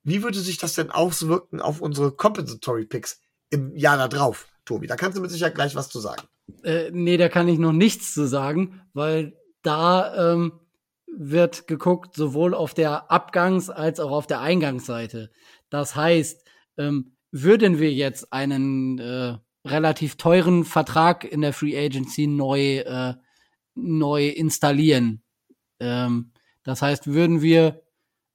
wie 0.02 0.22
würde 0.22 0.38
sich 0.40 0.58
das 0.58 0.74
denn 0.74 0.90
auswirken 0.90 1.60
auf 1.60 1.80
unsere 1.80 2.12
Compensatory 2.12 2.86
Picks 2.86 3.20
im 3.50 3.76
Jahr 3.76 3.96
da 3.96 4.08
drauf, 4.08 4.48
Tobi? 4.64 4.86
Da 4.86 4.96
kannst 4.96 5.16
du 5.18 5.22
mit 5.22 5.30
Sicherheit 5.30 5.54
gleich 5.54 5.74
was 5.74 5.88
zu 5.88 6.00
sagen. 6.00 6.22
Äh, 6.62 6.90
nee, 6.92 7.16
da 7.16 7.28
kann 7.28 7.48
ich 7.48 7.58
noch 7.58 7.72
nichts 7.72 8.14
zu 8.14 8.26
sagen, 8.28 8.82
weil 8.92 9.36
da 9.62 10.34
ähm, 10.34 10.60
wird 11.06 11.66
geguckt, 11.66 12.14
sowohl 12.14 12.54
auf 12.54 12.74
der 12.74 13.10
Abgangs- 13.10 13.70
als 13.70 14.00
auch 14.00 14.10
auf 14.10 14.26
der 14.26 14.40
Eingangsseite. 14.40 15.30
Das 15.70 15.96
heißt, 15.96 16.46
ähm, 16.76 17.16
würden 17.32 17.78
wir 17.78 17.92
jetzt 17.92 18.32
einen 18.32 18.98
äh, 18.98 19.38
relativ 19.66 20.16
teuren 20.16 20.64
Vertrag 20.64 21.24
in 21.24 21.40
der 21.40 21.52
Free 21.52 21.76
Agency 21.76 22.26
neu, 22.26 22.78
äh, 22.78 23.14
neu 23.74 24.28
installieren. 24.28 25.22
Ähm, 25.80 26.32
das 26.66 26.82
heißt, 26.82 27.06
würden 27.06 27.42
wir, 27.42 27.84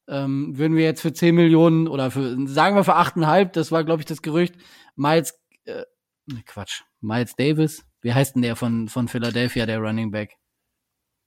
ähm, 0.07 0.57
würden 0.57 0.77
wir 0.77 0.85
jetzt 0.85 1.01
für 1.01 1.11
10 1.11 1.35
Millionen 1.35 1.89
oder 1.89 2.11
für, 2.11 2.47
sagen 2.47 2.77
wir 2.77 2.85
für 2.85 2.95
8,5, 2.95 3.51
das 3.51 3.73
war, 3.73 3.83
glaube 3.83 4.01
ich, 4.01 4.05
das 4.05 4.21
Gerücht, 4.21 4.55
Miles, 4.95 5.37
äh, 5.65 5.83
Quatsch, 6.45 6.83
Miles 7.01 7.35
Davis, 7.35 7.85
wie 7.99 8.13
heißt 8.13 8.35
denn 8.35 8.41
der 8.41 8.55
von, 8.55 8.87
von 8.87 9.09
Philadelphia, 9.09 9.65
der 9.65 9.79
Running 9.79 10.11
Back? 10.11 10.37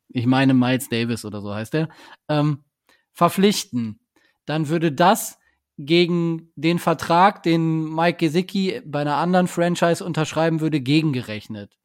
Ich 0.08 0.24
meine 0.24 0.54
Miles 0.54 0.88
Davis 0.88 1.26
oder 1.26 1.42
so 1.42 1.54
heißt 1.54 1.74
der, 1.74 1.90
ähm, 2.30 2.64
verpflichten, 3.12 4.00
dann 4.46 4.68
würde 4.68 4.90
das 4.90 5.38
gegen 5.76 6.52
den 6.56 6.78
Vertrag, 6.78 7.42
den 7.42 7.94
Mike 7.94 8.16
Gesicki 8.16 8.80
bei 8.86 9.02
einer 9.02 9.16
anderen 9.16 9.46
Franchise 9.46 10.02
unterschreiben 10.02 10.60
würde, 10.60 10.80
gegengerechnet. 10.80 11.76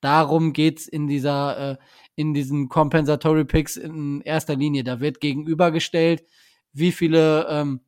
Darum 0.00 0.52
geht's 0.52 0.86
in 0.86 1.06
dieser, 1.06 1.72
äh, 1.72 1.76
in 2.14 2.34
diesen 2.34 2.68
Compensatory 2.68 3.44
Picks 3.44 3.76
in 3.76 4.20
erster 4.20 4.56
Linie. 4.56 4.84
Da 4.84 5.00
wird 5.00 5.20
gegenübergestellt, 5.20 6.24
wie 6.72 6.92
viele, 6.92 7.46
ähm, 7.48 7.80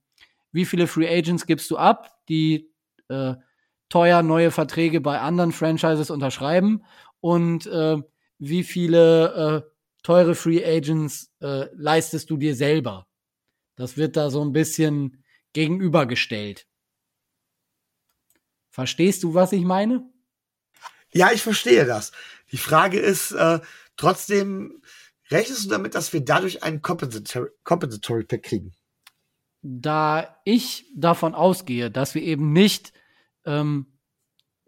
wie 0.52 0.64
viele 0.64 0.86
Free 0.86 1.08
Agents 1.08 1.46
gibst 1.46 1.70
du 1.70 1.76
ab, 1.76 2.10
die 2.28 2.70
äh, 3.08 3.34
teuer 3.88 4.22
neue 4.22 4.50
Verträge 4.50 5.00
bei 5.00 5.20
anderen 5.20 5.52
Franchises 5.52 6.10
unterschreiben 6.10 6.84
und 7.20 7.66
äh, 7.66 7.96
wie 8.38 8.62
viele 8.62 9.64
äh, 9.66 9.70
teure 10.02 10.34
Free 10.34 10.64
Agents 10.64 11.32
äh, 11.40 11.66
leistest 11.74 12.30
du 12.30 12.36
dir 12.36 12.54
selber. 12.54 13.06
Das 13.76 13.96
wird 13.96 14.16
da 14.16 14.30
so 14.30 14.42
ein 14.42 14.52
bisschen 14.52 15.24
gegenübergestellt. 15.52 16.66
Verstehst 18.70 19.22
du, 19.22 19.34
was 19.34 19.52
ich 19.52 19.64
meine? 19.64 20.08
Ja, 21.12 21.30
ich 21.32 21.42
verstehe 21.42 21.84
das. 21.84 22.12
Die 22.52 22.58
Frage 22.58 22.98
ist 22.98 23.32
äh, 23.32 23.60
trotzdem, 23.96 24.82
rechnest 25.30 25.66
du 25.66 25.70
damit, 25.70 25.94
dass 25.94 26.12
wir 26.12 26.20
dadurch 26.24 26.62
einen 26.62 26.82
Compensatory, 26.82 27.50
Compensatory 27.64 28.24
Pick 28.24 28.42
kriegen? 28.42 28.72
Da 29.62 30.40
ich 30.44 30.86
davon 30.94 31.34
ausgehe, 31.34 31.90
dass 31.90 32.14
wir 32.14 32.22
eben 32.22 32.52
nicht 32.52 32.92
ähm, 33.44 33.86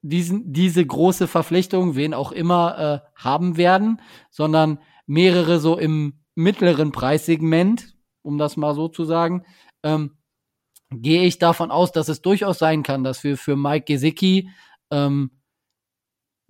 diesen, 0.02 0.52
diese 0.52 0.84
große 0.84 1.28
Verpflichtung, 1.28 1.94
wen 1.94 2.14
auch 2.14 2.32
immer, 2.32 3.04
äh, 3.04 3.20
haben 3.20 3.56
werden, 3.56 4.00
sondern 4.30 4.80
mehrere 5.06 5.60
so 5.60 5.78
im 5.78 6.20
mittleren 6.34 6.92
Preissegment, 6.92 7.94
um 8.22 8.38
das 8.38 8.56
mal 8.56 8.74
so 8.74 8.88
zu 8.88 9.04
sagen, 9.04 9.44
ähm, 9.82 10.16
gehe 10.90 11.22
ich 11.22 11.38
davon 11.38 11.70
aus, 11.70 11.92
dass 11.92 12.08
es 12.08 12.22
durchaus 12.22 12.58
sein 12.58 12.82
kann, 12.82 13.04
dass 13.04 13.22
wir 13.24 13.36
für 13.36 13.56
Mike 13.56 13.84
Gesicki, 13.84 14.50
ähm, 14.90 15.30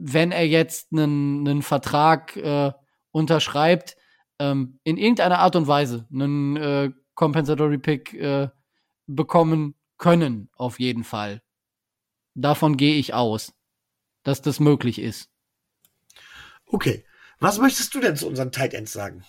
wenn 0.01 0.33
er 0.33 0.47
jetzt 0.47 0.93
einen, 0.93 1.47
einen 1.47 1.63
Vertrag 1.63 2.37
äh, 2.37 2.73
unterschreibt, 3.11 3.97
ähm, 4.39 4.81
in 4.85 4.97
irgendeiner 4.97 5.39
Art 5.39 5.57
und 5.57 5.67
Weise 5.67 6.07
einen 6.13 6.57
äh, 6.57 6.91
Compensatory 7.15 7.79
Pick 7.79 8.15
äh, 8.15 8.49
bekommen 9.07 9.75
können, 9.99 10.49
auf 10.57 10.81
jeden 10.81 11.05
Fall. 11.05 11.43
Davon 12.35 12.77
gehe 12.77 12.95
ich 12.95 13.13
aus, 13.13 13.53
dass 14.23 14.41
das 14.41 14.61
möglich 14.61 14.99
ist. 14.99 15.29
Okay. 16.67 17.05
Was 17.39 17.59
möchtest 17.59 17.95
du 17.95 18.01
denn 18.01 18.17
zu 18.17 18.27
unseren 18.27 18.53
Tight 18.53 18.75
Ends 18.75 18.93
sagen? 18.93 19.25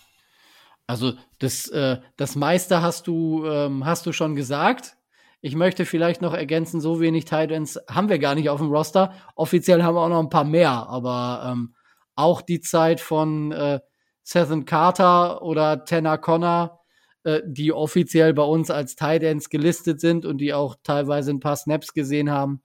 Also 0.86 1.14
das, 1.38 1.68
äh, 1.68 2.00
das 2.16 2.36
meiste 2.36 2.82
hast 2.82 3.06
du, 3.06 3.46
ähm, 3.46 3.84
hast 3.84 4.06
du 4.06 4.12
schon 4.12 4.36
gesagt. 4.36 4.96
Ich 5.44 5.56
möchte 5.56 5.84
vielleicht 5.86 6.22
noch 6.22 6.34
ergänzen, 6.34 6.80
so 6.80 7.00
wenig 7.00 7.24
Titans 7.24 7.76
haben 7.90 8.08
wir 8.08 8.20
gar 8.20 8.36
nicht 8.36 8.48
auf 8.48 8.60
dem 8.60 8.70
Roster. 8.70 9.12
Offiziell 9.34 9.82
haben 9.82 9.96
wir 9.96 10.02
auch 10.02 10.08
noch 10.08 10.20
ein 10.20 10.28
paar 10.28 10.44
mehr, 10.44 10.70
aber 10.70 11.50
ähm, 11.50 11.74
auch 12.14 12.42
die 12.42 12.60
Zeit 12.60 13.00
von 13.00 13.50
äh, 13.50 13.80
Seth 14.22 14.66
Carter 14.66 15.42
oder 15.42 15.84
Tanner 15.84 16.16
Connor, 16.16 16.80
äh, 17.24 17.40
die 17.44 17.72
offiziell 17.72 18.34
bei 18.34 18.44
uns 18.44 18.70
als 18.70 18.94
Titans 18.94 19.50
gelistet 19.50 20.00
sind 20.00 20.24
und 20.26 20.38
die 20.38 20.54
auch 20.54 20.76
teilweise 20.84 21.32
ein 21.32 21.40
paar 21.40 21.56
Snaps 21.56 21.92
gesehen 21.92 22.30
haben, 22.30 22.62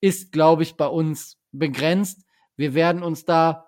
ist, 0.00 0.32
glaube 0.32 0.64
ich, 0.64 0.76
bei 0.76 0.88
uns 0.88 1.38
begrenzt. 1.52 2.26
Wir 2.56 2.74
werden 2.74 3.04
uns 3.04 3.24
da 3.24 3.66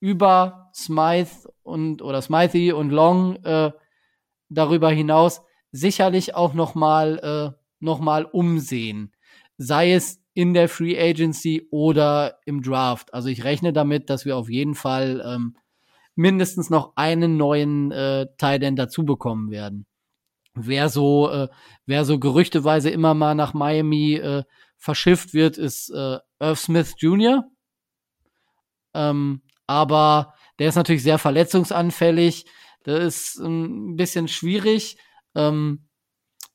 über 0.00 0.72
Smythe 0.74 1.52
und 1.62 2.02
oder 2.02 2.20
Smythe 2.20 2.74
und 2.74 2.90
Long 2.90 3.36
äh, 3.44 3.70
darüber 4.48 4.90
hinaus 4.90 5.40
sicherlich 5.74 6.36
auch 6.36 6.54
noch 6.54 6.76
mal, 6.76 7.18
äh, 7.18 7.58
noch 7.80 7.98
mal 7.98 8.24
umsehen. 8.24 9.12
Sei 9.58 9.92
es 9.92 10.20
in 10.32 10.54
der 10.54 10.68
Free 10.68 10.98
Agency 10.98 11.66
oder 11.70 12.38
im 12.46 12.62
Draft. 12.62 13.12
Also 13.12 13.28
ich 13.28 13.42
rechne 13.42 13.72
damit, 13.72 14.08
dass 14.08 14.24
wir 14.24 14.36
auf 14.36 14.48
jeden 14.48 14.74
Fall 14.76 15.22
ähm, 15.26 15.56
mindestens 16.14 16.70
noch 16.70 16.92
einen 16.94 17.36
neuen 17.36 17.90
äh, 17.90 18.26
Tight 18.38 18.62
End 18.62 18.78
dazu 18.78 19.04
bekommen 19.04 19.50
werden. 19.50 19.86
Wer 20.54 20.88
so, 20.88 21.28
äh, 21.30 21.48
wer 21.86 22.04
so 22.04 22.20
gerüchteweise 22.20 22.90
immer 22.90 23.14
mal 23.14 23.34
nach 23.34 23.52
Miami 23.52 24.14
äh, 24.14 24.44
verschifft 24.76 25.34
wird, 25.34 25.58
ist 25.58 25.90
äh, 25.90 26.18
Irv 26.38 26.58
Smith 26.60 26.94
Jr. 26.98 27.44
Ähm, 28.94 29.42
aber 29.66 30.34
der 30.60 30.68
ist 30.68 30.76
natürlich 30.76 31.02
sehr 31.02 31.18
verletzungsanfällig. 31.18 32.44
Das 32.84 33.02
ist 33.02 33.38
ein 33.40 33.96
bisschen 33.96 34.28
schwierig. 34.28 34.98
Ähm, 35.34 35.88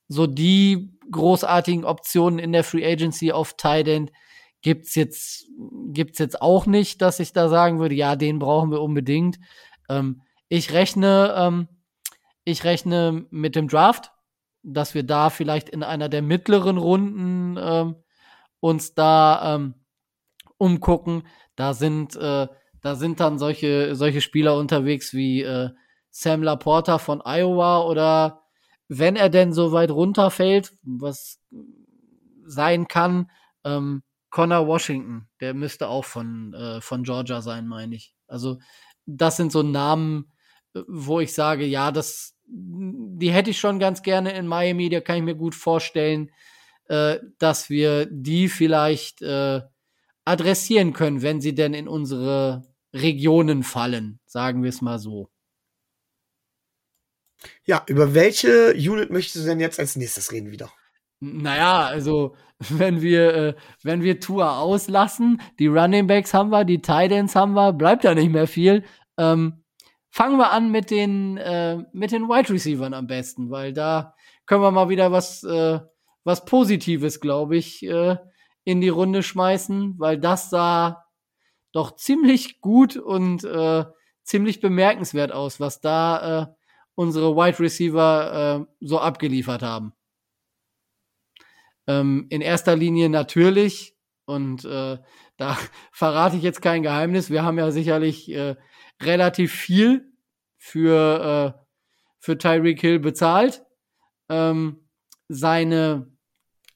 so 0.08 0.28
die 0.28 0.98
großartigen 1.12 1.86
Optionen 1.86 2.40
in 2.40 2.52
der 2.52 2.64
Free 2.64 2.86
Agency 2.86 3.32
auf 3.32 3.56
Tight 3.56 3.88
End 3.88 4.12
gibt's 4.62 4.96
jetzt 4.96 5.46
gibt's 5.94 6.20
jetzt 6.20 6.42
auch 6.42 6.66
nicht, 6.66 7.02
dass 7.02 7.20
ich 7.20 7.34
da 7.34 7.50
sagen 7.50 7.80
würde, 7.80 7.96
ja, 7.96 8.16
den 8.16 8.40
brauchen 8.40 8.72
wir 8.72 8.82
unbedingt. 8.82 9.40
Ähm, 9.90 10.22
ich 10.50 10.74
rechne 10.74 11.34
ähm, 11.38 11.68
ich 12.44 12.64
rechne 12.64 13.26
mit 13.30 13.56
dem 13.56 13.68
Draft, 13.68 14.12
dass 14.64 14.94
wir 14.94 15.04
da 15.04 15.30
vielleicht 15.30 15.70
in 15.70 15.84
einer 15.84 16.10
der 16.10 16.22
mittleren 16.22 16.78
Runden 16.78 17.58
ähm, 17.60 17.96
uns 18.60 18.94
da 18.96 19.56
ähm, 19.56 19.76
umgucken. 20.58 21.24
Da 21.56 21.74
sind 21.74 22.16
äh, 22.16 22.48
da 22.82 22.96
sind 22.96 23.20
dann 23.20 23.40
solche 23.40 23.96
solche 23.96 24.22
Spieler 24.22 24.58
unterwegs 24.58 25.14
wie 25.14 25.44
äh, 25.44 25.70
Sam 26.10 26.44
Laporta 26.44 26.98
von 26.98 27.22
Iowa 27.24 27.84
oder 27.84 28.49
wenn 28.90 29.16
er 29.16 29.30
denn 29.30 29.54
so 29.54 29.72
weit 29.72 29.92
runterfällt, 29.92 30.74
was 30.82 31.40
sein 32.46 32.88
kann, 32.88 33.30
ähm, 33.64 34.04
Connor 34.32 34.68
Washington, 34.68 35.28
der 35.40 35.54
müsste 35.54 35.88
auch 35.88 36.06
von, 36.06 36.54
äh, 36.54 36.82
von 36.82 37.04
Georgia 37.04 37.42
sein, 37.42 37.68
meine 37.68 37.96
ich. 37.96 38.14
Also, 38.28 38.60
das 39.06 39.38
sind 39.38 39.52
so 39.52 39.64
Namen, 39.64 40.32
äh, 40.74 40.82
wo 40.88 41.20
ich 41.20 41.34
sage, 41.34 41.66
ja, 41.66 41.92
das, 41.92 42.36
die 42.46 43.32
hätte 43.32 43.52
ich 43.52 43.60
schon 43.60 43.80
ganz 43.80 44.02
gerne 44.02 44.34
in 44.34 44.48
Miami, 44.48 44.90
da 44.90 45.02
kann 45.02 45.18
ich 45.18 45.24
mir 45.24 45.36
gut 45.36 45.56
vorstellen, 45.56 46.32
äh, 46.88 47.20
dass 47.38 47.70
wir 47.70 48.08
die 48.08 48.50
vielleicht 48.50 49.22
äh, 49.22 49.62
adressieren 50.26 50.94
können, 50.94 51.22
wenn 51.22 51.42
sie 51.42 51.56
denn 51.56 51.74
in 51.74 51.88
unsere 51.88 52.64
Regionen 52.94 53.64
fallen, 53.64 54.20
sagen 54.26 54.64
wir 54.64 54.70
es 54.70 54.82
mal 54.82 55.00
so. 55.00 55.30
Ja, 57.66 57.84
über 57.88 58.14
welche 58.14 58.74
Unit 58.74 59.10
möchtest 59.10 59.46
du 59.46 59.50
denn 59.50 59.60
jetzt 59.60 59.80
als 59.80 59.96
nächstes 59.96 60.32
reden 60.32 60.52
wieder? 60.52 60.72
Naja, 61.20 61.86
also 61.86 62.36
wenn 62.70 63.02
wir, 63.02 63.34
äh, 63.34 63.56
wenn 63.84 64.02
wir 64.02 64.20
Tour 64.20 64.58
auslassen, 64.58 65.42
die 65.60 65.68
Running 65.68 66.08
Backs 66.08 66.34
haben 66.34 66.50
wir, 66.50 66.66
die 66.66 66.82
Tight 66.82 67.12
Ends 67.12 67.36
haben 67.36 67.54
wir, 67.54 67.74
bleibt 67.74 68.04
ja 68.04 68.14
nicht 68.14 68.32
mehr 68.32 68.48
viel. 68.48 68.84
Ähm, 69.18 69.64
fangen 70.10 70.38
wir 70.38 70.52
an 70.52 70.72
mit 70.72 70.92
den, 70.92 71.38
äh, 71.38 71.78
mit 71.94 72.12
den 72.12 72.28
Wide 72.28 72.52
Receivers 72.54 72.94
am 72.94 73.08
besten, 73.08 73.50
weil 73.50 73.74
da 73.74 74.16
können 74.46 74.62
wir 74.62 74.72
mal 74.72 74.90
wieder 74.90 75.12
was, 75.12 75.44
äh, 75.44 75.80
was 76.24 76.46
Positives, 76.46 77.20
glaube 77.20 77.58
ich, 77.58 77.84
äh, 77.84 78.18
in 78.64 78.82
die 78.82 78.90
Runde 78.90 79.24
schmeißen, 79.24 79.96
weil 79.98 80.18
das 80.18 80.50
sah 80.50 81.06
doch 81.72 81.96
ziemlich 81.96 82.62
gut 82.62 82.98
und 82.98 83.44
äh, 83.44 83.86
ziemlich 84.24 84.60
bemerkenswert 84.60 85.32
aus, 85.32 85.60
was 85.60 85.82
da 85.82 86.42
äh, 86.42 86.59
unsere 87.00 87.34
Wide 87.34 87.60
Receiver 87.60 88.68
äh, 88.68 88.86
so 88.86 89.00
abgeliefert 89.00 89.62
haben. 89.64 89.94
Ähm, 91.88 92.28
in 92.30 92.42
erster 92.42 92.76
Linie 92.76 93.08
natürlich, 93.08 93.96
und 94.26 94.66
äh, 94.66 94.98
da 95.38 95.58
verrate 95.94 96.36
ich 96.36 96.44
jetzt 96.44 96.62
kein 96.62 96.84
Geheimnis, 96.84 97.30
wir 97.30 97.44
haben 97.44 97.58
ja 97.58 97.72
sicherlich 97.72 98.30
äh, 98.30 98.58
relativ 99.02 99.54
viel 99.54 100.12
für, 100.58 101.56
äh, 101.56 101.64
für 102.20 102.38
Tyreek 102.38 102.82
Hill 102.82 103.00
bezahlt. 103.00 103.64
Ähm, 104.28 104.86
seine 105.30 106.12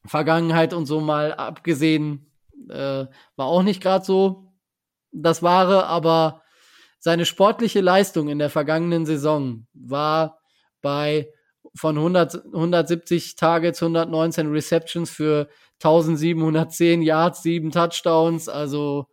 Vergangenheit 0.05 0.73
und 0.73 0.85
so 0.85 1.01
mal 1.01 1.33
abgesehen 1.33 2.31
äh, 2.69 3.07
war 3.35 3.47
auch 3.47 3.63
nicht 3.63 3.81
gerade 3.81 4.05
so 4.05 4.53
das 5.11 5.43
Wahre, 5.43 5.87
aber 5.87 6.42
seine 7.03 7.25
sportliche 7.25 7.81
Leistung 7.81 8.29
in 8.29 8.39
der 8.39 8.49
vergangenen 8.49 9.05
Saison 9.05 9.67
war 9.73 10.39
bei 10.81 11.29
von 11.75 11.97
100, 11.97 12.45
170 12.45 13.35
Targets, 13.35 13.83
119 13.83 14.49
Receptions 14.49 15.09
für 15.09 15.49
1710 15.83 17.01
Yards, 17.01 17.43
7 17.43 17.71
Touchdowns, 17.71 18.47
also 18.47 19.07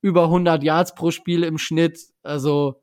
über 0.00 0.24
100 0.24 0.62
Yards 0.62 0.94
pro 0.94 1.10
Spiel 1.10 1.44
im 1.44 1.58
Schnitt, 1.58 2.00
also 2.22 2.82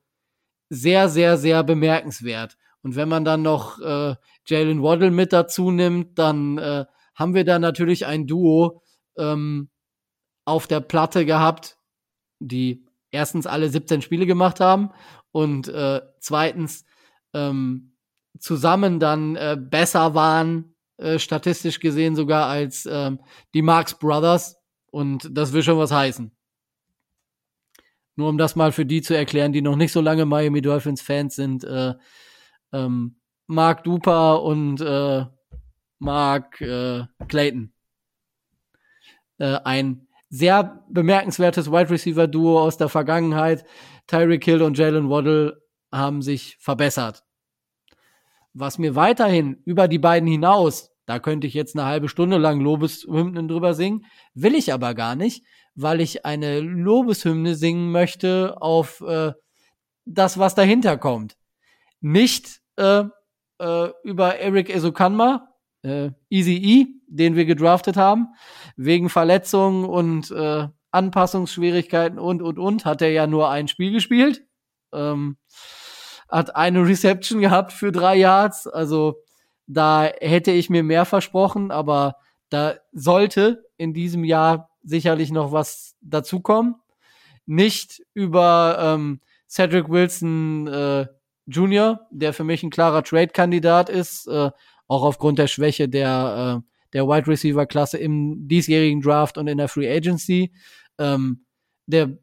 sehr, 0.69 1.09
sehr, 1.09 1.37
sehr 1.37 1.63
bemerkenswert. 1.63 2.55
Und 2.83 2.95
wenn 2.95 3.09
man 3.09 3.25
dann 3.25 3.41
noch 3.41 3.79
äh, 3.79 4.13
Jalen 4.45 4.83
Waddle 4.83 5.09
mit 5.09 5.33
dazu 5.33 5.71
nimmt, 5.71 6.19
dann 6.19 6.59
äh, 6.59 6.85
haben 7.15 7.33
wir 7.33 7.45
da 7.45 7.57
natürlich 7.57 8.05
ein 8.05 8.27
Duo 8.27 8.83
ähm, 9.17 9.71
auf 10.45 10.67
der 10.67 10.81
Platte 10.81 11.25
gehabt, 11.25 11.79
die 12.37 12.85
erstens 13.11 13.45
alle 13.45 13.69
17 13.69 14.01
Spiele 14.01 14.25
gemacht 14.25 14.59
haben 14.59 14.91
und 15.31 15.67
äh, 15.67 16.01
zweitens 16.19 16.85
ähm, 17.33 17.93
zusammen 18.39 18.99
dann 18.99 19.35
äh, 19.35 19.57
besser 19.59 20.13
waren, 20.13 20.75
äh, 20.97 21.19
statistisch 21.19 21.79
gesehen 21.79 22.15
sogar 22.15 22.47
als 22.47 22.87
ähm, 22.89 23.19
die 23.53 23.61
Marx 23.61 23.97
Brothers. 23.97 24.57
Und 24.91 25.29
das 25.31 25.53
will 25.53 25.63
schon 25.63 25.77
was 25.77 25.91
heißen. 25.91 26.31
Nur 28.15 28.29
um 28.29 28.37
das 28.37 28.55
mal 28.55 28.71
für 28.71 28.85
die 28.85 29.01
zu 29.01 29.15
erklären, 29.15 29.53
die 29.53 29.61
noch 29.61 29.77
nicht 29.77 29.93
so 29.93 30.01
lange 30.01 30.25
Miami 30.25 30.61
Dolphins 30.61 31.01
Fans 31.01 31.35
sind, 31.35 31.63
äh, 31.63 31.93
ähm, 32.73 33.15
Mark 33.47 33.83
Duper 33.83 34.43
und 34.43 34.81
äh, 34.81 35.25
Mark 35.99 36.59
äh, 36.61 37.05
Clayton. 37.27 37.73
Äh, 39.37 39.59
ein 39.63 40.07
sehr 40.31 40.83
bemerkenswertes 40.89 41.71
Wide 41.71 41.89
Receiver 41.89 42.25
Duo 42.25 42.59
aus 42.59 42.77
der 42.77 42.89
Vergangenheit. 42.89 43.65
Tyreek 44.07 44.43
Hill 44.43 44.61
und 44.61 44.77
Jalen 44.77 45.09
Waddle 45.09 45.61
haben 45.91 46.21
sich 46.21 46.57
verbessert. 46.59 47.23
Was 48.53 48.79
mir 48.79 48.95
weiterhin 48.95 49.61
über 49.65 49.89
die 49.89 49.99
beiden 49.99 50.27
hinaus, 50.27 50.89
da 51.05 51.19
könnte 51.19 51.47
ich 51.47 51.53
jetzt 51.53 51.77
eine 51.77 51.85
halbe 51.85 52.07
Stunde 52.07 52.37
lang 52.37 52.61
Lobeshymnen 52.61 53.49
drüber 53.49 53.73
singen, 53.73 54.05
will 54.33 54.55
ich 54.55 54.73
aber 54.73 54.93
gar 54.93 55.15
nicht, 55.15 55.45
weil 55.75 55.99
ich 55.99 56.25
eine 56.25 56.61
Lobeshymne 56.61 57.55
singen 57.55 57.91
möchte 57.91 58.55
auf 58.61 59.01
äh, 59.01 59.33
das, 60.05 60.37
was 60.39 60.55
dahinter 60.55 60.97
kommt. 60.97 61.35
Nicht 61.99 62.61
äh, 62.77 63.03
äh, 63.59 63.89
über 64.03 64.37
Eric 64.37 64.73
Esukanma, 64.73 65.50
äh, 65.83 66.11
Easy 66.29 66.55
E, 66.55 66.87
den 67.07 67.35
wir 67.35 67.45
gedraftet 67.45 67.97
haben, 67.97 68.29
wegen 68.75 69.09
Verletzungen 69.09 69.85
und 69.85 70.31
äh, 70.31 70.67
Anpassungsschwierigkeiten 70.91 72.19
und 72.19 72.41
und 72.41 72.59
und 72.59 72.85
hat 72.85 73.01
er 73.01 73.11
ja 73.11 73.27
nur 73.27 73.49
ein 73.49 73.67
Spiel 73.67 73.91
gespielt. 73.91 74.43
Ähm, 74.93 75.37
hat 76.29 76.55
eine 76.55 76.87
Reception 76.87 77.41
gehabt 77.41 77.73
für 77.73 77.91
drei 77.91 78.15
Yards. 78.15 78.67
Also 78.67 79.21
da 79.67 80.09
hätte 80.19 80.51
ich 80.51 80.69
mir 80.69 80.83
mehr 80.83 81.05
versprochen, 81.05 81.71
aber 81.71 82.15
da 82.49 82.75
sollte 82.91 83.65
in 83.77 83.93
diesem 83.93 84.23
Jahr 84.23 84.69
sicherlich 84.83 85.31
noch 85.31 85.51
was 85.51 85.95
dazukommen. 86.01 86.75
Nicht 87.45 88.01
über 88.13 88.77
ähm, 88.79 89.21
Cedric 89.49 89.89
Wilson 89.89 90.67
äh, 90.67 91.07
Jr., 91.47 92.07
der 92.11 92.33
für 92.33 92.43
mich 92.43 92.63
ein 92.63 92.69
klarer 92.69 93.03
Trade-Kandidat 93.03 93.89
ist, 93.89 94.27
äh, 94.27 94.51
auch 94.91 95.03
aufgrund 95.03 95.39
der 95.39 95.47
Schwäche 95.47 95.87
der, 95.87 96.61
äh, 96.61 96.91
der 96.91 97.07
Wide 97.07 97.27
Receiver 97.27 97.65
Klasse 97.65 97.97
im 97.97 98.49
diesjährigen 98.49 99.01
Draft 99.01 99.37
und 99.37 99.47
in 99.47 99.57
der 99.57 99.69
Free 99.69 99.89
Agency. 99.89 100.51
Ähm, 100.99 101.45
der 101.85 102.17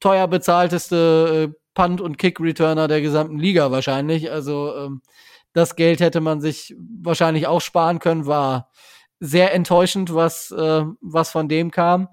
teuer 0.00 0.28
bezahlteste 0.28 1.50
äh, 1.50 1.58
Punt- 1.72 2.02
und 2.02 2.18
Kick-Returner 2.18 2.88
der 2.88 3.00
gesamten 3.00 3.38
Liga 3.38 3.70
wahrscheinlich. 3.70 4.30
Also 4.30 4.76
ähm, 4.76 5.00
das 5.54 5.76
Geld 5.76 6.00
hätte 6.00 6.20
man 6.20 6.42
sich 6.42 6.76
wahrscheinlich 6.78 7.46
auch 7.46 7.62
sparen 7.62 8.00
können, 8.00 8.26
war 8.26 8.70
sehr 9.18 9.54
enttäuschend, 9.54 10.14
was, 10.14 10.50
äh, 10.50 10.84
was 11.00 11.30
von 11.30 11.48
dem 11.48 11.70
kam. 11.70 12.08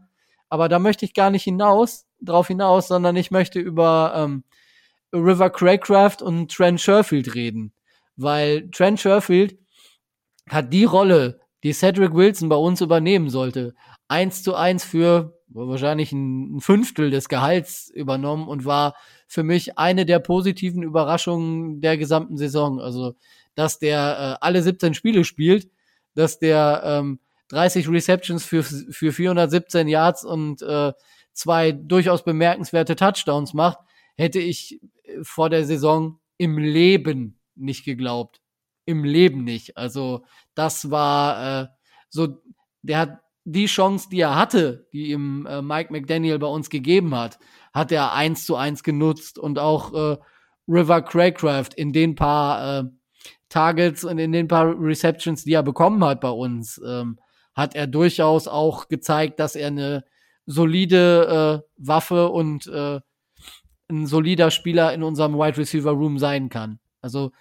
Aber 0.47 0.69
da 0.69 0.79
möchte 0.79 1.03
ich 1.03 1.13
gar 1.13 1.31
nicht 1.31 1.43
hinaus, 1.43 2.05
drauf 2.21 2.47
hinaus, 2.47 2.87
sondern 2.87 3.17
ich 3.17 3.29
möchte 3.29 3.59
über 3.59 4.13
ähm, 4.15 4.45
River 5.11 5.49
Craycraft 5.49 6.21
und 6.21 6.49
Trent 6.49 6.79
Sherfield 6.79 7.35
reden. 7.35 7.73
Weil 8.15 8.69
Trent 8.71 9.01
Sherfield 9.01 9.60
hat 10.49 10.73
die 10.73 10.85
Rolle, 10.85 11.39
die 11.63 11.73
Cedric 11.73 12.13
Wilson 12.13 12.49
bei 12.49 12.55
uns 12.55 12.81
übernehmen 12.81 13.29
sollte, 13.29 13.73
eins 14.07 14.43
zu 14.43 14.55
eins 14.55 14.83
für 14.83 15.37
wahrscheinlich 15.53 16.11
ein 16.11 16.59
Fünftel 16.59 17.09
des 17.09 17.29
Gehalts 17.29 17.89
übernommen 17.89 18.47
und 18.47 18.65
war 18.65 18.95
für 19.27 19.43
mich 19.43 19.77
eine 19.77 20.05
der 20.05 20.19
positiven 20.19 20.83
Überraschungen 20.83 21.81
der 21.81 21.97
gesamten 21.97 22.37
Saison. 22.37 22.79
Also, 22.79 23.15
dass 23.55 23.79
der 23.79 24.37
äh, 24.39 24.45
alle 24.45 24.63
17 24.63 24.93
Spiele 24.93 25.23
spielt, 25.23 25.69
dass 26.15 26.39
der 26.39 26.81
ähm, 26.85 27.19
30 27.49 27.89
Receptions 27.89 28.45
für, 28.45 28.63
für 28.63 29.11
417 29.11 29.87
Yards 29.87 30.23
und 30.23 30.61
äh, 30.61 30.93
zwei 31.33 31.71
durchaus 31.71 32.23
bemerkenswerte 32.23 32.95
Touchdowns 32.95 33.53
macht, 33.53 33.79
hätte 34.15 34.39
ich 34.39 34.81
äh, 35.03 35.19
vor 35.21 35.49
der 35.49 35.65
Saison 35.65 36.19
im 36.37 36.57
Leben 36.57 37.39
nicht 37.55 37.83
geglaubt. 37.83 38.40
Im 38.91 39.03
Leben 39.05 39.43
nicht. 39.43 39.77
Also 39.77 40.25
das 40.53 40.91
war 40.91 41.63
äh, 41.63 41.67
so, 42.09 42.41
der 42.81 42.99
hat 42.99 43.19
die 43.45 43.65
Chance, 43.65 44.09
die 44.11 44.19
er 44.19 44.35
hatte, 44.35 44.87
die 44.91 45.11
ihm 45.11 45.47
äh, 45.47 45.61
Mike 45.61 45.91
McDaniel 45.91 46.37
bei 46.39 46.47
uns 46.47 46.69
gegeben 46.69 47.15
hat, 47.15 47.39
hat 47.73 47.91
er 47.91 48.13
eins 48.13 48.45
zu 48.45 48.55
eins 48.55 48.83
genutzt 48.83 49.39
und 49.39 49.57
auch 49.59 49.93
äh, 49.93 50.17
River 50.67 51.01
Craycraft 51.01 51.69
in 51.75 51.93
den 51.93 52.15
paar 52.15 52.79
äh, 52.79 52.83
Targets 53.49 54.03
und 54.03 54.17
in 54.17 54.31
den 54.31 54.47
paar 54.47 54.75
Receptions, 54.77 55.43
die 55.43 55.53
er 55.53 55.63
bekommen 55.63 56.03
hat 56.03 56.21
bei 56.21 56.29
uns, 56.29 56.81
ähm, 56.85 57.17
hat 57.53 57.75
er 57.75 57.87
durchaus 57.87 58.47
auch 58.47 58.87
gezeigt, 58.87 59.39
dass 59.39 59.55
er 59.55 59.67
eine 59.67 60.05
solide 60.45 61.63
äh, 61.63 61.67
Waffe 61.77 62.29
und 62.29 62.67
äh, 62.67 62.99
ein 63.89 64.05
solider 64.05 64.51
Spieler 64.51 64.93
in 64.93 65.03
unserem 65.03 65.35
Wide 65.35 65.57
Receiver 65.57 65.91
Room 65.91 66.17
sein 66.17 66.49
kann. 66.49 66.79
Also 67.01 67.31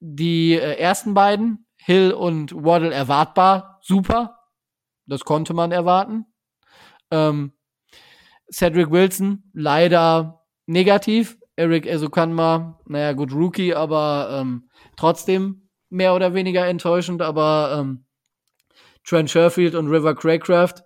die 0.00 0.54
äh, 0.54 0.78
ersten 0.78 1.14
beiden, 1.14 1.66
Hill 1.76 2.12
und 2.12 2.54
Waddle, 2.54 2.92
erwartbar, 2.92 3.78
super. 3.82 4.38
Das 5.06 5.24
konnte 5.24 5.54
man 5.54 5.72
erwarten. 5.72 6.26
Ähm, 7.10 7.52
Cedric 8.52 8.90
Wilson, 8.90 9.50
leider 9.52 10.44
negativ. 10.66 11.38
Eric 11.56 11.86
Esukanma, 11.86 12.80
naja, 12.86 13.12
gut, 13.12 13.32
Rookie, 13.32 13.74
aber 13.74 14.40
ähm, 14.40 14.70
trotzdem 14.96 15.68
mehr 15.90 16.14
oder 16.14 16.32
weniger 16.32 16.66
enttäuschend. 16.66 17.20
Aber 17.20 17.76
ähm, 17.78 18.06
Trent 19.04 19.30
Sherfield 19.30 19.74
und 19.74 19.88
River 19.88 20.14
Craycraft 20.14 20.84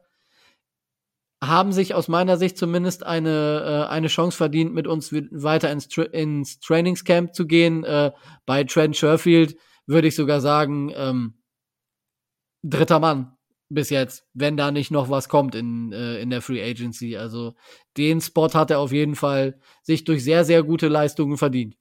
haben 1.49 1.73
sich 1.73 1.95
aus 1.95 2.09
meiner 2.09 2.37
Sicht 2.37 2.57
zumindest 2.59 3.05
eine, 3.05 3.87
äh, 3.89 3.91
eine 3.91 4.09
Chance 4.09 4.37
verdient, 4.37 4.75
mit 4.75 4.87
uns 4.87 5.13
weiter 5.13 5.71
ins, 5.71 5.89
Tra 5.89 6.03
ins 6.03 6.61
Trainingscamp 6.61 7.35
zu 7.35 7.47
gehen. 7.47 7.85
Äh, 7.85 8.13
bei 8.47 8.65
Trent 8.65 8.97
Sherfield 8.97 9.57
würde 9.87 10.09
ich 10.09 10.15
sogar 10.15 10.41
sagen, 10.41 10.93
ähm, 10.95 11.35
dritter 12.63 13.01
Mann 13.01 13.37
bis 13.69 13.91
jetzt, 13.91 14.25
wenn 14.35 14.57
da 14.57 14.71
nicht 14.71 14.91
noch 14.91 15.11
was 15.11 15.29
kommt 15.29 15.55
in, 15.55 15.93
äh, 15.93 16.19
in 16.19 16.31
der 16.31 16.43
Free 16.43 16.63
Agency. 16.63 17.17
Also 17.17 17.55
den 17.97 18.21
Spot 18.21 18.53
hat 18.53 18.71
er 18.71 18.79
auf 18.79 18.93
jeden 18.93 19.17
Fall 19.17 19.59
sich 19.83 20.05
durch 20.05 20.23
sehr, 20.23 20.45
sehr 20.45 20.63
gute 20.63 20.89
Leistungen 20.89 21.37
verdient. 21.37 21.77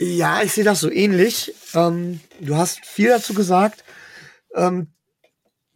Ja, 0.00 0.42
ich 0.42 0.52
sehe 0.52 0.64
das 0.64 0.80
so 0.80 0.90
ähnlich. 0.90 1.54
Ähm, 1.74 2.20
du 2.40 2.56
hast 2.56 2.84
viel 2.84 3.08
dazu 3.08 3.34
gesagt. 3.34 3.84
Ähm, 4.54 4.92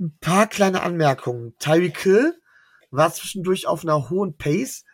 ein 0.03 0.19
paar 0.21 0.49
kleine 0.49 0.83
Anmerkungen. 0.83 1.57
Tyreek 1.59 1.99
Hill 1.99 2.35
war 2.91 3.13
zwischendurch 3.13 3.67
auf 3.67 3.85
einer 3.85 4.11
hohen 4.11 4.37
Pace. 4.37 4.85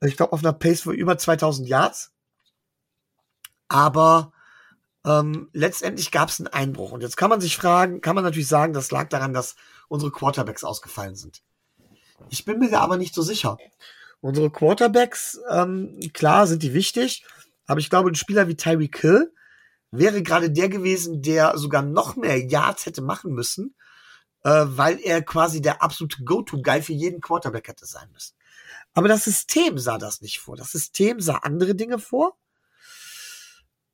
Ich 0.00 0.16
glaube, 0.16 0.32
auf 0.32 0.40
einer 0.40 0.52
Pace 0.52 0.82
von 0.82 0.94
über 0.94 1.18
2000 1.18 1.68
Yards. 1.68 2.12
Aber 3.68 4.32
ähm, 5.04 5.50
letztendlich 5.52 6.10
gab 6.10 6.30
es 6.30 6.40
einen 6.40 6.48
Einbruch. 6.48 6.92
Und 6.92 7.02
jetzt 7.02 7.16
kann 7.16 7.30
man 7.30 7.40
sich 7.40 7.56
fragen, 7.56 8.00
kann 8.00 8.14
man 8.14 8.24
natürlich 8.24 8.48
sagen, 8.48 8.72
das 8.72 8.90
lag 8.90 9.08
daran, 9.08 9.34
dass 9.34 9.56
unsere 9.88 10.10
Quarterbacks 10.10 10.64
ausgefallen 10.64 11.14
sind. 11.14 11.42
Ich 12.30 12.44
bin 12.44 12.58
mir 12.58 12.70
da 12.70 12.80
aber 12.80 12.96
nicht 12.96 13.14
so 13.14 13.22
sicher. 13.22 13.58
Unsere 14.20 14.50
Quarterbacks, 14.50 15.38
ähm, 15.50 16.00
klar, 16.12 16.46
sind 16.46 16.62
die 16.62 16.74
wichtig, 16.74 17.24
aber 17.66 17.78
ich 17.78 17.90
glaube, 17.90 18.10
ein 18.10 18.16
Spieler 18.16 18.48
wie 18.48 18.56
Tyreek 18.56 18.98
Hill 18.98 19.32
wäre 19.90 20.22
gerade 20.22 20.50
der 20.50 20.68
gewesen, 20.68 21.22
der 21.22 21.56
sogar 21.56 21.82
noch 21.82 22.16
mehr 22.16 22.38
Yards 22.38 22.86
hätte 22.86 23.02
machen 23.02 23.32
müssen, 23.32 23.76
äh, 24.44 24.64
weil 24.66 25.00
er 25.00 25.22
quasi 25.22 25.60
der 25.60 25.82
absolute 25.82 26.22
Go-To-Guy 26.24 26.82
für 26.82 26.92
jeden 26.92 27.20
Quarterback 27.20 27.68
hätte 27.68 27.86
sein 27.86 28.10
müssen. 28.12 28.34
Aber 28.94 29.08
das 29.08 29.24
System 29.24 29.78
sah 29.78 29.98
das 29.98 30.20
nicht 30.20 30.38
vor. 30.38 30.56
Das 30.56 30.72
System 30.72 31.20
sah 31.20 31.36
andere 31.36 31.74
Dinge 31.74 31.98
vor. 31.98 32.36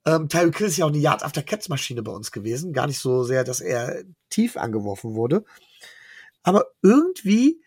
Ähm, 0.07 0.29
Tyreek 0.29 0.59
Hill 0.59 0.67
ist 0.67 0.77
ja 0.77 0.85
auch 0.85 0.91
eine 0.91 0.99
Yard-After-Catch-Maschine 0.99 2.03
bei 2.03 2.13
uns 2.13 2.31
gewesen. 2.31 2.73
Gar 2.73 2.87
nicht 2.89 2.99
so 2.99 3.25
sehr, 3.25 3.45
dass 3.45 3.61
er 3.61 4.05
tief 4.29 4.57
angeworfen 4.57 5.15
wurde. 5.15 5.45
Aber 6.43 6.67
irgendwie 6.83 7.63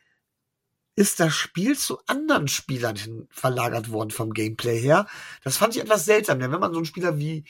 ist 0.95 1.19
das 1.19 1.34
Spiel 1.34 1.78
zu 1.78 1.99
anderen 2.07 2.47
Spielern 2.47 2.95
hin 2.95 3.28
verlagert 3.30 3.91
worden 3.91 4.11
vom 4.11 4.34
Gameplay 4.34 4.80
her. 4.80 5.07
Das 5.43 5.57
fand 5.57 5.75
ich 5.75 5.82
etwas 5.82 6.05
seltsam, 6.05 6.39
denn 6.39 6.51
wenn 6.51 6.59
man 6.59 6.71
so 6.73 6.80
einen 6.80 6.86
Spieler 6.86 7.17
wie 7.17 7.43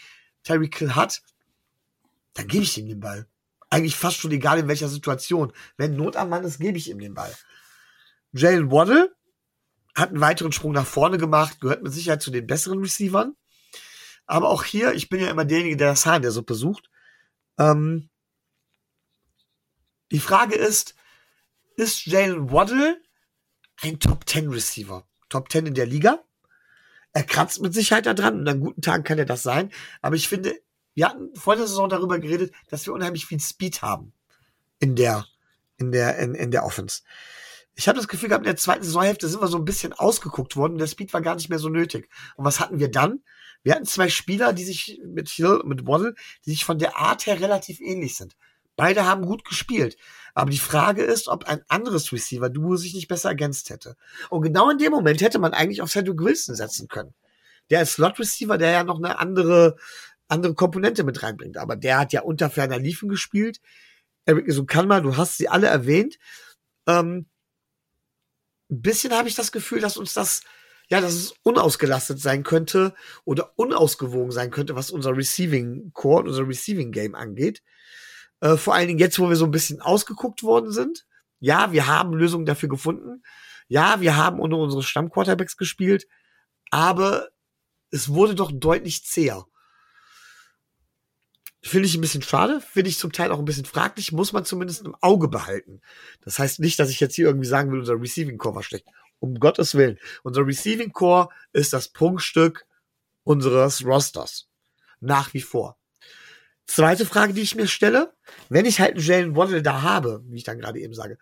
Tyreek 0.44 0.78
Hill 0.78 0.96
hat, 0.96 1.22
dann 2.34 2.48
gebe 2.48 2.64
ich 2.64 2.78
ihm 2.78 2.88
den 2.88 3.00
Ball. 3.00 3.28
Eigentlich 3.70 3.96
fast 3.96 4.18
schon 4.18 4.32
egal 4.32 4.60
in 4.60 4.68
welcher 4.68 4.88
Situation. 4.88 5.52
Wenn 5.76 5.96
Not 5.96 6.16
am 6.16 6.30
Mann 6.30 6.44
ist, 6.44 6.60
gebe 6.60 6.78
ich 6.78 6.90
ihm 6.90 7.00
den 7.00 7.14
Ball. 7.14 7.36
Jalen 8.32 8.72
Waddle 8.72 9.16
hat 9.96 10.10
einen 10.10 10.22
weiteren 10.22 10.52
Sprung 10.52 10.74
nach 10.74 10.86
vorne 10.86 11.18
gemacht, 11.18 11.60
gehört 11.60 11.84
mit 11.84 11.92
Sicherheit 11.92 12.22
zu 12.22 12.32
den 12.32 12.48
besseren 12.48 12.80
Receivern. 12.80 13.36
Aber 14.26 14.50
auch 14.50 14.64
hier, 14.64 14.94
ich 14.94 15.10
bin 15.10 15.20
ja 15.20 15.30
immer 15.30 15.46
derjenige, 15.46 15.78
der 15.78 15.90
das 15.90 16.06
Haar 16.06 16.18
in 16.18 16.22
der 16.22 16.32
Suppe 16.32 16.54
sucht. 16.54 16.90
Ähm, 17.58 18.10
die 20.12 20.20
Frage 20.20 20.56
ist, 20.56 20.96
ist 21.76 22.06
Jalen 22.06 22.52
Waddle 22.52 23.02
ein 23.82 24.00
Top 24.00 24.28
10 24.28 24.50
Receiver? 24.50 25.08
Top 25.30 25.52
10 25.52 25.68
in 25.68 25.74
der 25.74 25.86
Liga? 25.86 26.24
Er 27.14 27.24
kratzt 27.24 27.62
mit 27.62 27.74
Sicherheit 27.74 28.06
da 28.06 28.14
dran 28.14 28.40
und 28.40 28.48
an 28.48 28.60
guten 28.60 28.82
Tagen 28.82 29.04
kann 29.04 29.18
er 29.18 29.26
das 29.26 29.44
sein. 29.44 29.72
Aber 30.02 30.16
ich 30.16 30.28
finde, 30.28 30.56
wir 30.98 31.08
hatten 31.08 31.30
vor 31.36 31.56
der 31.56 31.68
Saison 31.68 31.90
darüber 31.90 32.18
geredet, 32.18 32.52
dass 32.70 32.88
wir 32.88 32.94
unheimlich 32.94 33.28
viel 33.28 33.40
Speed 33.40 33.84
haben 33.84 34.14
in 34.80 34.96
der, 34.96 35.28
in 35.78 35.92
der, 35.92 36.18
in, 36.18 36.34
in 36.34 36.50
der 36.50 36.66
Offense. 36.66 37.04
Ich 37.76 37.88
habe 37.88 38.00
das 38.00 38.08
Gefühl 38.08 38.30
gehabt, 38.30 38.44
in 38.44 38.50
der 38.50 38.58
zweiten 38.58 38.84
Saisonhälfte 38.84 39.28
sind 39.28 39.40
wir 39.40 39.48
so 39.48 39.60
ein 39.60 39.64
bisschen 39.66 39.94
ausgeguckt 39.94 40.56
worden. 40.56 40.80
Der 40.80 40.88
Speed 40.88 41.14
war 41.14 41.22
gar 41.22 41.36
nicht 41.36 41.50
mehr 41.50 41.60
so 41.60 41.70
nötig. 41.70 42.10
Und 42.36 42.46
was 42.46 42.60
hatten 42.60 42.80
wir 42.80 42.90
dann? 42.90 43.22
Wir 43.62 43.76
hatten 43.76 43.86
zwei 43.86 44.10
Spieler, 44.10 44.54
die 44.54 44.64
sich 44.64 45.00
mit 45.06 45.30
Hill, 45.30 45.62
mit 45.66 45.86
Waddle, 45.86 46.16
die 46.48 46.50
sich 46.50 46.66
von 46.66 46.80
der 46.80 46.98
Art 46.98 47.28
her 47.28 47.40
relativ 47.42 47.80
ähnlich 47.80 48.18
sind. 48.18 48.36
Beide 48.76 49.06
haben 49.06 49.28
gut 49.28 49.46
gespielt. 49.46 49.98
Aber 50.34 50.50
die 50.50 50.58
Frage 50.58 51.04
ist, 51.04 51.28
ob 51.28 51.44
ein 51.44 51.62
anderes 51.68 52.12
Receiver-Duo 52.12 52.76
sich 52.76 52.96
nicht 52.96 53.08
besser 53.08 53.30
ergänzt 53.30 53.70
hätte. 53.70 53.98
Und 54.32 54.42
genau 54.42 54.72
in 54.72 54.80
dem 54.80 54.94
Moment 54.94 55.22
hätte 55.22 55.38
man 55.38 55.54
eigentlich 55.54 55.84
auf 55.84 55.92
Cedric 55.92 56.20
Wilson 56.20 56.56
setzen 56.56 56.88
können. 56.88 57.14
Der 57.70 57.80
als 57.80 57.94
Slot-Receiver, 57.94 58.58
der 58.58 58.72
ja 58.72 58.84
noch 58.84 58.98
eine 58.98 59.20
andere, 59.20 59.78
andere 60.28 60.54
Komponente 60.56 61.04
mit 61.04 61.24
reinbringt. 61.24 61.58
Aber 61.58 61.76
der 61.76 62.00
hat 62.00 62.14
ja 62.14 62.22
unter 62.22 62.50
ferner 62.50 62.80
Liefen 62.80 63.10
gespielt. 63.10 63.60
Eric 64.26 64.52
Sukanma, 64.52 65.00
du 65.00 65.18
hast 65.18 65.38
sie 65.38 65.48
alle 65.50 65.68
erwähnt. 65.68 66.18
Ähm, 66.88 67.28
ein 68.70 68.82
bisschen 68.82 69.14
habe 69.14 69.30
ich 69.30 69.36
das 69.36 69.52
Gefühl, 69.52 69.80
dass 69.80 69.98
uns 69.98 70.14
das 70.14 70.42
ja, 70.90 71.02
dass 71.02 71.14
es 71.14 71.34
unausgelastet 71.44 72.20
sein 72.20 72.44
könnte 72.44 72.94
oder 73.26 73.52
unausgewogen 73.58 74.32
sein 74.32 74.52
könnte, 74.52 74.76
was 74.76 74.90
unser 74.90 75.16
Receiving 75.16 75.92
Core 75.94 76.24
unser 76.24 76.48
Receiving 76.48 76.92
Game 76.92 77.14
angeht. 77.14 77.62
Äh, 78.40 78.56
vor 78.58 78.74
allen 78.74 78.88
Dingen 78.88 79.00
jetzt, 79.00 79.20
wo 79.20 79.30
wir 79.30 79.36
so 79.36 79.46
ein 79.46 79.52
bisschen 79.52 79.82
ausgeguckt 79.82 80.44
worden 80.44 80.72
sind. 80.72 81.06
Ja, 81.40 81.72
wir 81.72 81.88
haben 81.88 82.14
Lösungen 82.14 82.46
dafür 82.46 82.70
gefunden. 82.70 83.24
Ja, 83.68 84.00
wir 84.00 84.16
haben 84.16 84.40
unter 84.40 84.58
unsere 84.58 84.82
Stammquarterbacks 84.82 85.58
gespielt, 85.58 86.08
aber 86.72 87.28
es 87.92 88.10
wurde 88.10 88.36
doch 88.36 88.52
deutlich 88.54 89.06
zäher. 89.06 89.46
Finde 91.68 91.88
ich 91.88 91.96
ein 91.96 92.02
bisschen 92.02 92.22
schade, 92.22 92.62
finde 92.62 92.90
ich 92.90 92.98
zum 92.98 93.12
Teil 93.12 93.32
auch 93.32 93.40
ein 93.40 93.46
bisschen 93.46 93.66
fraglich, 93.66 94.14
muss 94.14 94.32
man 94.32 94.46
zumindest 94.46 94.86
im 94.86 94.96
Auge 95.02 95.28
behalten. 95.28 95.82
Das 96.22 96.40
heißt 96.40 96.60
nicht, 96.60 96.80
dass 96.80 96.90
ich 96.90 97.00
jetzt 97.00 97.16
hier 97.16 97.26
irgendwie 97.26 97.48
sagen 97.48 97.72
will, 97.72 97.80
unser 97.80 98.00
Receiving 98.00 98.38
Core 98.38 98.56
war 98.56 98.64
schlecht. 98.64 98.86
Um 99.20 99.40
Gottes 99.40 99.76
Willen. 99.76 99.98
Unser 100.24 100.46
Receiving 100.46 100.94
Core 100.94 101.30
ist 101.52 101.74
das 101.74 101.90
Prunkstück 101.90 102.66
unseres 103.24 103.84
Rosters. 103.84 104.48
Nach 105.02 105.34
wie 105.34 105.42
vor. 105.42 105.78
Zweite 106.68 107.06
Frage, 107.06 107.34
die 107.34 107.42
ich 107.42 107.56
mir 107.56 107.68
stelle, 107.68 108.14
wenn 108.50 108.66
ich 108.66 108.80
halt 108.80 108.92
einen 108.92 109.04
Jalen 109.04 109.36
Waddle 109.36 109.62
da 109.62 109.82
habe, 109.82 110.24
wie 110.28 110.38
ich 110.38 110.44
dann 110.44 110.60
gerade 110.60 110.80
eben 110.80 110.94
sage, 110.94 111.18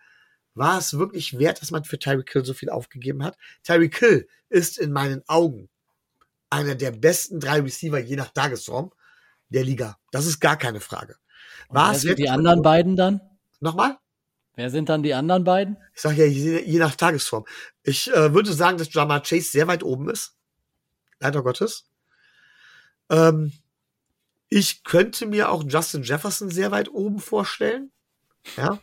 war 0.54 0.78
es 0.78 0.98
wirklich 0.98 1.38
wert, 1.38 1.60
dass 1.60 1.70
man 1.70 1.84
für 1.84 1.98
Tyreek 1.98 2.32
Hill 2.32 2.44
so 2.44 2.54
viel 2.54 2.70
aufgegeben 2.70 3.24
hat? 3.24 3.36
Tyreek 3.62 3.98
Hill 3.98 4.28
ist 4.48 4.78
in 4.78 4.92
meinen 4.92 5.22
Augen 5.28 5.68
einer 6.50 6.74
der 6.74 6.92
besten 6.92 7.40
drei 7.40 7.60
Receiver 7.60 7.98
je 7.98 8.16
nach 8.16 8.30
Tagesform 8.30 8.92
der 9.48 9.64
Liga. 9.64 9.98
Das 10.10 10.26
ist 10.26 10.40
gar 10.40 10.56
keine 10.56 10.80
Frage. 10.80 11.16
War 11.68 11.92
es 11.92 12.02
die 12.02 12.28
anderen 12.28 12.62
beiden 12.62 12.96
dann? 12.96 13.20
Nochmal? 13.60 13.98
Wer 14.54 14.70
sind 14.70 14.88
dann 14.88 15.02
die 15.02 15.14
anderen 15.14 15.44
beiden? 15.44 15.76
Ich 15.94 16.00
sage 16.00 16.24
ja, 16.24 16.26
je, 16.26 16.62
je, 16.62 16.78
nach 16.78 16.96
Tagesform. 16.96 17.44
Ich 17.82 18.10
äh, 18.12 18.32
würde 18.32 18.52
sagen, 18.52 18.78
dass 18.78 18.92
Jamar 18.92 19.22
Chase 19.22 19.50
sehr 19.50 19.68
weit 19.68 19.82
oben 19.82 20.08
ist. 20.08 20.34
Leider 21.20 21.42
Gottes. 21.42 21.90
Ähm, 23.10 23.52
ich 24.48 24.82
könnte 24.84 25.26
mir 25.26 25.50
auch 25.50 25.62
Justin 25.66 26.02
Jefferson 26.02 26.50
sehr 26.50 26.70
weit 26.70 26.88
oben 26.88 27.18
vorstellen. 27.18 27.90
Ja. 28.56 28.80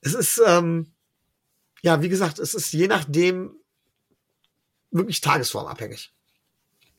Es 0.00 0.14
ist, 0.14 0.40
ähm, 0.46 0.92
ja, 1.82 2.02
wie 2.02 2.08
gesagt, 2.08 2.38
es 2.38 2.54
ist 2.54 2.72
je 2.72 2.86
nachdem 2.86 3.56
wirklich 4.90 5.20
tagesformabhängig. 5.20 6.12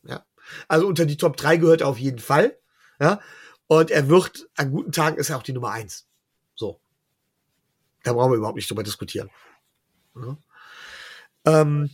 Ja. 0.03 0.25
Also 0.67 0.87
unter 0.87 1.05
die 1.05 1.17
Top 1.17 1.37
3 1.37 1.57
gehört 1.57 1.81
er 1.81 1.87
auf 1.87 1.97
jeden 1.99 2.19
Fall. 2.19 2.57
Ja. 3.01 3.19
Und 3.67 3.89
er 3.89 4.07
wird, 4.09 4.47
an 4.55 4.71
guten 4.71 4.91
Tagen 4.91 5.17
ist 5.17 5.29
er 5.29 5.37
auch 5.37 5.43
die 5.43 5.53
Nummer 5.53 5.71
eins. 5.71 6.07
So. 6.55 6.79
Da 8.03 8.13
brauchen 8.13 8.31
wir 8.31 8.37
überhaupt 8.37 8.55
nicht 8.55 8.69
drüber 8.69 8.83
diskutieren. 8.83 9.29
Ja. 10.15 10.37
Ähm, 11.45 11.89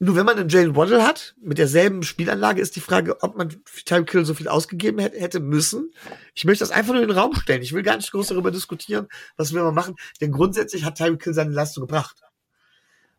nur 0.00 0.16
wenn 0.16 0.26
man 0.26 0.36
einen 0.36 0.48
Jalen 0.48 0.74
Waddle 0.74 1.06
hat, 1.06 1.36
mit 1.40 1.58
derselben 1.58 2.02
Spielanlage, 2.02 2.60
ist 2.60 2.74
die 2.74 2.80
Frage, 2.80 3.22
ob 3.22 3.36
man 3.36 3.50
für 3.64 3.84
Tyreek 3.84 4.10
Hill 4.10 4.24
so 4.24 4.34
viel 4.34 4.48
ausgegeben 4.48 4.98
hätte, 4.98 5.20
hätte 5.20 5.38
müssen. 5.40 5.94
Ich 6.34 6.44
möchte 6.44 6.64
das 6.64 6.72
einfach 6.72 6.94
nur 6.94 7.02
in 7.02 7.08
den 7.08 7.16
Raum 7.16 7.34
stellen. 7.36 7.62
Ich 7.62 7.72
will 7.72 7.84
gar 7.84 7.96
nicht 7.96 8.10
groß 8.10 8.26
darüber 8.26 8.50
diskutieren, 8.50 9.08
was 9.36 9.54
wir 9.54 9.62
mal 9.62 9.72
machen, 9.72 9.94
denn 10.20 10.32
grundsätzlich 10.32 10.84
hat 10.84 10.98
Tyreek 10.98 11.22
Hill 11.22 11.34
seine 11.34 11.52
Leistung 11.52 11.82
gebracht. 11.86 12.16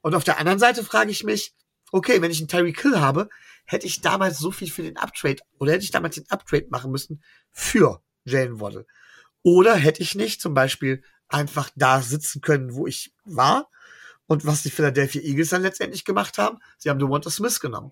Und 0.01 0.15
auf 0.15 0.25
der 0.25 0.37
anderen 0.37 0.59
Seite 0.59 0.83
frage 0.83 1.11
ich 1.11 1.23
mich, 1.23 1.55
okay, 1.91 2.21
wenn 2.21 2.31
ich 2.31 2.39
einen 2.39 2.49
Tyreek 2.49 2.81
Hill 2.81 2.99
habe, 2.99 3.29
hätte 3.65 3.87
ich 3.87 4.01
damals 4.01 4.37
so 4.37 4.51
viel 4.51 4.69
für 4.69 4.83
den 4.83 4.97
Uptrade 4.97 5.41
oder 5.59 5.73
hätte 5.73 5.83
ich 5.83 5.91
damals 5.91 6.15
den 6.15 6.29
Uptrade 6.29 6.67
machen 6.69 6.91
müssen 6.91 7.23
für 7.51 8.01
Jalen 8.23 8.59
Waddle. 8.59 8.85
Oder 9.43 9.75
hätte 9.75 10.01
ich 10.01 10.15
nicht 10.15 10.41
zum 10.41 10.53
Beispiel 10.53 11.03
einfach 11.27 11.69
da 11.75 12.01
sitzen 12.01 12.41
können, 12.41 12.75
wo 12.75 12.87
ich 12.87 13.13
war 13.25 13.69
und 14.27 14.45
was 14.45 14.63
die 14.63 14.71
Philadelphia 14.71 15.21
Eagles 15.21 15.49
dann 15.49 15.61
letztendlich 15.61 16.05
gemacht 16.05 16.37
haben, 16.37 16.59
sie 16.77 16.89
haben 16.89 16.99
DeWanta 16.99 17.29
Smith 17.29 17.59
genommen. 17.59 17.91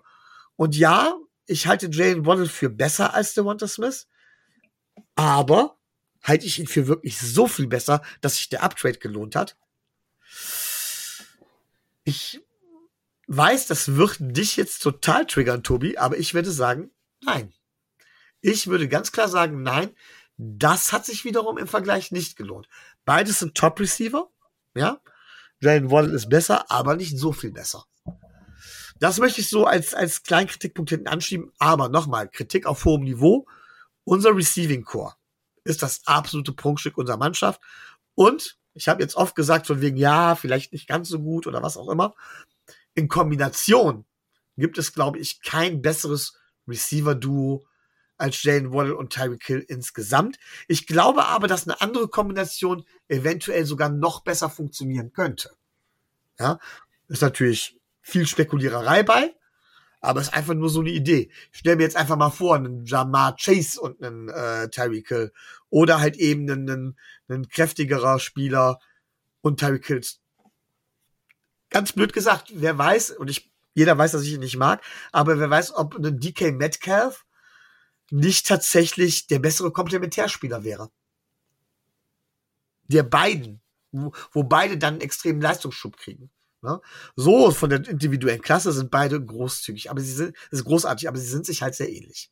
Und 0.56 0.76
ja, 0.76 1.14
ich 1.46 1.66
halte 1.66 1.88
Jalen 1.90 2.26
Waddle 2.26 2.48
für 2.48 2.70
besser 2.70 3.14
als 3.14 3.34
DeWanta 3.34 3.68
Smith, 3.68 4.08
aber 5.14 5.78
halte 6.22 6.46
ich 6.46 6.58
ihn 6.58 6.66
für 6.66 6.86
wirklich 6.86 7.18
so 7.18 7.46
viel 7.46 7.66
besser, 7.66 8.02
dass 8.20 8.36
sich 8.36 8.48
der 8.48 8.62
Uptrade 8.62 8.98
gelohnt 8.98 9.36
hat. 9.36 9.56
Ich 12.04 12.40
weiß, 13.36 13.66
das 13.66 13.96
wird 13.96 14.16
dich 14.20 14.56
jetzt 14.56 14.82
total 14.82 15.26
triggern, 15.26 15.62
Tobi, 15.62 15.98
aber 15.98 16.18
ich 16.18 16.34
würde 16.34 16.50
sagen, 16.50 16.90
nein. 17.20 17.52
Ich 18.40 18.66
würde 18.66 18.88
ganz 18.88 19.12
klar 19.12 19.28
sagen, 19.28 19.62
nein, 19.62 19.90
das 20.36 20.92
hat 20.92 21.06
sich 21.06 21.24
wiederum 21.24 21.58
im 21.58 21.66
Vergleich 21.66 22.12
nicht 22.12 22.36
gelohnt. 22.36 22.68
Beides 23.04 23.38
sind 23.38 23.54
Top-Receiver, 23.54 24.28
ja. 24.74 25.00
Jalen 25.60 25.90
Waddle 25.90 26.14
ist 26.14 26.28
besser, 26.28 26.70
aber 26.70 26.96
nicht 26.96 27.18
so 27.18 27.32
viel 27.32 27.52
besser. 27.52 27.86
Das 28.98 29.18
möchte 29.18 29.40
ich 29.40 29.48
so 29.48 29.64
als, 29.66 29.94
als 29.94 30.22
kleinen 30.22 30.48
Kritikpunkt 30.48 30.90
hinten 30.90 31.08
anschieben. 31.08 31.52
Aber 31.58 31.88
nochmal, 31.88 32.28
Kritik 32.28 32.66
auf 32.66 32.84
hohem 32.84 33.04
Niveau. 33.04 33.46
Unser 34.04 34.36
Receiving 34.36 34.84
Core 34.84 35.14
ist 35.64 35.82
das 35.82 36.02
absolute 36.06 36.52
Prunkstück 36.52 36.98
unserer 36.98 37.16
Mannschaft. 37.16 37.60
Und 38.14 38.58
ich 38.74 38.88
habe 38.88 39.02
jetzt 39.02 39.16
oft 39.16 39.34
gesagt, 39.34 39.66
von 39.66 39.80
wegen, 39.80 39.96
ja, 39.96 40.34
vielleicht 40.34 40.72
nicht 40.72 40.86
ganz 40.86 41.08
so 41.08 41.20
gut 41.20 41.46
oder 41.46 41.62
was 41.62 41.76
auch 41.76 41.88
immer. 41.88 42.14
In 42.94 43.08
Kombination 43.08 44.04
gibt 44.56 44.78
es, 44.78 44.92
glaube 44.92 45.18
ich, 45.18 45.42
kein 45.42 45.82
besseres 45.82 46.38
Receiver-Duo 46.68 47.66
als 48.16 48.42
Jalen 48.42 48.72
Waddle 48.72 48.96
und 48.96 49.12
Tyreek 49.12 49.44
Hill 49.44 49.64
insgesamt. 49.68 50.38
Ich 50.68 50.86
glaube 50.86 51.26
aber, 51.26 51.48
dass 51.48 51.66
eine 51.66 51.80
andere 51.80 52.08
Kombination 52.08 52.84
eventuell 53.08 53.66
sogar 53.66 53.88
noch 53.88 54.22
besser 54.22 54.48
funktionieren 54.48 55.12
könnte. 55.12 55.50
Ja, 56.38 56.58
ist 57.08 57.22
natürlich 57.22 57.78
viel 58.00 58.26
Spekuliererei 58.26 59.02
bei, 59.02 59.34
aber 60.00 60.20
ist 60.20 60.34
einfach 60.34 60.54
nur 60.54 60.68
so 60.68 60.80
eine 60.80 60.90
Idee. 60.90 61.30
Ich 61.52 61.60
stelle 61.60 61.76
mir 61.76 61.82
jetzt 61.84 61.96
einfach 61.96 62.16
mal 62.16 62.30
vor, 62.30 62.56
einen 62.56 62.84
Jamar 62.84 63.36
Chase 63.36 63.80
und 63.80 64.02
einen 64.02 64.28
äh, 64.28 64.68
Tyreek 64.68 65.08
Hill 65.08 65.32
oder 65.70 66.00
halt 66.00 66.16
eben 66.16 66.48
einen, 66.50 66.70
einen, 66.70 66.98
einen 67.28 67.48
kräftigerer 67.48 68.18
Spieler 68.18 68.78
und 69.40 69.60
Tyreek 69.60 69.86
Hill. 69.86 70.02
Ganz 71.74 71.90
blöd 71.90 72.12
gesagt, 72.12 72.52
wer 72.54 72.78
weiß, 72.78 73.10
und 73.10 73.28
ich, 73.28 73.50
jeder 73.74 73.98
weiß, 73.98 74.12
dass 74.12 74.22
ich 74.22 74.34
ihn 74.34 74.38
nicht 74.38 74.56
mag, 74.56 74.80
aber 75.10 75.40
wer 75.40 75.50
weiß, 75.50 75.74
ob 75.74 75.96
ein 75.96 76.20
DK 76.20 76.52
Metcalf 76.52 77.24
nicht 78.12 78.46
tatsächlich 78.46 79.26
der 79.26 79.40
bessere 79.40 79.72
Komplementärspieler 79.72 80.62
wäre. 80.62 80.92
Der 82.86 83.02
beiden, 83.02 83.60
wo, 83.90 84.12
wo 84.30 84.44
beide 84.44 84.78
dann 84.78 84.94
einen 84.94 85.00
extremen 85.00 85.40
Leistungsschub 85.40 85.96
kriegen. 85.96 86.30
Ne? 86.62 86.80
So 87.16 87.50
von 87.50 87.70
der 87.70 87.84
individuellen 87.88 88.40
Klasse 88.40 88.70
sind 88.70 88.92
beide 88.92 89.20
großzügig, 89.20 89.90
aber 89.90 90.00
sie 90.00 90.12
sind, 90.12 90.36
das 90.52 90.60
ist 90.60 90.66
großartig, 90.66 91.08
aber 91.08 91.18
sie 91.18 91.26
sind 91.26 91.44
sich 91.44 91.60
halt 91.60 91.74
sehr 91.74 91.90
ähnlich. 91.90 92.30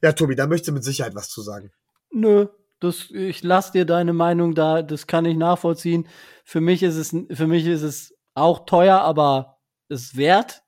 Ja, 0.00 0.12
Tobi, 0.12 0.36
da 0.36 0.46
möchte 0.46 0.72
mit 0.72 0.84
Sicherheit 0.84 1.14
was 1.14 1.28
zu 1.28 1.42
sagen. 1.42 1.70
Nö, 2.10 2.46
das, 2.80 3.10
ich 3.10 3.42
lass 3.42 3.72
dir 3.72 3.84
deine 3.84 4.14
Meinung 4.14 4.54
da, 4.54 4.80
das 4.80 5.06
kann 5.06 5.26
ich 5.26 5.36
nachvollziehen. 5.36 6.08
Für 6.44 6.62
mich 6.62 6.82
ist 6.82 6.96
es, 6.96 7.10
für 7.10 7.46
mich 7.46 7.66
ist 7.66 7.82
es 7.82 8.13
auch 8.34 8.66
teuer, 8.66 9.00
aber 9.00 9.58
es 9.88 10.16
wert. 10.16 10.62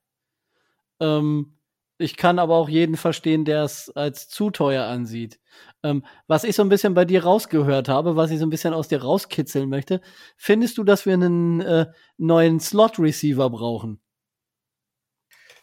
Ähm, 1.00 1.58
ich 1.98 2.16
kann 2.16 2.38
aber 2.38 2.56
auch 2.56 2.68
jeden 2.68 2.96
verstehen, 2.96 3.44
der 3.44 3.64
es 3.64 3.90
als 3.90 4.28
zu 4.28 4.50
teuer 4.50 4.84
ansieht. 4.84 5.40
Ähm, 5.82 6.04
was 6.26 6.44
ich 6.44 6.54
so 6.54 6.62
ein 6.62 6.68
bisschen 6.68 6.94
bei 6.94 7.04
dir 7.04 7.24
rausgehört 7.24 7.88
habe, 7.88 8.16
was 8.16 8.30
ich 8.30 8.38
so 8.38 8.46
ein 8.46 8.50
bisschen 8.50 8.74
aus 8.74 8.88
dir 8.88 9.02
rauskitzeln 9.02 9.68
möchte, 9.68 10.02
findest 10.36 10.76
du, 10.76 10.84
dass 10.84 11.06
wir 11.06 11.14
einen 11.14 11.60
äh, 11.60 11.86
neuen 12.18 12.60
Slot-Receiver 12.60 13.48
brauchen? 13.48 14.00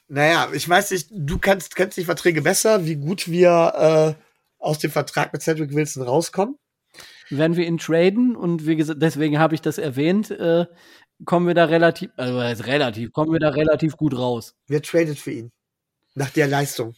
Naja, 0.08 0.50
ich 0.54 0.68
weiß 0.68 0.92
nicht, 0.92 1.10
du 1.12 1.38
kannst, 1.38 1.76
kennst 1.76 1.98
die 1.98 2.06
Verträge 2.06 2.42
besser, 2.42 2.86
wie 2.86 2.96
gut 2.96 3.30
wir 3.30 4.18
äh, 4.18 4.24
aus 4.60 4.80
dem 4.80 4.92
Vertrag 4.92 5.34
mit 5.34 5.42
Cedric 5.42 5.74
Wilson 5.74 6.04
rauskommen. 6.04 6.58
Wenn 7.30 7.56
wir 7.56 7.66
ihn 7.66 7.78
traden, 7.78 8.36
und 8.36 8.68
wie 8.68 8.76
gesagt, 8.76 9.02
deswegen 9.02 9.40
habe 9.40 9.56
ich 9.56 9.62
das 9.62 9.78
erwähnt, 9.78 10.30
äh, 10.30 10.66
kommen 11.26 11.48
wir 11.48 11.54
da 11.54 11.66
relativ, 11.66 12.12
also 12.18 12.64
relativ, 12.64 13.12
kommen 13.12 13.32
wir 13.32 13.40
da 13.40 13.50
relativ 13.50 13.98
gut 13.98 14.18
raus. 14.18 14.56
Wer 14.68 14.82
tradet 14.82 15.18
für 15.18 15.32
ihn? 15.32 15.52
Nach 16.16 16.30
der 16.30 16.48
Leistung. 16.48 16.96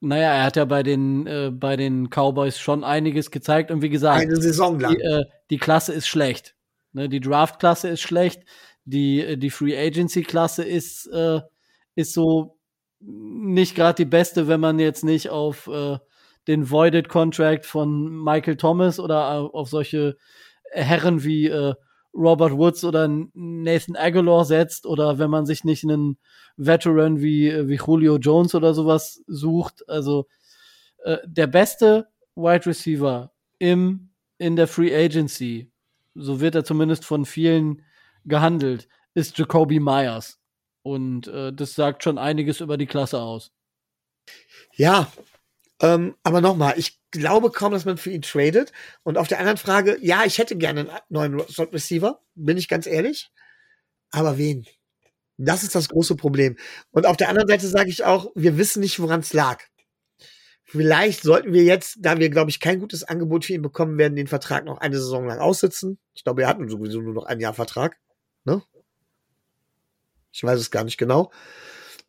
Naja, 0.00 0.34
er 0.34 0.44
hat 0.44 0.56
ja 0.56 0.64
bei 0.64 0.82
den, 0.82 1.26
äh, 1.26 1.50
bei 1.52 1.76
den 1.76 2.08
Cowboys 2.08 2.58
schon 2.58 2.84
einiges 2.84 3.30
gezeigt 3.30 3.70
und 3.70 3.82
wie 3.82 3.88
gesagt, 3.88 4.20
eine 4.20 4.36
Saison 4.36 4.78
lang. 4.78 4.94
Die, 4.94 5.02
äh, 5.02 5.24
die 5.50 5.58
Klasse 5.58 5.92
ist 5.92 6.06
schlecht. 6.06 6.54
Ne, 6.92 7.08
die 7.08 7.20
Draft-Klasse 7.20 7.88
ist 7.88 8.00
schlecht, 8.00 8.44
die, 8.84 9.20
äh, 9.20 9.36
die 9.36 9.50
Free 9.50 9.76
Agency-Klasse 9.76 10.64
ist, 10.64 11.06
äh, 11.08 11.40
ist 11.96 12.12
so 12.14 12.58
nicht 13.00 13.74
gerade 13.74 13.96
die 13.96 14.08
beste, 14.08 14.48
wenn 14.48 14.60
man 14.60 14.78
jetzt 14.78 15.04
nicht 15.04 15.30
auf 15.30 15.66
äh, 15.66 15.98
den 16.46 16.70
Voided 16.70 17.08
Contract 17.08 17.66
von 17.66 18.22
Michael 18.22 18.56
Thomas 18.56 18.98
oder 18.98 19.54
auf 19.54 19.68
solche 19.68 20.16
Herren 20.72 21.24
wie 21.24 21.48
äh, 21.48 21.74
Robert 22.14 22.52
Woods 22.52 22.84
oder 22.84 23.08
Nathan 23.34 23.96
Aguilar 23.96 24.44
setzt 24.44 24.86
oder 24.86 25.18
wenn 25.18 25.30
man 25.30 25.46
sich 25.46 25.64
nicht 25.64 25.84
einen 25.84 26.18
Veteran 26.56 27.20
wie, 27.20 27.68
wie 27.68 27.76
Julio 27.76 28.16
Jones 28.16 28.54
oder 28.54 28.74
sowas 28.74 29.22
sucht. 29.26 29.88
Also 29.88 30.26
äh, 31.04 31.18
der 31.26 31.46
beste 31.46 32.08
Wide 32.34 32.66
Receiver 32.66 33.32
im, 33.58 34.10
in 34.38 34.56
der 34.56 34.66
Free 34.66 34.94
Agency, 34.94 35.70
so 36.14 36.40
wird 36.40 36.54
er 36.54 36.64
zumindest 36.64 37.04
von 37.04 37.24
vielen 37.24 37.82
gehandelt, 38.24 38.88
ist 39.14 39.38
Jacoby 39.38 39.80
Myers. 39.80 40.38
Und 40.82 41.28
äh, 41.28 41.52
das 41.52 41.74
sagt 41.74 42.02
schon 42.02 42.18
einiges 42.18 42.60
über 42.60 42.76
die 42.76 42.86
Klasse 42.86 43.20
aus. 43.20 43.52
Ja, 44.74 45.10
ähm, 45.80 46.16
aber 46.22 46.40
nochmal, 46.40 46.74
ich 46.76 46.97
glaube 47.10 47.50
kaum, 47.50 47.72
dass 47.72 47.84
man 47.84 47.96
für 47.96 48.10
ihn 48.10 48.22
tradet. 48.22 48.72
Und 49.02 49.18
auf 49.18 49.28
der 49.28 49.38
anderen 49.38 49.58
Frage, 49.58 49.98
ja, 50.00 50.24
ich 50.24 50.38
hätte 50.38 50.56
gerne 50.56 50.80
einen 50.80 51.00
neuen 51.08 51.48
Slot 51.48 51.72
Receiver, 51.72 52.22
bin 52.34 52.56
ich 52.56 52.68
ganz 52.68 52.86
ehrlich. 52.86 53.30
Aber 54.10 54.38
wen? 54.38 54.66
Das 55.36 55.62
ist 55.62 55.74
das 55.74 55.88
große 55.88 56.16
Problem. 56.16 56.56
Und 56.90 57.06
auf 57.06 57.16
der 57.16 57.28
anderen 57.28 57.48
Seite 57.48 57.68
sage 57.68 57.90
ich 57.90 58.04
auch, 58.04 58.30
wir 58.34 58.58
wissen 58.58 58.80
nicht, 58.80 58.98
woran 59.00 59.20
es 59.20 59.32
lag. 59.32 59.62
Vielleicht 60.64 61.22
sollten 61.22 61.52
wir 61.52 61.64
jetzt, 61.64 61.96
da 62.00 62.18
wir, 62.18 62.28
glaube 62.28 62.50
ich, 62.50 62.60
kein 62.60 62.80
gutes 62.80 63.04
Angebot 63.04 63.46
für 63.46 63.54
ihn 63.54 63.62
bekommen 63.62 63.96
werden, 63.96 64.16
den 64.16 64.26
Vertrag 64.26 64.64
noch 64.64 64.78
eine 64.78 64.98
Saison 64.98 65.26
lang 65.26 65.38
aussitzen. 65.38 65.98
Ich 66.12 66.24
glaube, 66.24 66.42
er 66.42 66.48
hat 66.48 66.58
sowieso 66.68 67.00
nur 67.00 67.14
noch 67.14 67.24
ein 67.24 67.40
Jahr 67.40 67.54
Vertrag. 67.54 67.96
Ne? 68.44 68.62
Ich 70.32 70.42
weiß 70.42 70.60
es 70.60 70.70
gar 70.70 70.84
nicht 70.84 70.98
genau. 70.98 71.32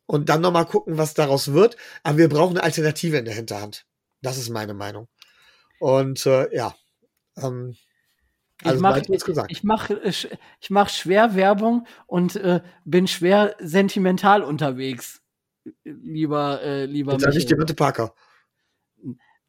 Und 0.04 0.28
dann 0.28 0.40
nochmal 0.40 0.66
gucken, 0.66 0.98
was 0.98 1.14
daraus 1.14 1.52
wird. 1.52 1.76
Aber 2.02 2.18
wir 2.18 2.28
brauchen 2.28 2.58
eine 2.58 2.64
Alternative 2.64 3.16
in 3.16 3.24
der 3.24 3.34
Hinterhand. 3.34 3.86
Das 4.22 4.38
ist 4.38 4.50
meine 4.50 4.74
Meinung. 4.74 5.08
Und 5.78 6.24
äh, 6.26 6.54
ja, 6.54 6.74
ähm, 7.36 7.76
also 8.62 8.76
ich 8.76 8.82
mache 8.82 9.46
ich 9.48 9.64
mach, 9.64 9.90
ich 9.90 10.70
mach 10.70 10.88
schwer 10.90 11.34
Werbung 11.34 11.86
und 12.06 12.36
äh, 12.36 12.60
bin 12.84 13.06
schwer 13.06 13.56
sentimental 13.58 14.42
unterwegs. 14.42 15.22
Lieber, 15.84 16.60
äh, 16.62 16.84
lieber 16.84 17.12
Jetzt 17.12 17.34
nicht 17.34 17.50
Devonte 17.50 17.74
Parker. 17.74 18.14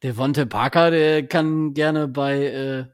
Devonte 0.02 0.46
Parker, 0.46 0.90
der 0.90 1.26
kann 1.26 1.74
gerne 1.74 2.08
bei 2.08 2.46
äh, 2.46 2.84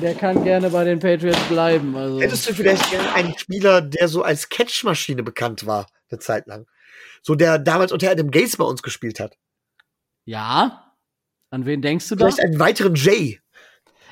der 0.00 0.14
kann 0.14 0.42
gerne 0.42 0.70
bei 0.70 0.84
den 0.84 0.98
Patriots 0.98 1.42
bleiben. 1.48 1.94
Also. 1.94 2.20
Hättest 2.20 2.48
du 2.48 2.54
vielleicht 2.54 2.90
gerne 2.90 3.12
einen 3.12 3.36
Spieler, 3.36 3.82
der 3.82 4.08
so 4.08 4.22
als 4.22 4.48
Catchmaschine 4.48 5.22
bekannt 5.22 5.66
war, 5.66 5.86
eine 6.10 6.18
Zeit 6.18 6.46
lang? 6.46 6.66
So 7.22 7.34
der 7.34 7.58
damals 7.58 7.92
unter 7.92 8.10
Adam 8.10 8.30
Gates 8.30 8.56
bei 8.56 8.64
uns 8.64 8.82
gespielt 8.82 9.20
hat. 9.20 9.36
Ja. 10.30 10.94
An 11.50 11.66
wen 11.66 11.82
denkst 11.82 12.08
du 12.08 12.14
da? 12.14 12.26
Vielleicht 12.26 12.40
einen 12.40 12.60
weiteren 12.60 12.94
Jay. 12.94 13.40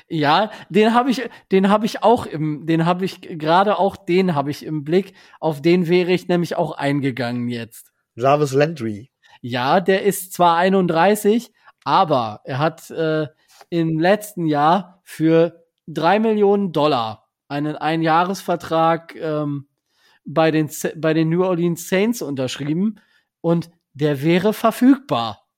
Ja, 0.09 0.51
den 0.67 0.93
habe 0.93 1.11
ich, 1.11 1.29
den 1.53 1.69
habe 1.69 1.85
ich 1.85 2.03
auch 2.03 2.25
im, 2.25 2.65
den 2.65 2.85
habe 2.85 3.05
ich 3.05 3.21
gerade 3.21 3.79
auch 3.79 3.95
den 3.95 4.35
habe 4.35 4.51
ich 4.51 4.65
im 4.65 4.83
Blick. 4.83 5.13
Auf 5.39 5.61
den 5.61 5.87
wäre 5.87 6.11
ich 6.11 6.27
nämlich 6.27 6.57
auch 6.57 6.73
eingegangen 6.73 7.47
jetzt. 7.47 7.93
Jarvis 8.15 8.51
Landry. 8.51 9.11
Ja, 9.39 9.79
der 9.79 10.03
ist 10.03 10.33
zwar 10.33 10.57
31, 10.57 11.53
aber 11.85 12.41
er 12.43 12.59
hat 12.59 12.89
äh, 12.89 13.27
im 13.69 13.97
letzten 13.97 14.45
Jahr 14.45 15.01
für 15.05 15.63
drei 15.87 16.19
Millionen 16.19 16.73
Dollar 16.73 17.29
einen 17.47 17.77
Einjahresvertrag 17.77 19.15
ähm, 19.15 19.69
bei, 20.25 20.51
den, 20.51 20.69
bei 20.97 21.13
den 21.13 21.29
New 21.29 21.45
Orleans 21.45 21.87
Saints 21.87 22.21
unterschrieben 22.21 22.99
und 23.39 23.71
der 23.93 24.21
wäre 24.21 24.51
verfügbar. 24.51 25.48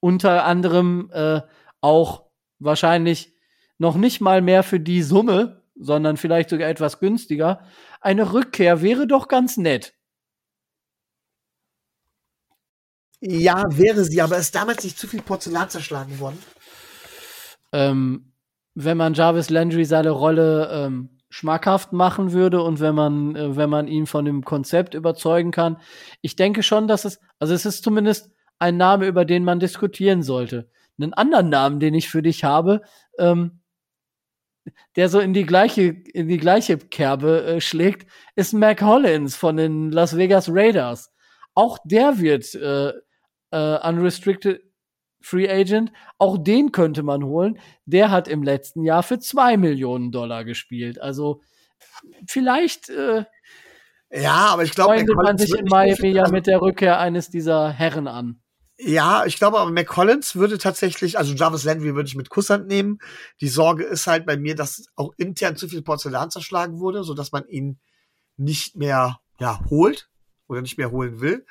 Unter 0.00 0.44
anderem 0.44 1.10
äh, 1.12 1.42
auch 1.80 2.24
wahrscheinlich 2.58 3.34
noch 3.78 3.96
nicht 3.96 4.20
mal 4.20 4.42
mehr 4.42 4.62
für 4.62 4.80
die 4.80 5.02
Summe, 5.02 5.62
sondern 5.74 6.16
vielleicht 6.16 6.50
sogar 6.50 6.68
etwas 6.68 7.00
günstiger. 7.00 7.64
Eine 8.00 8.32
Rückkehr 8.32 8.82
wäre 8.82 9.06
doch 9.06 9.28
ganz 9.28 9.56
nett. 9.56 9.94
Ja, 13.20 13.64
wäre 13.68 14.04
sie, 14.04 14.22
aber 14.22 14.38
ist 14.38 14.54
damals 14.54 14.82
nicht 14.82 14.98
zu 14.98 15.06
viel 15.06 15.20
Porzellan 15.20 15.68
zerschlagen 15.68 16.18
worden? 16.20 16.38
Ähm, 17.72 18.32
wenn 18.74 18.96
man 18.96 19.14
Jarvis 19.14 19.50
Landry 19.50 19.84
seine 19.84 20.10
Rolle 20.10 20.70
ähm, 20.72 21.20
schmackhaft 21.28 21.92
machen 21.92 22.32
würde 22.32 22.62
und 22.62 22.80
wenn 22.80 22.94
man, 22.94 23.36
äh, 23.36 23.56
wenn 23.56 23.70
man 23.70 23.88
ihn 23.88 24.06
von 24.06 24.24
dem 24.24 24.44
Konzept 24.44 24.94
überzeugen 24.94 25.52
kann. 25.52 25.78
Ich 26.22 26.34
denke 26.34 26.62
schon, 26.62 26.88
dass 26.88 27.04
es, 27.04 27.20
also 27.38 27.54
es 27.54 27.64
ist 27.64 27.84
zumindest 27.84 28.30
ein 28.60 28.76
Name, 28.76 29.06
über 29.06 29.24
den 29.24 29.42
man 29.42 29.58
diskutieren 29.58 30.22
sollte. 30.22 30.70
Einen 31.00 31.14
anderen 31.14 31.48
Namen, 31.48 31.80
den 31.80 31.94
ich 31.94 32.08
für 32.08 32.22
dich 32.22 32.44
habe, 32.44 32.82
ähm, 33.18 33.60
der 34.96 35.08
so 35.08 35.18
in 35.18 35.32
die 35.32 35.46
gleiche, 35.46 35.82
in 35.82 36.28
die 36.28 36.38
gleiche 36.38 36.76
Kerbe 36.76 37.44
äh, 37.44 37.60
schlägt, 37.60 38.08
ist 38.36 38.52
Mac 38.52 38.82
Hollins 38.82 39.34
von 39.34 39.56
den 39.56 39.90
Las 39.90 40.16
Vegas 40.16 40.48
Raiders. 40.50 41.10
Auch 41.54 41.78
der 41.84 42.20
wird 42.20 42.54
äh, 42.54 42.92
äh, 43.50 43.88
Unrestricted 43.88 44.62
Free 45.22 45.48
Agent. 45.48 45.92
Auch 46.18 46.38
den 46.38 46.70
könnte 46.70 47.02
man 47.02 47.24
holen. 47.24 47.58
Der 47.86 48.10
hat 48.10 48.28
im 48.28 48.42
letzten 48.42 48.84
Jahr 48.84 49.02
für 49.02 49.18
zwei 49.18 49.56
Millionen 49.56 50.12
Dollar 50.12 50.44
gespielt. 50.44 51.00
Also 51.00 51.40
vielleicht 52.26 52.90
äh, 52.90 53.24
ja, 54.12 54.48
aber 54.52 54.64
ich 54.64 54.72
glaube, 54.72 55.04
man 55.14 55.38
sich 55.38 55.54
in 55.56 55.66
Miami 55.66 56.08
ja 56.08 56.28
mit 56.28 56.46
der 56.46 56.60
Rückkehr 56.60 56.98
eines 56.98 57.30
dieser 57.30 57.70
Herren 57.70 58.08
an. 58.08 58.40
Ja, 58.82 59.26
ich 59.26 59.36
glaube 59.36 59.58
aber 59.58 59.70
McCollins 59.70 60.36
würde 60.36 60.56
tatsächlich, 60.56 61.18
also 61.18 61.34
Jarvis 61.34 61.64
Landry 61.64 61.94
würde 61.94 62.08
ich 62.08 62.16
mit 62.16 62.30
Kusshand 62.30 62.66
nehmen. 62.66 62.98
Die 63.42 63.48
Sorge 63.48 63.84
ist 63.84 64.06
halt 64.06 64.24
bei 64.24 64.38
mir, 64.38 64.54
dass 64.54 64.86
auch 64.96 65.12
intern 65.18 65.56
zu 65.56 65.68
viel 65.68 65.82
Porzellan 65.82 66.30
zerschlagen 66.30 66.78
wurde, 66.78 67.04
so 67.04 67.12
dass 67.12 67.30
man 67.30 67.46
ihn 67.46 67.78
nicht 68.38 68.76
mehr 68.76 69.20
ja, 69.38 69.60
holt 69.68 70.08
oder 70.48 70.62
nicht 70.62 70.78
mehr 70.78 70.90
holen 70.90 71.20
will. 71.20 71.44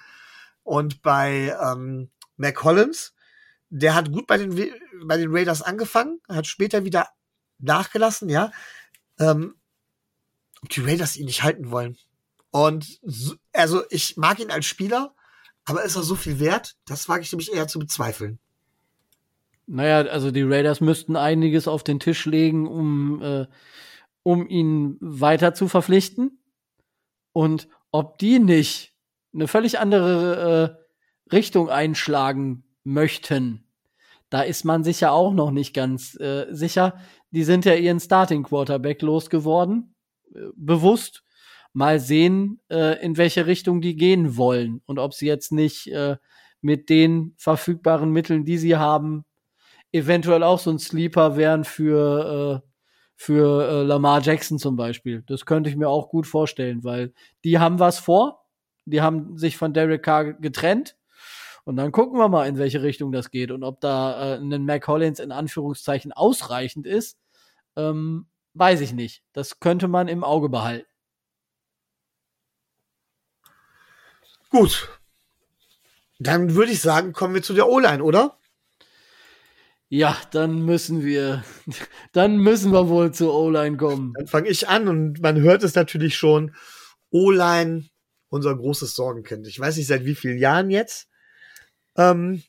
Und 0.64 1.04
bei 1.04 1.56
ähm, 1.62 2.10
McCollins, 2.38 3.14
der 3.70 3.94
hat 3.94 4.12
gut 4.12 4.26
bei 4.26 4.38
den, 4.38 4.56
bei 5.06 5.18
den 5.18 5.30
Raiders 5.30 5.62
angefangen, 5.62 6.20
hat 6.28 6.48
später 6.48 6.84
wieder 6.84 7.10
nachgelassen, 7.60 8.30
ja. 8.30 8.52
Ähm, 9.20 9.56
die 10.72 10.82
Raiders 10.82 11.16
ihn 11.16 11.26
nicht 11.26 11.44
halten 11.44 11.70
wollen. 11.70 11.96
Und 12.50 13.00
so, 13.04 13.36
also 13.54 13.84
ich 13.92 14.18
mag 14.18 14.40
ihn 14.40 14.50
als 14.50 14.66
Spieler, 14.66 15.14
aber 15.70 15.84
ist 15.84 15.95
er 15.95 16.03
so 16.03 16.15
viel 16.15 16.39
wert? 16.39 16.76
Das 16.88 17.07
wage 17.07 17.22
ich 17.22 17.32
nämlich 17.32 17.53
eher 17.53 17.67
zu 17.67 17.78
bezweifeln. 17.78 18.39
Naja, 19.67 20.09
also 20.09 20.32
die 20.32 20.41
Raiders 20.41 20.82
müssten 20.82 21.15
einiges 21.15 21.67
auf 21.67 21.84
den 21.84 21.99
Tisch 21.99 22.26
legen, 22.26 22.67
um, 22.67 23.22
äh, 23.22 23.45
um 24.24 24.47
ihn 24.47 24.97
weiter 24.99 25.53
zu 25.53 25.67
verpflichten. 25.67 26.39
Und 27.34 27.67
ob 27.91 28.17
die 28.17 28.39
nicht 28.39 28.95
eine 29.32 29.47
völlig 29.47 29.78
andere 29.78 30.80
äh, 31.30 31.34
Richtung 31.36 31.70
einschlagen 31.70 32.63
möchten, 32.84 33.63
da 34.32 34.41
ist 34.41 34.65
man 34.65 34.84
sich 34.84 35.01
ja 35.01 35.11
auch 35.11 35.34
noch 35.34 35.51
nicht 35.51 35.76
ganz 35.76 36.20
äh, 36.20 36.47
sicher. 36.49 36.99
Die 37.30 37.43
sind 37.43 37.65
ja 37.65 37.76
ihren 37.76 37.99
Starting 37.99 38.41
Quarterback 38.41 39.03
losgeworden, 39.03 39.93
äh, 40.34 40.39
bewusst 40.55 41.24
mal 41.80 42.02
sehen, 42.02 42.60
äh, 42.70 43.02
in 43.02 43.16
welche 43.16 43.46
Richtung 43.46 43.80
die 43.80 43.96
gehen 43.96 44.36
wollen 44.36 44.82
und 44.86 45.00
ob 45.00 45.14
sie 45.14 45.28
jetzt 45.28 45.54
nicht 45.54 45.88
äh, 45.88 46.18
mit 46.60 46.90
den 46.90 47.34
verfügbaren 47.38 48.12
Mitteln, 48.12 48.44
die 48.44 48.58
sie 48.58 48.76
haben, 48.76 49.24
eventuell 49.94 50.44
auch 50.44 50.60
so 50.60 50.72
ein 50.72 50.78
Sleeper 50.78 51.38
wären 51.38 51.64
für, 51.64 52.62
äh, 52.66 52.70
für 53.16 53.70
äh, 53.70 53.84
Lamar 53.84 54.22
Jackson 54.22 54.60
zum 54.60 54.76
Beispiel. 54.76 55.24
Das 55.26 55.46
könnte 55.46 55.70
ich 55.70 55.78
mir 55.78 55.88
auch 55.88 56.10
gut 56.10 56.28
vorstellen, 56.28 56.84
weil 56.84 57.14
die 57.46 57.60
haben 57.60 57.80
was 57.80 57.98
vor. 57.98 58.46
Die 58.84 59.02
haben 59.02 59.38
sich 59.38 59.56
von 59.56 59.74
Derek 59.74 60.04
Carr 60.04 60.34
getrennt. 60.34 60.98
Und 61.64 61.78
dann 61.78 61.94
gucken 61.94 62.20
wir 62.20 62.28
mal, 62.28 62.46
in 62.50 62.58
welche 62.58 62.84
Richtung 62.84 63.14
das 63.14 63.32
geht 63.32 63.52
und 63.52 63.64
ob 63.64 63.80
da 63.80 64.36
äh, 64.36 64.38
ein 64.38 64.66
Mac 64.66 64.86
Hollins 64.86 65.20
in 65.22 65.32
Anführungszeichen 65.32 66.12
ausreichend 66.12 66.86
ist, 66.86 67.18
ähm, 67.78 68.28
weiß 68.54 68.82
ich 68.82 68.92
nicht. 68.92 69.24
Das 69.32 69.62
könnte 69.62 69.88
man 69.88 70.10
im 70.10 70.26
Auge 70.26 70.50
behalten. 70.50 70.89
Gut. 74.50 74.89
Dann 76.20 76.56
würde 76.56 76.72
ich 76.72 76.82
sagen, 76.82 77.14
kommen 77.14 77.34
wir 77.34 77.43
zu 77.43 77.54
der 77.54 77.70
O-Line, 77.70 78.04
oder? 78.04 78.38
Ja, 79.88 80.16
dann 80.32 80.66
müssen 80.66 81.04
wir, 81.04 81.43
dann 82.12 82.38
müssen 82.38 82.72
wir 82.72 82.89
wohl 82.89 83.12
zur 83.14 83.34
O-Line 83.34 83.78
kommen. 83.78 84.14
Dann 84.18 84.28
fange 84.28 84.50
ich 84.50 84.68
an 84.68 84.88
und 84.88 85.22
man 85.22 85.39
hört 85.39 85.64
es 85.64 85.76
natürlich 85.76 86.18
schon. 86.18 86.56
O-Line, 87.10 87.86
unser 88.30 88.56
großes 88.56 88.93
Sorgenkind. 88.95 89.47
Ich 89.47 89.60
weiß 89.60 89.78
nicht 89.78 89.88
seit 89.88 90.06
wie 90.06 90.16
vielen 90.16 90.38
Jahren 90.38 90.70
jetzt. 90.70 91.08
Ähm, 91.95 92.43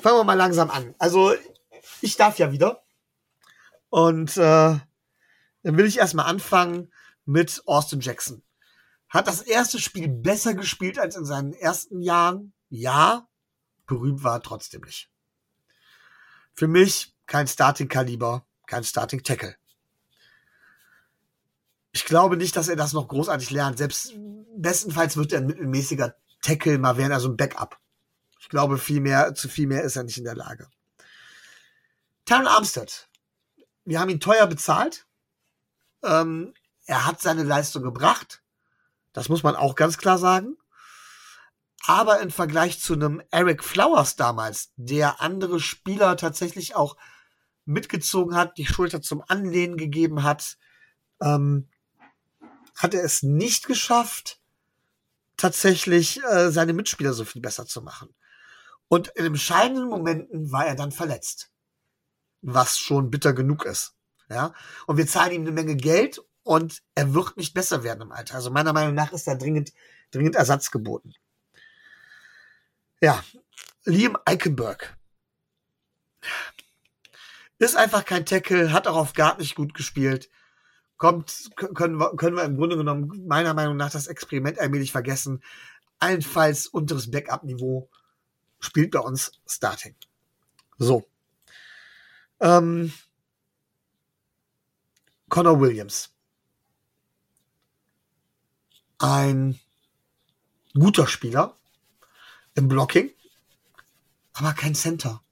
fangen 0.00 0.18
wir 0.18 0.24
mal 0.24 0.34
langsam 0.34 0.70
an. 0.70 0.94
Also, 0.98 1.34
ich 2.00 2.16
darf 2.16 2.38
ja 2.38 2.50
wieder. 2.50 2.82
Und 3.90 4.36
äh, 4.36 4.76
dann 5.62 5.76
will 5.76 5.86
ich 5.86 5.98
erstmal 5.98 6.26
anfangen 6.26 6.92
mit 7.24 7.62
Austin 7.66 8.00
Jackson. 8.00 8.42
Hat 9.16 9.28
das 9.28 9.40
erste 9.40 9.80
Spiel 9.80 10.08
besser 10.08 10.52
gespielt 10.52 10.98
als 10.98 11.16
in 11.16 11.24
seinen 11.24 11.54
ersten 11.54 12.02
Jahren? 12.02 12.52
Ja. 12.68 13.26
Berühmt 13.86 14.22
war 14.22 14.34
er 14.34 14.42
trotzdem 14.42 14.82
nicht. 14.82 15.10
Für 16.52 16.68
mich 16.68 17.16
kein 17.24 17.48
Starting-Kaliber, 17.48 18.46
kein 18.66 18.84
Starting-Tackle. 18.84 19.56
Ich 21.92 22.04
glaube 22.04 22.36
nicht, 22.36 22.56
dass 22.56 22.68
er 22.68 22.76
das 22.76 22.92
noch 22.92 23.08
großartig 23.08 23.50
lernt. 23.52 23.78
Selbst 23.78 24.12
bestenfalls 24.54 25.16
wird 25.16 25.32
er 25.32 25.40
ein 25.40 25.46
mittelmäßiger 25.46 26.14
Tackle 26.42 26.76
mal 26.76 26.98
werden, 26.98 27.12
also 27.12 27.30
ein 27.30 27.38
Backup. 27.38 27.80
Ich 28.38 28.50
glaube, 28.50 28.76
viel 28.76 29.00
mehr, 29.00 29.34
zu 29.34 29.48
viel 29.48 29.66
mehr 29.66 29.82
ist 29.82 29.96
er 29.96 30.04
nicht 30.04 30.18
in 30.18 30.24
der 30.24 30.36
Lage. 30.36 30.68
Taron 32.26 32.46
Armstead. 32.46 33.08
Wir 33.86 33.98
haben 33.98 34.10
ihn 34.10 34.20
teuer 34.20 34.46
bezahlt. 34.46 35.06
Ähm, 36.02 36.52
er 36.84 37.06
hat 37.06 37.22
seine 37.22 37.44
Leistung 37.44 37.82
gebracht. 37.82 38.42
Das 39.16 39.30
muss 39.30 39.42
man 39.42 39.56
auch 39.56 39.76
ganz 39.76 39.96
klar 39.96 40.18
sagen. 40.18 40.58
Aber 41.86 42.20
im 42.20 42.30
Vergleich 42.30 42.80
zu 42.80 42.92
einem 42.92 43.22
Eric 43.30 43.64
Flowers 43.64 44.16
damals, 44.16 44.72
der 44.76 45.22
andere 45.22 45.58
Spieler 45.58 46.18
tatsächlich 46.18 46.76
auch 46.76 46.98
mitgezogen 47.64 48.36
hat, 48.36 48.58
die 48.58 48.66
Schulter 48.66 49.00
zum 49.00 49.24
Anlehnen 49.26 49.78
gegeben 49.78 50.22
hat, 50.22 50.58
ähm, 51.22 51.66
hat 52.74 52.92
er 52.92 53.04
es 53.04 53.22
nicht 53.22 53.66
geschafft, 53.66 54.38
tatsächlich 55.38 56.22
äh, 56.22 56.50
seine 56.50 56.74
Mitspieler 56.74 57.14
so 57.14 57.24
viel 57.24 57.40
besser 57.40 57.64
zu 57.64 57.80
machen. 57.80 58.14
Und 58.88 59.08
in 59.14 59.24
entscheidenden 59.24 59.88
Momenten 59.88 60.52
war 60.52 60.66
er 60.66 60.74
dann 60.74 60.92
verletzt. 60.92 61.50
Was 62.42 62.78
schon 62.78 63.10
bitter 63.10 63.32
genug 63.32 63.64
ist. 63.64 63.94
Ja. 64.28 64.52
Und 64.86 64.98
wir 64.98 65.06
zahlen 65.06 65.32
ihm 65.32 65.40
eine 65.40 65.52
Menge 65.52 65.76
Geld 65.76 66.20
und 66.46 66.84
er 66.94 67.12
wird 67.12 67.36
nicht 67.36 67.54
besser 67.54 67.82
werden 67.82 68.02
im 68.02 68.12
Alter. 68.12 68.36
Also 68.36 68.50
meiner 68.50 68.72
Meinung 68.72 68.94
nach 68.94 69.12
ist 69.12 69.26
da 69.26 69.34
dringend, 69.34 69.72
dringend 70.12 70.36
Ersatz 70.36 70.70
geboten. 70.70 71.12
Ja, 73.00 73.24
Liam 73.84 74.16
Eichenberg 74.24 74.96
ist 77.58 77.76
einfach 77.76 78.04
kein 78.04 78.24
Tackle, 78.24 78.72
hat 78.72 78.86
auch 78.86 78.94
auf 78.94 79.12
Guard 79.12 79.40
nicht 79.40 79.56
gut 79.56 79.74
gespielt. 79.74 80.30
Kommt, 80.98 81.50
können 81.56 81.96
wir, 81.96 82.14
können 82.14 82.36
wir 82.36 82.44
im 82.44 82.56
Grunde 82.56 82.76
genommen 82.76 83.26
meiner 83.26 83.52
Meinung 83.52 83.76
nach 83.76 83.90
das 83.90 84.06
Experiment 84.06 84.60
allmählich 84.60 84.92
vergessen. 84.92 85.42
Allenfalls 85.98 86.68
unteres 86.68 87.10
Backup-Niveau 87.10 87.90
spielt 88.60 88.92
bei 88.92 89.00
uns 89.00 89.32
Starting. 89.48 89.96
So. 90.78 91.08
Ähm, 92.38 92.92
Connor 95.28 95.60
Williams 95.60 96.15
ein 98.98 99.58
guter 100.74 101.06
Spieler 101.06 101.56
im 102.54 102.68
Blocking, 102.68 103.10
aber 104.34 104.52
kein 104.52 104.74
Center. 104.74 105.22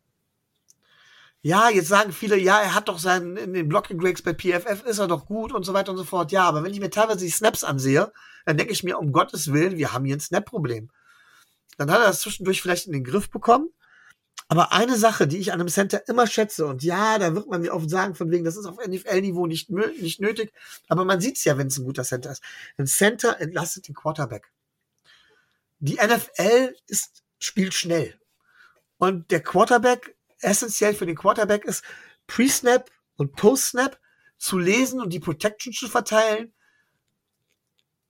Ja, 1.42 1.68
jetzt 1.68 1.88
sagen 1.88 2.12
viele, 2.12 2.38
ja, 2.38 2.60
er 2.60 2.74
hat 2.74 2.88
doch 2.88 2.98
seinen, 2.98 3.36
in 3.36 3.52
den 3.52 3.68
Blocking 3.68 3.98
Breaks 3.98 4.22
bei 4.22 4.32
PFF 4.32 4.82
ist 4.84 4.98
er 4.98 5.08
doch 5.08 5.26
gut 5.26 5.52
und 5.52 5.62
so 5.62 5.74
weiter 5.74 5.92
und 5.92 5.98
so 5.98 6.04
fort. 6.04 6.32
Ja, 6.32 6.44
aber 6.44 6.62
wenn 6.62 6.72
ich 6.72 6.80
mir 6.80 6.88
teilweise 6.88 7.24
die 7.24 7.30
Snaps 7.30 7.64
ansehe, 7.64 8.12
dann 8.46 8.56
denke 8.56 8.72
ich 8.72 8.82
mir, 8.82 8.98
um 8.98 9.12
Gottes 9.12 9.52
Willen, 9.52 9.76
wir 9.76 9.92
haben 9.92 10.06
hier 10.06 10.16
ein 10.16 10.20
Snap-Problem. 10.20 10.90
dann 11.76 11.90
hat 11.90 12.00
er 12.00 12.06
das 12.06 12.20
zwischendurch 12.20 12.62
vielleicht 12.62 12.86
in 12.86 12.94
den 12.94 13.04
Griff 13.04 13.30
bekommen. 13.30 13.68
Aber 14.48 14.72
eine 14.72 14.96
Sache, 14.96 15.26
die 15.26 15.38
ich 15.38 15.52
an 15.52 15.60
einem 15.60 15.68
Center 15.68 16.06
immer 16.06 16.26
schätze, 16.26 16.66
und 16.66 16.82
ja, 16.82 17.18
da 17.18 17.34
wird 17.34 17.48
man 17.48 17.62
mir 17.62 17.72
oft 17.72 17.88
sagen, 17.88 18.14
von 18.14 18.30
wegen, 18.30 18.44
das 18.44 18.56
ist 18.56 18.66
auf 18.66 18.76
NFL-Niveau 18.76 19.46
nicht, 19.46 19.70
nicht 19.70 20.20
nötig, 20.20 20.52
aber 20.88 21.04
man 21.04 21.20
sieht 21.20 21.38
es 21.38 21.44
ja, 21.44 21.56
wenn 21.56 21.68
es 21.68 21.78
ein 21.78 21.84
guter 21.84 22.04
Center 22.04 22.30
ist. 22.30 22.42
Ein 22.76 22.86
Center 22.86 23.40
entlastet 23.40 23.88
den 23.88 23.94
Quarterback. 23.94 24.52
Die 25.78 25.94
NFL 25.96 26.74
ist, 26.86 27.22
spielt 27.38 27.74
schnell. 27.74 28.18
Und 28.98 29.30
der 29.30 29.42
Quarterback, 29.42 30.14
essentiell 30.40 30.94
für 30.94 31.06
den 31.06 31.16
Quarterback 31.16 31.64
ist, 31.64 31.82
Pre-Snap 32.26 32.90
und 33.16 33.34
Post-Snap 33.36 33.98
zu 34.36 34.58
lesen 34.58 35.00
und 35.00 35.12
die 35.12 35.20
Protection 35.20 35.72
zu 35.72 35.88
verteilen. 35.88 36.52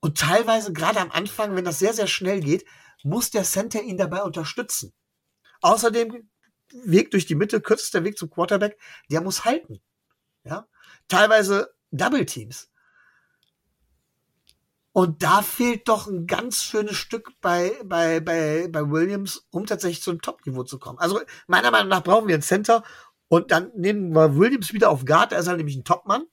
Und 0.01 0.19
teilweise, 0.19 0.73
gerade 0.73 1.01
am 1.01 1.11
Anfang, 1.13 1.55
wenn 1.55 1.65
das 1.65 1.79
sehr, 1.79 1.95
sehr 1.95 2.07
schnell 2.07 2.41
geht, 2.41 2.65
muss 3.03 3.31
der 3.31 3.45
Center 3.45 3.83
ihn 3.83 3.97
dabei 3.97 4.23
unterstützen. 4.23 4.93
Außerdem 5.65 6.29
Weg 6.85 7.11
durch 7.11 7.25
die 7.25 7.35
Mitte, 7.35 7.59
kürzester 7.63 8.05
Weg 8.05 8.19
zum 8.19 8.29
Quarterback, 8.29 8.79
der 9.11 9.23
muss 9.23 9.47
halten. 9.47 9.81
Ja, 10.45 10.69
teilweise 11.09 11.75
Double 11.91 12.27
Teams. 12.27 12.71
Und 14.93 15.23
da 15.23 15.41
fehlt 15.41 15.89
doch 15.89 16.07
ein 16.07 16.27
ganz 16.27 16.63
schönes 16.63 16.97
Stück 16.97 17.31
bei, 17.41 17.73
bei, 17.83 18.21
bei, 18.21 18.69
bei 18.69 18.91
Williams, 18.91 19.47
um 19.51 19.65
tatsächlich 19.65 20.03
zum 20.03 20.21
Top-Niveau 20.21 20.65
zu 20.65 20.79
kommen. 20.79 20.99
Also 20.99 21.23
meiner 21.47 21.71
Meinung 21.71 21.89
nach 21.89 22.05
brauchen 22.05 22.29
wir 22.29 22.35
einen 22.35 22.43
Center 22.43 22.85
und 23.29 23.51
dann 23.51 23.73
nehmen 23.75 24.15
wir 24.15 24.37
Williams 24.37 24.75
wieder 24.75 24.91
auf 24.91 25.07
Guard, 25.07 25.33
er 25.33 25.39
ist 25.39 25.49
halt 25.49 25.57
nämlich 25.57 25.77
ein 25.77 25.85
Topmann. 25.85 26.25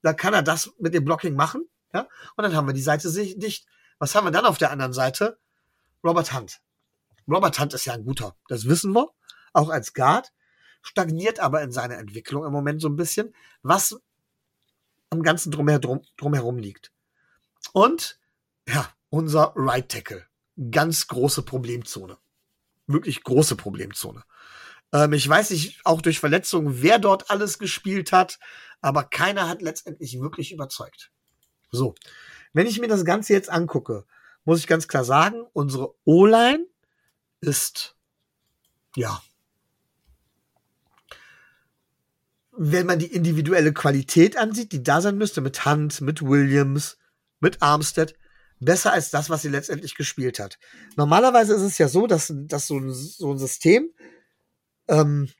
Da 0.00 0.14
kann 0.14 0.32
er 0.32 0.42
das 0.42 0.72
mit 0.78 0.94
dem 0.94 1.04
Blocking 1.04 1.34
machen. 1.34 1.68
Ja? 1.92 2.08
Und 2.36 2.42
dann 2.42 2.56
haben 2.56 2.66
wir 2.66 2.72
die 2.72 2.80
Seite 2.80 3.12
dicht. 3.12 3.66
Was 3.98 4.14
haben 4.14 4.26
wir 4.26 4.30
dann 4.30 4.46
auf 4.46 4.56
der 4.56 4.70
anderen 4.70 4.94
Seite? 4.94 5.38
Robert 6.02 6.32
Hunt. 6.32 6.62
Robert 7.28 7.58
Hunt 7.58 7.74
ist 7.74 7.84
ja 7.84 7.92
ein 7.92 8.04
guter, 8.04 8.36
das 8.48 8.66
wissen 8.66 8.92
wir, 8.94 9.08
auch 9.52 9.68
als 9.68 9.92
Guard, 9.94 10.32
stagniert 10.82 11.40
aber 11.40 11.62
in 11.62 11.72
seiner 11.72 11.98
Entwicklung 11.98 12.44
im 12.44 12.52
Moment 12.52 12.80
so 12.80 12.88
ein 12.88 12.96
bisschen, 12.96 13.34
was 13.62 14.00
am 15.10 15.22
ganzen 15.22 15.50
drumherum, 15.50 16.02
drumherum 16.16 16.58
liegt. 16.58 16.92
Und 17.72 18.18
ja, 18.68 18.88
unser 19.10 19.52
Right 19.56 19.88
Tackle. 19.88 20.24
Ganz 20.70 21.06
große 21.06 21.42
Problemzone. 21.42 22.18
Wirklich 22.86 23.22
große 23.22 23.56
Problemzone. 23.56 24.24
Ähm, 24.92 25.12
ich 25.12 25.28
weiß 25.28 25.50
nicht, 25.50 25.80
auch 25.84 26.02
durch 26.02 26.20
Verletzungen, 26.20 26.82
wer 26.82 26.98
dort 26.98 27.30
alles 27.30 27.58
gespielt 27.58 28.12
hat, 28.12 28.38
aber 28.80 29.04
keiner 29.04 29.48
hat 29.48 29.62
letztendlich 29.62 30.20
wirklich 30.20 30.52
überzeugt. 30.52 31.10
So, 31.70 31.94
wenn 32.52 32.66
ich 32.66 32.80
mir 32.80 32.88
das 32.88 33.04
Ganze 33.04 33.34
jetzt 33.34 33.50
angucke, 33.50 34.04
muss 34.44 34.60
ich 34.60 34.66
ganz 34.66 34.88
klar 34.88 35.04
sagen, 35.04 35.42
unsere 35.52 35.94
O-Line 36.04 36.66
ist, 37.40 37.96
ja, 38.96 39.22
wenn 42.60 42.86
man 42.86 42.98
die 42.98 43.12
individuelle 43.12 43.72
Qualität 43.72 44.36
ansieht, 44.36 44.72
die 44.72 44.82
da 44.82 45.00
sein 45.00 45.16
müsste, 45.16 45.40
mit 45.40 45.64
Hunt, 45.64 46.00
mit 46.00 46.22
Williams, 46.22 46.98
mit 47.38 47.62
Armstead, 47.62 48.16
besser 48.58 48.92
als 48.92 49.10
das, 49.10 49.30
was 49.30 49.42
sie 49.42 49.48
letztendlich 49.48 49.94
gespielt 49.94 50.40
hat. 50.40 50.58
Normalerweise 50.96 51.54
ist 51.54 51.62
es 51.62 51.78
ja 51.78 51.88
so, 51.88 52.08
dass, 52.08 52.32
dass 52.34 52.66
so, 52.66 52.78
ein, 52.78 52.92
so 52.92 53.32
ein 53.32 53.38
System 53.38 53.92
ähm, 54.88 55.30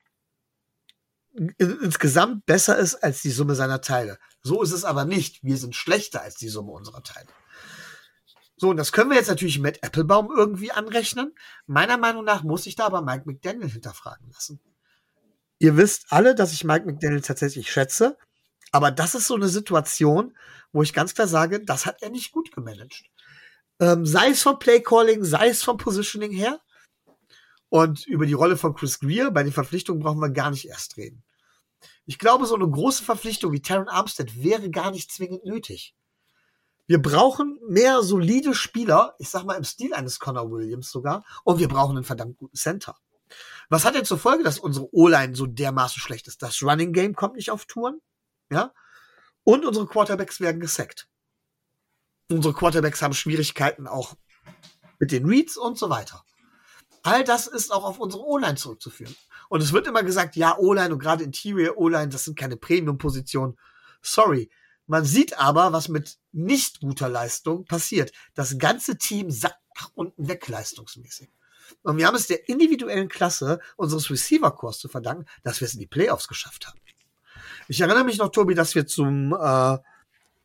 insgesamt 1.59 2.47
besser 2.47 2.79
ist 2.79 2.97
als 2.97 3.23
die 3.23 3.31
Summe 3.31 3.55
seiner 3.55 3.81
Teile. 3.81 4.19
So 4.43 4.63
ist 4.63 4.73
es 4.73 4.85
aber 4.85 5.05
nicht. 5.05 5.43
Wir 5.43 5.57
sind 5.57 5.75
schlechter 5.75 6.23
als 6.23 6.37
die 6.37 6.49
Summe 6.49 6.71
unserer 6.71 7.03
Teile. 7.03 7.29
So, 8.59 8.71
und 8.71 8.77
das 8.77 8.91
können 8.91 9.11
wir 9.11 9.17
jetzt 9.17 9.29
natürlich 9.29 9.61
mit 9.61 9.85
Applebaum 9.85 10.31
irgendwie 10.37 10.73
anrechnen. 10.73 11.33
Meiner 11.67 11.97
Meinung 11.97 12.25
nach 12.25 12.43
muss 12.43 12.67
ich 12.67 12.75
da 12.75 12.87
aber 12.87 13.03
Mike 13.03 13.23
McDaniel 13.25 13.71
hinterfragen 13.71 14.29
lassen. 14.33 14.61
Ihr 15.61 15.77
wisst 15.77 16.07
alle, 16.11 16.35
dass 16.35 16.53
ich 16.53 16.65
Mike 16.65 16.85
McDaniel 16.85 17.21
tatsächlich 17.21 17.71
schätze. 17.71 18.19
Aber 18.73 18.91
das 18.91 19.15
ist 19.15 19.29
so 19.29 19.37
eine 19.37 19.49
Situation, 19.49 20.37
wo 20.73 20.83
ich 20.83 20.93
ganz 20.93 21.15
klar 21.15 21.29
sage, 21.29 21.65
das 21.65 21.87
hat 21.87 22.03
er 22.03 22.11
nicht 22.11 22.33
gut 22.33 22.53
gemanagt. 22.53 23.05
Ähm, 23.81 24.05
sei 24.05 24.31
es 24.31 24.43
vom 24.43 24.59
Playcalling, 24.59 25.25
sei 25.25 25.49
es 25.49 25.63
vom 25.63 25.77
Positioning 25.77 26.33
her. 26.33 26.61
Und 27.69 28.07
über 28.07 28.27
die 28.27 28.33
Rolle 28.33 28.57
von 28.57 28.75
Chris 28.75 28.99
Greer 28.99 29.31
bei 29.31 29.45
den 29.45 29.53
Verpflichtungen 29.53 30.03
brauchen 30.03 30.21
wir 30.21 30.31
gar 30.31 30.51
nicht 30.51 30.69
erst 30.69 30.97
reden. 30.97 31.23
Ich 32.07 32.19
glaube, 32.19 32.47
so 32.47 32.57
eine 32.57 32.69
große 32.69 33.05
Verpflichtung 33.05 33.53
wie 33.53 33.63
Taron 33.63 33.89
Armstead 33.89 34.43
wäre 34.43 34.69
gar 34.71 34.91
nicht 34.91 35.13
zwingend 35.13 35.45
nötig. 35.45 35.95
Wir 36.89 37.03
brauchen 37.03 37.61
mehr 37.69 38.03
solide 38.03 38.55
Spieler, 38.55 39.15
ich 39.19 39.29
sag 39.29 39.45
mal 39.45 39.57
im 39.57 39.65
Stil 39.65 39.93
eines 39.93 40.19
Connor 40.19 40.51
Williams 40.51 40.91
sogar, 40.91 41.23
und 41.45 41.59
wir 41.59 41.69
brauchen 41.69 41.99
einen 41.99 42.05
verdammt 42.05 42.39
guten 42.39 42.57
Center. 42.57 42.97
Was 43.69 43.85
hat 43.85 43.95
denn 43.95 44.07
zur 44.07 44.19
Folge, 44.19 44.43
dass 44.43 44.59
unsere 44.59 44.89
O-Line 44.95 45.37
so 45.37 45.47
dermaßen 45.47 46.01
schlecht 46.01 46.27
ist? 46.29 46.43
Das 46.43 46.63
Running 46.63 46.95
Game 46.95 47.15
kommt 47.15 47.37
nicht 47.37 47.51
auf 47.51 47.67
Touren, 47.67 48.01
ja? 48.51 48.73
Und 49.45 49.67
unsere 49.67 49.87
Quarterbacks 49.87 50.41
werden 50.41 50.61
gesackt. 50.63 51.09
Unsere 52.31 52.55
Quarterbacks 52.55 53.03
haben 53.03 53.13
Schwierigkeiten 53.13 53.87
auch 53.87 54.15
mit 54.99 55.13
den 55.13 55.27
Reads 55.27 55.59
und 55.59 55.79
so 55.79 55.91
weiter. 55.91 56.25
All 57.03 57.23
das 57.23 57.47
ist 57.47 57.71
auch 57.71 57.85
auf 57.85 57.99
unsere 57.99 58.25
O-Line 58.25 58.57
zurückzuführen. 58.57 59.15
Und 59.51 59.63
es 59.63 59.75
wird 59.75 59.87
immer 59.87 60.03
gesagt, 60.03 60.37
ja, 60.37 60.57
O-Line 60.57 60.95
und 60.95 61.01
gerade 61.01 61.25
Interior 61.25 61.77
O-Line, 61.77 62.09
das 62.09 62.25
sind 62.25 62.39
keine 62.39 62.57
Premium-Positionen. 62.57 63.59
Sorry, 64.01 64.51
man 64.89 65.05
sieht 65.05 65.39
aber, 65.39 65.73
was 65.73 65.89
mit 65.89 66.19
nicht 66.33 66.81
guter 66.81 67.09
Leistung 67.09 67.65
passiert. 67.67 68.13
Das 68.35 68.59
ganze 68.59 68.99
Team 68.99 69.31
sackt 69.31 69.61
nach 69.77 69.91
unten 69.95 70.29
weg 70.29 70.49
leistungsmäßig. 70.49 71.31
Und 71.83 71.99
wir 71.99 72.07
haben 72.07 72.15
es 72.15 72.27
der 72.27 72.49
individuellen 72.49 73.09
Klasse 73.09 73.61
unseres 73.77 74.11
Receiver-Kurs 74.11 74.79
zu 74.79 74.89
verdanken, 74.89 75.27
dass 75.43 75.61
wir 75.61 75.67
es 75.67 75.75
in 75.75 75.81
die 75.81 75.87
Playoffs 75.87 76.27
geschafft 76.27 76.67
haben. 76.67 76.81
Ich 77.69 77.81
erinnere 77.81 78.05
mich 78.05 78.17
noch, 78.17 78.31
Tobi, 78.31 78.55
dass 78.55 78.75
wir 78.75 78.87
zum, 78.87 79.37
äh, 79.39 79.79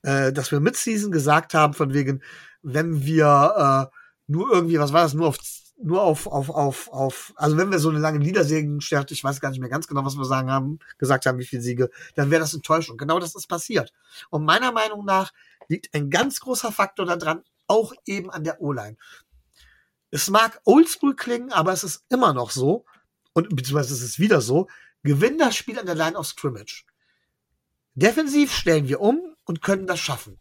äh, 0.01 0.33
dass 0.33 0.51
wir 0.51 0.59
Midseason 0.59 1.11
gesagt 1.11 1.53
haben, 1.53 1.73
von 1.73 1.93
wegen, 1.93 2.21
wenn 2.61 3.05
wir 3.05 3.89
äh, 3.91 3.95
nur 4.27 4.51
irgendwie, 4.51 4.77
was 4.77 4.91
war 4.91 5.03
das, 5.03 5.13
nur 5.13 5.27
auf 5.27 5.37
nur 5.81 6.03
auf, 6.03 6.27
auf, 6.27 6.49
auf, 6.49 6.87
auf, 6.91 7.33
also 7.35 7.57
wenn 7.57 7.71
wir 7.71 7.79
so 7.79 7.89
eine 7.89 7.99
lange 7.99 8.19
Niedersägen 8.19 8.79
stärkt, 8.81 9.11
ich 9.11 9.23
weiß 9.23 9.41
gar 9.41 9.49
nicht 9.49 9.59
mehr 9.59 9.69
ganz 9.69 9.87
genau, 9.87 10.05
was 10.05 10.15
wir 10.15 10.25
sagen 10.25 10.51
haben, 10.51 10.79
gesagt 10.97 11.25
haben, 11.25 11.39
wie 11.39 11.45
viele 11.45 11.61
Siege, 11.61 11.89
dann 12.15 12.31
wäre 12.31 12.41
das 12.41 12.53
Enttäuschung. 12.53 12.97
Genau 12.97 13.19
das 13.19 13.35
ist 13.35 13.47
passiert. 13.47 13.91
Und 14.29 14.45
meiner 14.45 14.71
Meinung 14.71 15.03
nach 15.05 15.31
liegt 15.67 15.93
ein 15.93 16.09
ganz 16.09 16.39
großer 16.39 16.71
Faktor 16.71 17.05
daran, 17.05 17.43
auch 17.67 17.93
eben 18.05 18.29
an 18.29 18.43
der 18.43 18.61
O-Line. 18.61 18.97
Es 20.11 20.29
mag 20.29 20.61
oldschool 20.63 21.15
klingen, 21.15 21.51
aber 21.51 21.73
es 21.73 21.83
ist 21.83 22.03
immer 22.09 22.33
noch 22.33 22.51
so, 22.51 22.85
und 23.33 23.49
beziehungsweise 23.55 23.93
es 23.93 24.03
ist 24.03 24.19
wieder 24.19 24.41
so, 24.41 24.67
gewinn 25.01 25.37
das 25.37 25.55
Spiel 25.55 25.79
an 25.79 25.85
der 25.85 25.95
Line 25.95 26.17
of 26.17 26.27
Scrimmage. 26.27 26.85
Defensiv 27.95 28.53
stellen 28.53 28.87
wir 28.87 29.01
um 29.01 29.35
und 29.43 29.61
können 29.61 29.87
das 29.87 29.99
schaffen. 29.99 30.39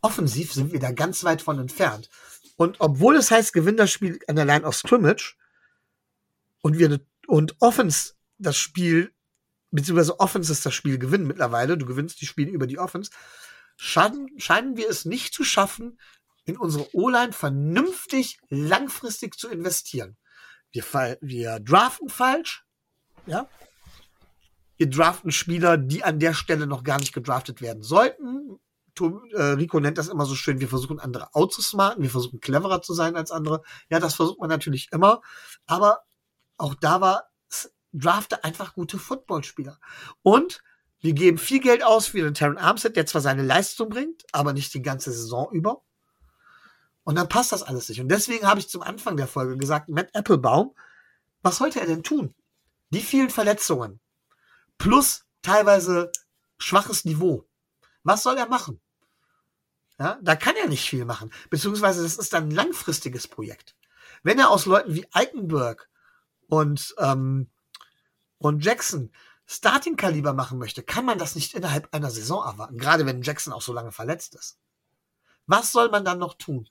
Offensiv 0.00 0.52
sind 0.52 0.72
wir 0.72 0.80
da 0.80 0.90
ganz 0.90 1.22
weit 1.22 1.42
von 1.42 1.58
entfernt. 1.58 2.08
Und 2.56 2.80
obwohl 2.80 3.16
es 3.16 3.30
heißt, 3.30 3.52
gewinn 3.52 3.76
das 3.76 3.90
Spiel 3.90 4.18
an 4.28 4.36
der 4.36 4.44
Line 4.44 4.64
of 4.64 4.76
Scrimmage 4.76 5.36
und 6.60 6.78
wir 6.78 7.00
und 7.26 7.56
Offense 7.60 8.14
das 8.38 8.56
Spiel, 8.56 9.12
beziehungsweise 9.70 10.20
Offense 10.20 10.52
ist 10.52 10.66
das 10.66 10.74
Spiel 10.74 10.98
gewinnen 10.98 11.26
mittlerweile, 11.26 11.78
du 11.78 11.86
gewinnst 11.86 12.20
die 12.20 12.26
Spiele 12.26 12.50
über 12.50 12.66
die 12.66 12.78
Offense, 12.78 13.10
scheinen, 13.76 14.28
scheinen 14.38 14.76
wir 14.76 14.88
es 14.88 15.04
nicht 15.04 15.32
zu 15.32 15.44
schaffen, 15.44 15.98
in 16.44 16.56
unsere 16.56 16.94
O-Line 16.94 17.32
vernünftig 17.32 18.38
langfristig 18.48 19.38
zu 19.38 19.48
investieren. 19.48 20.16
Wir, 20.72 20.84
wir 21.20 21.60
draften 21.60 22.08
falsch, 22.08 22.64
ja. 23.26 23.48
Wir 24.76 24.90
draften 24.90 25.30
Spieler, 25.30 25.78
die 25.78 26.02
an 26.02 26.18
der 26.18 26.34
Stelle 26.34 26.66
noch 26.66 26.82
gar 26.82 26.98
nicht 26.98 27.12
gedraftet 27.12 27.60
werden 27.60 27.82
sollten 27.82 28.58
Rico 29.00 29.80
nennt 29.80 29.98
das 29.98 30.08
immer 30.08 30.26
so 30.26 30.34
schön, 30.34 30.60
wir 30.60 30.68
versuchen 30.68 31.00
andere 31.00 31.34
outzusmarten, 31.34 32.02
wir 32.02 32.10
versuchen 32.10 32.40
cleverer 32.40 32.82
zu 32.82 32.94
sein 32.94 33.16
als 33.16 33.30
andere. 33.30 33.62
Ja, 33.88 34.00
das 34.00 34.14
versucht 34.14 34.40
man 34.40 34.48
natürlich 34.48 34.90
immer. 34.92 35.22
Aber 35.66 36.02
auch 36.56 36.74
da 36.74 37.00
war 37.00 37.28
drafte 37.92 38.42
einfach 38.44 38.74
gute 38.74 38.98
Footballspieler. 38.98 39.78
Und 40.22 40.62
wir 41.00 41.12
geben 41.12 41.36
viel 41.36 41.60
Geld 41.60 41.82
aus 41.82 42.06
für 42.06 42.22
den 42.22 42.34
Terran 42.34 42.58
Armstead, 42.58 42.96
der 42.96 43.06
zwar 43.06 43.20
seine 43.20 43.42
Leistung 43.42 43.88
bringt, 43.88 44.24
aber 44.32 44.52
nicht 44.52 44.72
die 44.72 44.82
ganze 44.82 45.12
Saison 45.12 45.50
über. 45.52 45.82
Und 47.04 47.16
dann 47.16 47.28
passt 47.28 47.52
das 47.52 47.62
alles 47.62 47.88
nicht. 47.88 48.00
Und 48.00 48.08
deswegen 48.08 48.46
habe 48.46 48.60
ich 48.60 48.68
zum 48.68 48.82
Anfang 48.82 49.16
der 49.16 49.26
Folge 49.26 49.56
gesagt, 49.56 49.88
Matt 49.88 50.14
Applebaum, 50.14 50.74
was 51.42 51.56
sollte 51.58 51.80
er 51.80 51.86
denn 51.86 52.02
tun? 52.02 52.34
Die 52.90 53.00
vielen 53.00 53.30
Verletzungen 53.30 54.00
plus 54.78 55.24
teilweise 55.42 56.12
schwaches 56.58 57.04
Niveau. 57.04 57.46
Was 58.04 58.22
soll 58.22 58.36
er 58.36 58.48
machen? 58.48 58.80
Ja, 59.98 60.18
da 60.22 60.36
kann 60.36 60.56
er 60.56 60.68
nicht 60.68 60.88
viel 60.88 61.04
machen. 61.04 61.32
Beziehungsweise 61.50 62.02
das 62.02 62.16
ist 62.16 62.34
ein 62.34 62.50
langfristiges 62.50 63.28
Projekt. 63.28 63.76
Wenn 64.22 64.38
er 64.38 64.50
aus 64.50 64.66
Leuten 64.66 64.94
wie 64.94 65.06
Eichenberg 65.12 65.88
und, 66.48 66.94
ähm, 66.98 67.50
und 68.38 68.64
Jackson 68.64 69.12
Starting-Kaliber 69.46 70.32
machen 70.32 70.58
möchte, 70.58 70.82
kann 70.82 71.04
man 71.04 71.18
das 71.18 71.34
nicht 71.34 71.54
innerhalb 71.54 71.92
einer 71.94 72.10
Saison 72.10 72.44
erwarten. 72.44 72.78
Gerade 72.78 73.06
wenn 73.06 73.22
Jackson 73.22 73.52
auch 73.52 73.62
so 73.62 73.72
lange 73.72 73.92
verletzt 73.92 74.34
ist. 74.34 74.58
Was 75.46 75.72
soll 75.72 75.90
man 75.90 76.04
dann 76.04 76.18
noch 76.18 76.34
tun? 76.34 76.68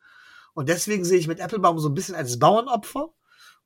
Und 0.54 0.70
deswegen 0.70 1.06
sehe 1.06 1.20
ich 1.20 1.28
mit 1.28 1.40
Applebaum 1.40 1.80
so 1.80 1.90
ein 1.90 1.94
bisschen 1.94 2.16
als 2.16 2.40
Bauernopfer 2.40 3.14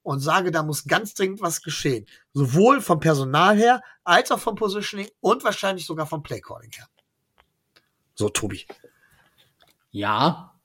und 0.03 0.19
sage, 0.19 0.51
da 0.51 0.63
muss 0.63 0.85
ganz 0.85 1.13
dringend 1.13 1.41
was 1.41 1.61
geschehen. 1.61 2.05
Sowohl 2.33 2.81
vom 2.81 2.99
Personal 2.99 3.57
her, 3.57 3.81
als 4.03 4.31
auch 4.31 4.39
vom 4.39 4.55
Positioning 4.55 5.09
und 5.19 5.43
wahrscheinlich 5.43 5.85
sogar 5.85 6.05
vom 6.05 6.21
Playcalling 6.21 6.71
her. 6.71 6.87
So, 8.15 8.29
Tobi. 8.29 8.65
Ja. 9.91 10.59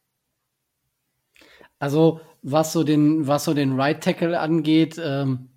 Also, 1.78 2.20
was 2.42 2.72
so 2.72 2.84
den, 2.84 3.26
was 3.26 3.44
so 3.44 3.54
den 3.54 3.78
Right 3.78 4.02
Tackle 4.02 4.38
angeht, 4.38 5.00
ähm, 5.02 5.50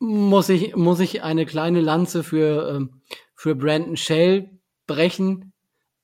muss 0.00 0.48
ich, 0.48 0.76
muss 0.76 1.00
ich 1.00 1.22
eine 1.22 1.46
kleine 1.46 1.80
Lanze 1.80 2.22
für, 2.22 2.76
ähm, 2.76 3.00
für 3.34 3.54
Brandon 3.54 3.96
Shell 3.96 4.58
brechen. 4.86 5.52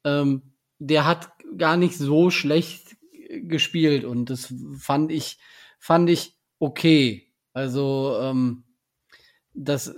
Ähm, 0.04 0.54
der 0.78 1.06
hat 1.06 1.32
gar 1.56 1.76
nicht 1.76 1.96
so 1.96 2.30
schlecht 2.30 2.96
gespielt 3.30 4.04
und 4.04 4.30
das 4.30 4.52
fand 4.78 5.10
ich, 5.10 5.38
fand 5.78 6.10
ich 6.10 6.36
okay. 6.58 7.32
Also, 7.52 8.18
ähm, 8.20 8.64
das 9.54 9.94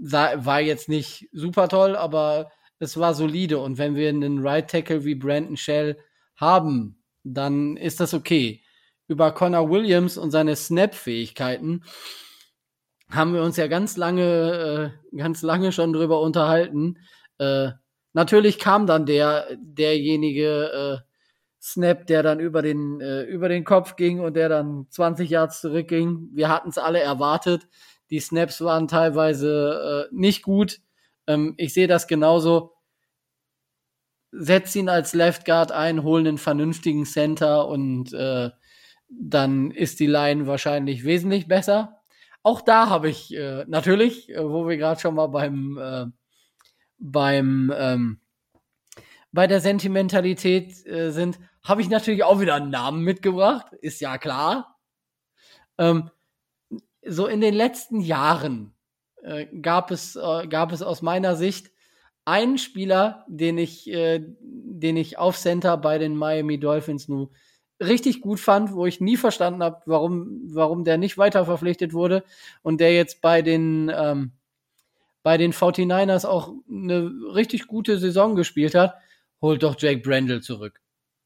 war 0.00 0.60
jetzt 0.60 0.88
nicht 0.88 1.28
super 1.32 1.68
toll, 1.68 1.94
aber 1.94 2.50
es 2.80 2.96
war 2.98 3.14
solide. 3.14 3.58
Und 3.58 3.78
wenn 3.78 3.94
wir 3.94 4.08
einen 4.08 4.40
Right 4.40 4.68
Tackle 4.68 5.04
wie 5.04 5.14
Brandon 5.14 5.56
Shell 5.56 5.98
haben, 6.36 7.00
dann 7.22 7.76
ist 7.76 8.00
das 8.00 8.14
okay. 8.14 8.62
Über 9.06 9.32
Connor 9.32 9.70
Williams 9.70 10.16
und 10.16 10.30
seine 10.30 10.56
Snap-Fähigkeiten 10.56 11.82
haben 13.10 13.34
wir 13.34 13.42
uns 13.42 13.56
ja 13.56 13.66
ganz 13.66 13.96
lange, 13.96 14.92
äh, 15.12 15.16
ganz 15.16 15.42
lange 15.42 15.72
schon 15.72 15.92
drüber 15.92 16.20
unterhalten. 16.20 16.98
Äh, 17.38 17.70
natürlich 18.12 18.58
kam 18.58 18.86
dann 18.86 19.04
der, 19.04 19.56
derjenige 19.60 21.02
äh, 21.02 21.10
Snap, 21.60 22.06
der 22.06 22.22
dann 22.22 22.40
über 22.40 22.62
den, 22.62 23.00
äh, 23.00 23.22
über 23.22 23.48
den 23.48 23.64
Kopf 23.64 23.96
ging 23.96 24.20
und 24.20 24.34
der 24.34 24.48
dann 24.48 24.86
20 24.90 25.28
Yards 25.28 25.60
zurückging. 25.60 26.30
Wir 26.32 26.48
hatten 26.48 26.70
es 26.70 26.78
alle 26.78 27.00
erwartet. 27.00 27.66
Die 28.10 28.20
Snaps 28.20 28.60
waren 28.62 28.88
teilweise 28.88 30.08
äh, 30.10 30.14
nicht 30.14 30.42
gut. 30.42 30.80
Ähm, 31.30 31.54
ich 31.56 31.72
sehe 31.72 31.86
das 31.86 32.06
genauso. 32.06 32.74
Setz 34.32 34.74
ihn 34.76 34.88
als 34.88 35.12
Left 35.12 35.44
Guard 35.44 35.72
ein, 35.72 36.02
holen 36.02 36.26
einen 36.26 36.38
vernünftigen 36.38 37.04
Center 37.04 37.66
und 37.66 38.12
äh, 38.12 38.50
dann 39.08 39.70
ist 39.72 40.00
die 40.00 40.06
Line 40.06 40.46
wahrscheinlich 40.46 41.04
wesentlich 41.04 41.48
besser. 41.48 42.00
Auch 42.42 42.60
da 42.60 42.88
habe 42.88 43.10
ich 43.10 43.34
äh, 43.34 43.64
natürlich, 43.66 44.30
äh, 44.30 44.42
wo 44.42 44.68
wir 44.68 44.76
gerade 44.76 45.00
schon 45.00 45.14
mal 45.14 45.26
beim 45.26 45.78
äh, 45.78 46.06
beim 46.98 47.72
ähm, 47.76 48.20
bei 49.32 49.46
der 49.46 49.60
Sentimentalität 49.60 50.86
äh, 50.86 51.10
sind, 51.10 51.38
habe 51.62 51.82
ich 51.82 51.88
natürlich 51.88 52.24
auch 52.24 52.40
wieder 52.40 52.54
einen 52.54 52.70
Namen 52.70 53.02
mitgebracht, 53.04 53.72
ist 53.80 54.00
ja 54.00 54.18
klar. 54.18 54.78
Ähm, 55.78 56.10
so 57.06 57.26
in 57.26 57.40
den 57.40 57.54
letzten 57.54 58.00
Jahren 58.00 58.74
äh, 59.22 59.46
gab 59.60 59.90
es 59.90 60.16
äh, 60.16 60.46
gab 60.48 60.72
es 60.72 60.82
aus 60.82 61.02
meiner 61.02 61.36
Sicht 61.36 61.70
einen 62.24 62.58
Spieler, 62.58 63.24
den 63.28 63.58
ich 63.58 63.90
äh, 63.90 64.20
den 64.40 64.96
ich 64.96 65.18
auf 65.18 65.38
Center 65.38 65.76
bei 65.76 65.98
den 65.98 66.16
Miami 66.16 66.58
Dolphins 66.58 67.08
nur 67.08 67.30
richtig 67.80 68.20
gut 68.20 68.40
fand, 68.40 68.72
wo 68.72 68.86
ich 68.86 69.00
nie 69.00 69.16
verstanden 69.16 69.62
habe, 69.62 69.80
warum, 69.86 70.42
warum 70.52 70.84
der 70.84 70.98
nicht 70.98 71.18
weiter 71.18 71.44
verpflichtet 71.44 71.92
wurde 71.92 72.24
und 72.62 72.80
der 72.80 72.94
jetzt 72.94 73.20
bei 73.20 73.42
den, 73.42 73.90
ähm, 73.94 74.32
bei 75.22 75.36
den 75.38 75.52
49ers 75.52 76.26
auch 76.26 76.52
eine 76.68 77.10
richtig 77.34 77.66
gute 77.66 77.98
Saison 77.98 78.36
gespielt 78.36 78.74
hat, 78.74 78.94
holt 79.40 79.62
doch 79.62 79.76
Jake 79.78 80.02
Brandel 80.02 80.42
zurück. 80.42 80.80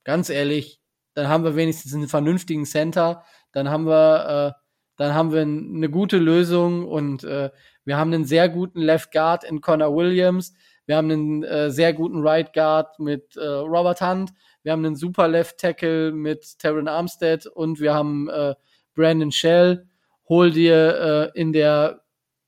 Ganz 0.04 0.30
ehrlich, 0.30 0.80
dann 1.14 1.28
haben 1.28 1.44
wir 1.44 1.56
wenigstens 1.56 1.94
einen 1.94 2.08
vernünftigen 2.08 2.66
Center, 2.66 3.24
dann 3.52 3.68
haben 3.68 3.86
wir, 3.86 4.54
äh, 4.56 4.60
dann 4.96 5.14
haben 5.14 5.32
wir 5.32 5.42
eine 5.42 5.90
gute 5.90 6.18
Lösung 6.18 6.86
und 6.86 7.24
äh, 7.24 7.50
wir 7.84 7.96
haben 7.96 8.12
einen 8.12 8.24
sehr 8.24 8.48
guten 8.48 8.80
Left 8.80 9.12
Guard 9.12 9.44
in 9.44 9.60
Connor 9.60 9.94
Williams, 9.94 10.54
wir 10.86 10.96
haben 10.96 11.10
einen 11.10 11.42
äh, 11.44 11.70
sehr 11.70 11.92
guten 11.92 12.26
Right 12.26 12.52
Guard 12.52 12.98
mit 12.98 13.36
äh, 13.36 13.44
Robert 13.44 14.00
Hunt, 14.00 14.32
wir 14.64 14.72
haben 14.72 14.84
einen 14.84 14.96
super 14.96 15.28
Left 15.28 15.58
Tackle 15.58 16.10
mit 16.12 16.58
Terran 16.58 16.88
Armstead 16.88 17.46
und 17.46 17.80
wir 17.80 17.94
haben 17.94 18.28
äh, 18.30 18.54
Brandon 18.94 19.30
Shell. 19.30 19.86
Hol 20.28 20.50
dir 20.52 21.32
äh, 21.34 21.38
in 21.38 21.52
der 21.52 22.00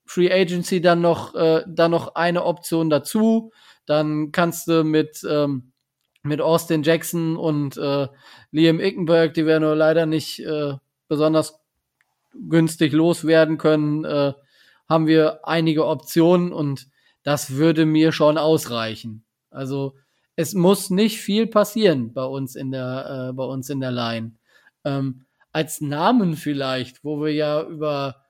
Free 0.05 0.31
Agency 0.31 0.81
dann 0.81 1.01
noch, 1.01 1.35
äh, 1.35 1.63
dann 1.67 1.91
noch 1.91 2.15
eine 2.15 2.43
Option 2.43 2.89
dazu. 2.89 3.51
Dann 3.85 4.31
kannst 4.31 4.67
du 4.67 4.83
mit, 4.83 5.23
ähm, 5.29 5.71
mit 6.23 6.41
Austin 6.41 6.81
Jackson 6.81 7.37
und 7.37 7.77
äh, 7.77 8.07
Liam 8.51 8.79
Ickenberg, 8.79 9.33
die 9.33 9.45
wir 9.45 9.59
nur 9.59 9.75
leider 9.75 10.05
nicht 10.05 10.39
äh, 10.39 10.73
besonders 11.07 11.59
günstig 12.49 12.93
loswerden 12.93 13.57
können, 13.57 14.05
äh, 14.05 14.33
haben 14.87 15.07
wir 15.07 15.47
einige 15.47 15.85
Optionen 15.85 16.51
und 16.53 16.87
das 17.23 17.51
würde 17.51 17.85
mir 17.85 18.11
schon 18.11 18.37
ausreichen. 18.37 19.25
Also 19.49 19.95
es 20.35 20.53
muss 20.53 20.89
nicht 20.89 21.19
viel 21.19 21.47
passieren 21.47 22.13
bei 22.13 22.23
uns 22.23 22.55
in 22.55 22.71
der, 22.71 23.29
äh, 23.29 23.33
bei 23.33 23.43
uns 23.43 23.69
in 23.69 23.79
der 23.79 23.91
Line. 23.91 24.33
Ähm, 24.85 25.25
als 25.51 25.81
Namen 25.81 26.35
vielleicht, 26.35 27.03
wo 27.03 27.19
wir 27.21 27.33
ja 27.33 27.63
über 27.63 28.23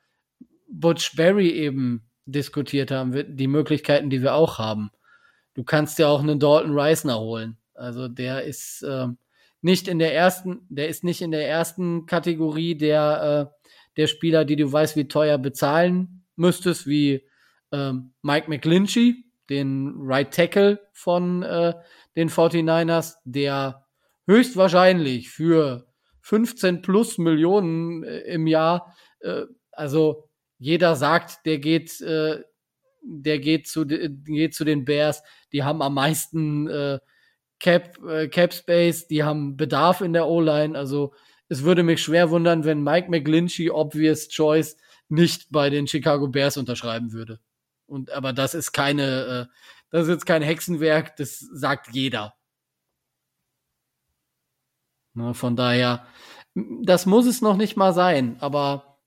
Butch 0.69 1.15
Berry 1.15 1.51
eben 1.51 2.09
diskutiert 2.25 2.91
haben, 2.91 3.35
die 3.35 3.47
Möglichkeiten, 3.47 4.09
die 4.09 4.21
wir 4.21 4.33
auch 4.33 4.57
haben. 4.57 4.91
Du 5.53 5.63
kannst 5.63 5.99
ja 5.99 6.07
auch 6.07 6.21
einen 6.21 6.39
Dalton 6.39 6.77
Reisner 6.77 7.19
holen. 7.19 7.57
Also 7.73 8.07
der 8.07 8.43
ist 8.43 8.81
äh, 8.83 9.07
nicht 9.61 9.87
in 9.87 9.99
der 9.99 10.15
ersten, 10.15 10.61
der 10.69 10.87
ist 10.87 11.03
nicht 11.03 11.21
in 11.21 11.31
der 11.31 11.47
ersten 11.47 12.05
Kategorie 12.05 12.75
der, 12.75 13.51
äh, 13.51 13.67
der 13.97 14.07
Spieler, 14.07 14.45
die 14.45 14.55
du 14.55 14.71
weißt, 14.71 14.95
wie 14.95 15.07
teuer 15.07 15.37
bezahlen 15.37 16.16
müsstest, 16.37 16.87
wie 16.87 17.27
ähm, 17.71 18.13
Mike 18.21 18.49
McGlinchey, 18.49 19.25
den 19.49 19.93
Right 19.99 20.33
Tackle 20.33 20.79
von 20.93 21.43
äh, 21.43 21.73
den 22.15 22.29
49ers, 22.29 23.15
der 23.25 23.85
höchstwahrscheinlich 24.27 25.29
für 25.29 25.87
15 26.21 26.81
plus 26.81 27.17
Millionen 27.17 28.03
äh, 28.03 28.19
im 28.21 28.47
Jahr, 28.47 28.95
äh, 29.21 29.43
also 29.71 30.29
jeder 30.59 30.95
sagt, 30.95 31.45
der 31.45 31.59
geht, 31.59 32.01
äh, 32.01 32.43
der 33.01 33.39
geht 33.39 33.67
zu, 33.67 33.85
geht 33.85 34.53
zu 34.53 34.65
den 34.65 34.85
Bears, 34.85 35.23
die 35.53 35.63
haben 35.63 35.81
am 35.81 35.93
meisten 35.93 36.67
äh, 36.67 36.99
Cap, 37.59 37.97
äh, 38.05 38.27
Cap 38.27 38.53
Space, 38.53 39.07
die 39.07 39.23
haben 39.23 39.55
Bedarf 39.55 40.01
in 40.01 40.13
der 40.13 40.27
O-Line, 40.27 40.77
also 40.77 41.13
es 41.49 41.63
würde 41.63 41.83
mich 41.83 42.01
schwer 42.01 42.29
wundern, 42.29 42.65
wenn 42.65 42.83
Mike 42.83 43.09
McGlinchey, 43.09 43.69
obvious 43.69 44.27
choice, 44.27 44.75
nicht 45.09 45.47
bei 45.51 45.69
den 45.69 45.87
Chicago 45.87 46.27
Bears 46.27 46.57
unterschreiben 46.57 47.11
würde. 47.11 47.39
Und 47.85 48.11
aber 48.11 48.33
das 48.33 48.53
ist 48.53 48.71
keine, 48.73 49.47
äh, 49.49 49.53
das 49.89 50.03
ist 50.03 50.09
jetzt 50.09 50.25
kein 50.25 50.41
Hexenwerk, 50.41 51.15
das 51.15 51.39
sagt 51.39 51.93
jeder. 51.93 52.35
Ne, 55.13 55.33
von 55.33 55.55
daher, 55.55 56.05
das 56.83 57.05
muss 57.05 57.25
es 57.25 57.41
noch 57.41 57.57
nicht 57.57 57.77
mal 57.77 57.93
sein, 57.93 58.37
aber 58.39 58.99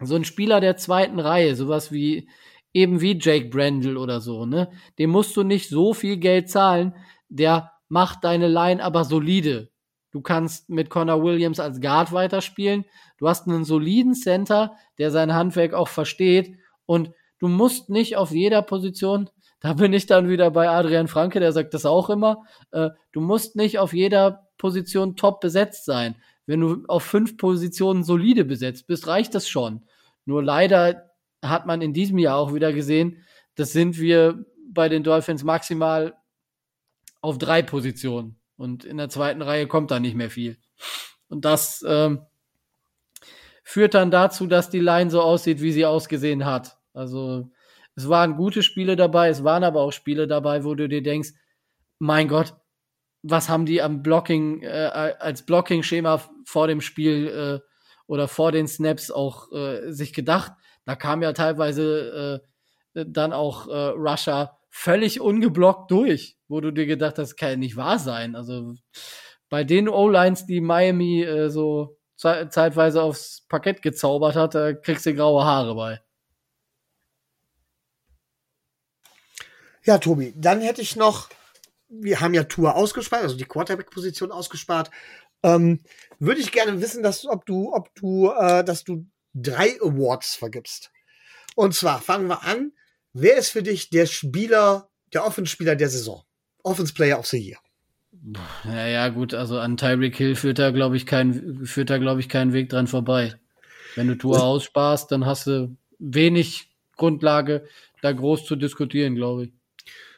so 0.00 0.14
ein 0.14 0.24
Spieler 0.24 0.60
der 0.60 0.76
zweiten 0.76 1.18
Reihe, 1.18 1.56
sowas 1.56 1.90
wie 1.90 2.28
eben 2.72 3.00
wie 3.00 3.18
Jake 3.18 3.48
Brandel 3.48 3.96
oder 3.96 4.20
so, 4.20 4.46
ne, 4.46 4.70
dem 4.98 5.10
musst 5.10 5.36
du 5.36 5.42
nicht 5.42 5.68
so 5.68 5.94
viel 5.94 6.18
Geld 6.18 6.50
zahlen, 6.50 6.94
der 7.28 7.72
macht 7.88 8.24
deine 8.24 8.48
Line 8.48 8.82
aber 8.82 9.04
solide. 9.04 9.70
Du 10.10 10.20
kannst 10.20 10.68
mit 10.68 10.90
Connor 10.90 11.22
Williams 11.22 11.60
als 11.60 11.80
Guard 11.80 12.12
weiterspielen. 12.12 12.84
Du 13.18 13.28
hast 13.28 13.46
einen 13.46 13.64
soliden 13.64 14.14
Center, 14.14 14.76
der 14.96 15.10
sein 15.10 15.34
Handwerk 15.34 15.74
auch 15.74 15.88
versteht 15.88 16.56
und 16.86 17.12
du 17.38 17.48
musst 17.48 17.90
nicht 17.90 18.16
auf 18.16 18.30
jeder 18.30 18.62
Position, 18.62 19.28
da 19.60 19.74
bin 19.74 19.92
ich 19.92 20.06
dann 20.06 20.28
wieder 20.28 20.50
bei 20.50 20.68
Adrian 20.68 21.08
Franke, 21.08 21.40
der 21.40 21.52
sagt 21.52 21.74
das 21.74 21.84
auch 21.84 22.10
immer, 22.10 22.44
äh, 22.70 22.90
du 23.12 23.20
musst 23.20 23.56
nicht 23.56 23.78
auf 23.78 23.92
jeder 23.92 24.48
Position 24.56 25.16
top 25.16 25.40
besetzt 25.40 25.84
sein. 25.84 26.16
Wenn 26.46 26.60
du 26.60 26.84
auf 26.88 27.02
fünf 27.02 27.36
Positionen 27.36 28.04
solide 28.04 28.44
besetzt 28.44 28.86
bist, 28.86 29.06
reicht 29.06 29.34
das 29.34 29.48
schon. 29.48 29.84
Nur 30.24 30.42
leider 30.42 31.10
hat 31.42 31.66
man 31.66 31.82
in 31.82 31.92
diesem 31.92 32.18
Jahr 32.18 32.38
auch 32.38 32.54
wieder 32.54 32.72
gesehen, 32.72 33.24
das 33.54 33.72
sind 33.72 33.98
wir 33.98 34.44
bei 34.70 34.88
den 34.88 35.02
Dolphins 35.02 35.44
maximal 35.44 36.14
auf 37.20 37.38
drei 37.38 37.62
Positionen. 37.62 38.38
Und 38.56 38.84
in 38.84 38.96
der 38.96 39.08
zweiten 39.08 39.42
Reihe 39.42 39.66
kommt 39.66 39.90
da 39.90 40.00
nicht 40.00 40.14
mehr 40.14 40.30
viel. 40.30 40.58
Und 41.28 41.44
das 41.44 41.84
ähm, 41.86 42.22
führt 43.68 43.92
dann 43.92 44.10
dazu, 44.10 44.46
dass 44.46 44.70
die 44.70 44.80
Line 44.80 45.10
so 45.10 45.20
aussieht, 45.20 45.60
wie 45.60 45.72
sie 45.72 45.84
ausgesehen 45.84 46.46
hat. 46.46 46.78
Also 46.94 47.50
es 47.96 48.08
waren 48.08 48.36
gute 48.36 48.62
Spiele 48.62 48.96
dabei, 48.96 49.28
es 49.28 49.44
waren 49.44 49.62
aber 49.62 49.82
auch 49.82 49.92
Spiele 49.92 50.26
dabei, 50.26 50.64
wo 50.64 50.74
du 50.74 50.88
dir 50.88 51.02
denkst, 51.02 51.32
mein 51.98 52.28
Gott, 52.28 52.54
was 53.22 53.50
haben 53.50 53.66
die 53.66 53.82
am 53.82 54.02
Blocking, 54.02 54.62
äh, 54.62 55.16
als 55.18 55.44
Blocking-Schema 55.44 56.22
vor 56.46 56.66
dem 56.66 56.80
Spiel 56.80 57.28
äh, 57.28 57.70
oder 58.06 58.26
vor 58.26 58.52
den 58.52 58.66
Snaps 58.66 59.10
auch 59.10 59.52
äh, 59.52 59.92
sich 59.92 60.14
gedacht. 60.14 60.52
Da 60.86 60.96
kam 60.96 61.20
ja 61.20 61.34
teilweise 61.34 62.40
äh, 62.94 63.04
dann 63.06 63.34
auch 63.34 63.68
äh, 63.68 63.88
Russia 63.88 64.56
völlig 64.70 65.20
ungeblockt 65.20 65.90
durch, 65.90 66.38
wo 66.48 66.62
du 66.62 66.70
dir 66.70 66.86
gedacht 66.86 67.18
hast, 67.18 67.36
kann 67.36 67.50
ja 67.50 67.56
nicht 67.56 67.76
wahr 67.76 67.98
sein. 67.98 68.34
Also 68.34 68.76
bei 69.50 69.62
den 69.62 69.90
O-Lines, 69.90 70.46
die 70.46 70.62
Miami 70.62 71.22
äh, 71.22 71.50
so 71.50 71.97
ze 72.18 72.48
zeitweise 72.50 73.00
aufs 73.00 73.42
Parkett 73.48 73.80
gezaubert 73.80 74.34
hat, 74.34 74.54
da 74.54 74.72
kriegst 74.72 75.06
du 75.06 75.14
graue 75.14 75.44
Haare 75.44 75.74
bei. 75.74 76.00
Ja, 79.84 79.98
Tobi, 79.98 80.34
dann 80.36 80.60
hätte 80.60 80.82
ich 80.82 80.96
noch, 80.96 81.30
wir 81.88 82.20
haben 82.20 82.34
ja 82.34 82.44
Tour 82.44 82.74
ausgespart, 82.74 83.22
also 83.22 83.36
die 83.36 83.44
Quarterback-Position 83.44 84.32
ausgespart. 84.32 84.90
Ähm, 85.44 85.80
Würde 86.18 86.40
ich 86.40 86.50
gerne 86.50 86.80
wissen, 86.82 87.04
dass, 87.04 87.24
ob 87.24 87.46
du, 87.46 87.72
ob 87.72 87.94
du, 87.94 88.30
äh, 88.32 88.64
dass 88.64 88.82
du 88.82 89.06
drei 89.32 89.80
Awards 89.80 90.34
vergibst. 90.34 90.90
Und 91.54 91.74
zwar 91.74 92.02
fangen 92.02 92.26
wir 92.26 92.42
an. 92.42 92.72
Wer 93.12 93.36
ist 93.36 93.50
für 93.50 93.62
dich 93.62 93.90
der 93.90 94.06
Spieler, 94.06 94.90
der 95.12 95.24
Offenspieler 95.24 95.76
der 95.76 95.88
Saison? 95.88 96.24
Offense 96.64 96.92
Player 96.92 97.18
of 97.18 97.26
the 97.26 97.38
Year. 97.38 97.58
Ja, 98.64 98.86
ja, 98.86 99.08
gut, 99.08 99.34
also 99.34 99.58
an 99.58 99.76
Tyreek 99.76 100.16
Hill 100.16 100.34
führt 100.34 100.58
da, 100.58 100.70
glaube 100.70 100.96
ich, 100.96 101.06
kein, 101.06 101.64
führt 101.64 101.90
da, 101.90 101.98
glaube 101.98 102.20
ich, 102.20 102.28
keinen 102.28 102.52
Weg 102.52 102.68
dran 102.68 102.86
vorbei. 102.86 103.34
Wenn 103.94 104.08
du 104.08 104.16
Tour 104.16 104.42
aussparst, 104.42 105.10
dann 105.12 105.24
hast 105.24 105.46
du 105.46 105.76
wenig 105.98 106.70
Grundlage, 106.96 107.66
da 108.02 108.12
groß 108.12 108.44
zu 108.44 108.56
diskutieren, 108.56 109.14
glaube 109.14 109.44
ich. 109.44 109.52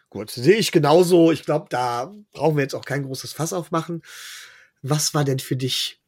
Gut, 0.08 0.30
sehe 0.30 0.56
ich 0.56 0.72
genauso. 0.72 1.30
Ich 1.30 1.44
glaube, 1.44 1.66
da 1.70 2.12
brauchen 2.32 2.56
wir 2.56 2.62
jetzt 2.62 2.74
auch 2.74 2.84
kein 2.84 3.04
großes 3.04 3.32
Fass 3.32 3.52
aufmachen. 3.52 4.02
Was 4.82 5.14
war 5.14 5.24
denn 5.24 5.38
für 5.38 5.56
dich? 5.56 6.00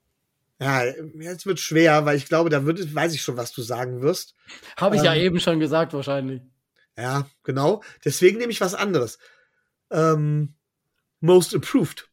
Ja, 0.60 0.84
jetzt 1.18 1.46
wird 1.46 1.60
schwer, 1.60 2.04
weil 2.04 2.16
ich 2.16 2.26
glaube, 2.26 2.50
da 2.50 2.64
wird, 2.64 2.94
weiß 2.94 3.14
ich 3.14 3.22
schon, 3.22 3.36
was 3.36 3.52
du 3.52 3.62
sagen 3.62 4.00
wirst. 4.02 4.34
Habe 4.76 4.96
ich 4.96 5.02
ähm, 5.02 5.06
ja 5.06 5.14
eben 5.14 5.40
schon 5.40 5.60
gesagt, 5.60 5.92
wahrscheinlich. 5.92 6.42
Ja, 6.96 7.26
genau. 7.42 7.82
Deswegen 8.04 8.38
nehme 8.38 8.52
ich 8.52 8.60
was 8.60 8.74
anderes. 8.74 9.18
Ähm, 9.90 10.54
most 11.22 11.54
Approved? 11.54 12.08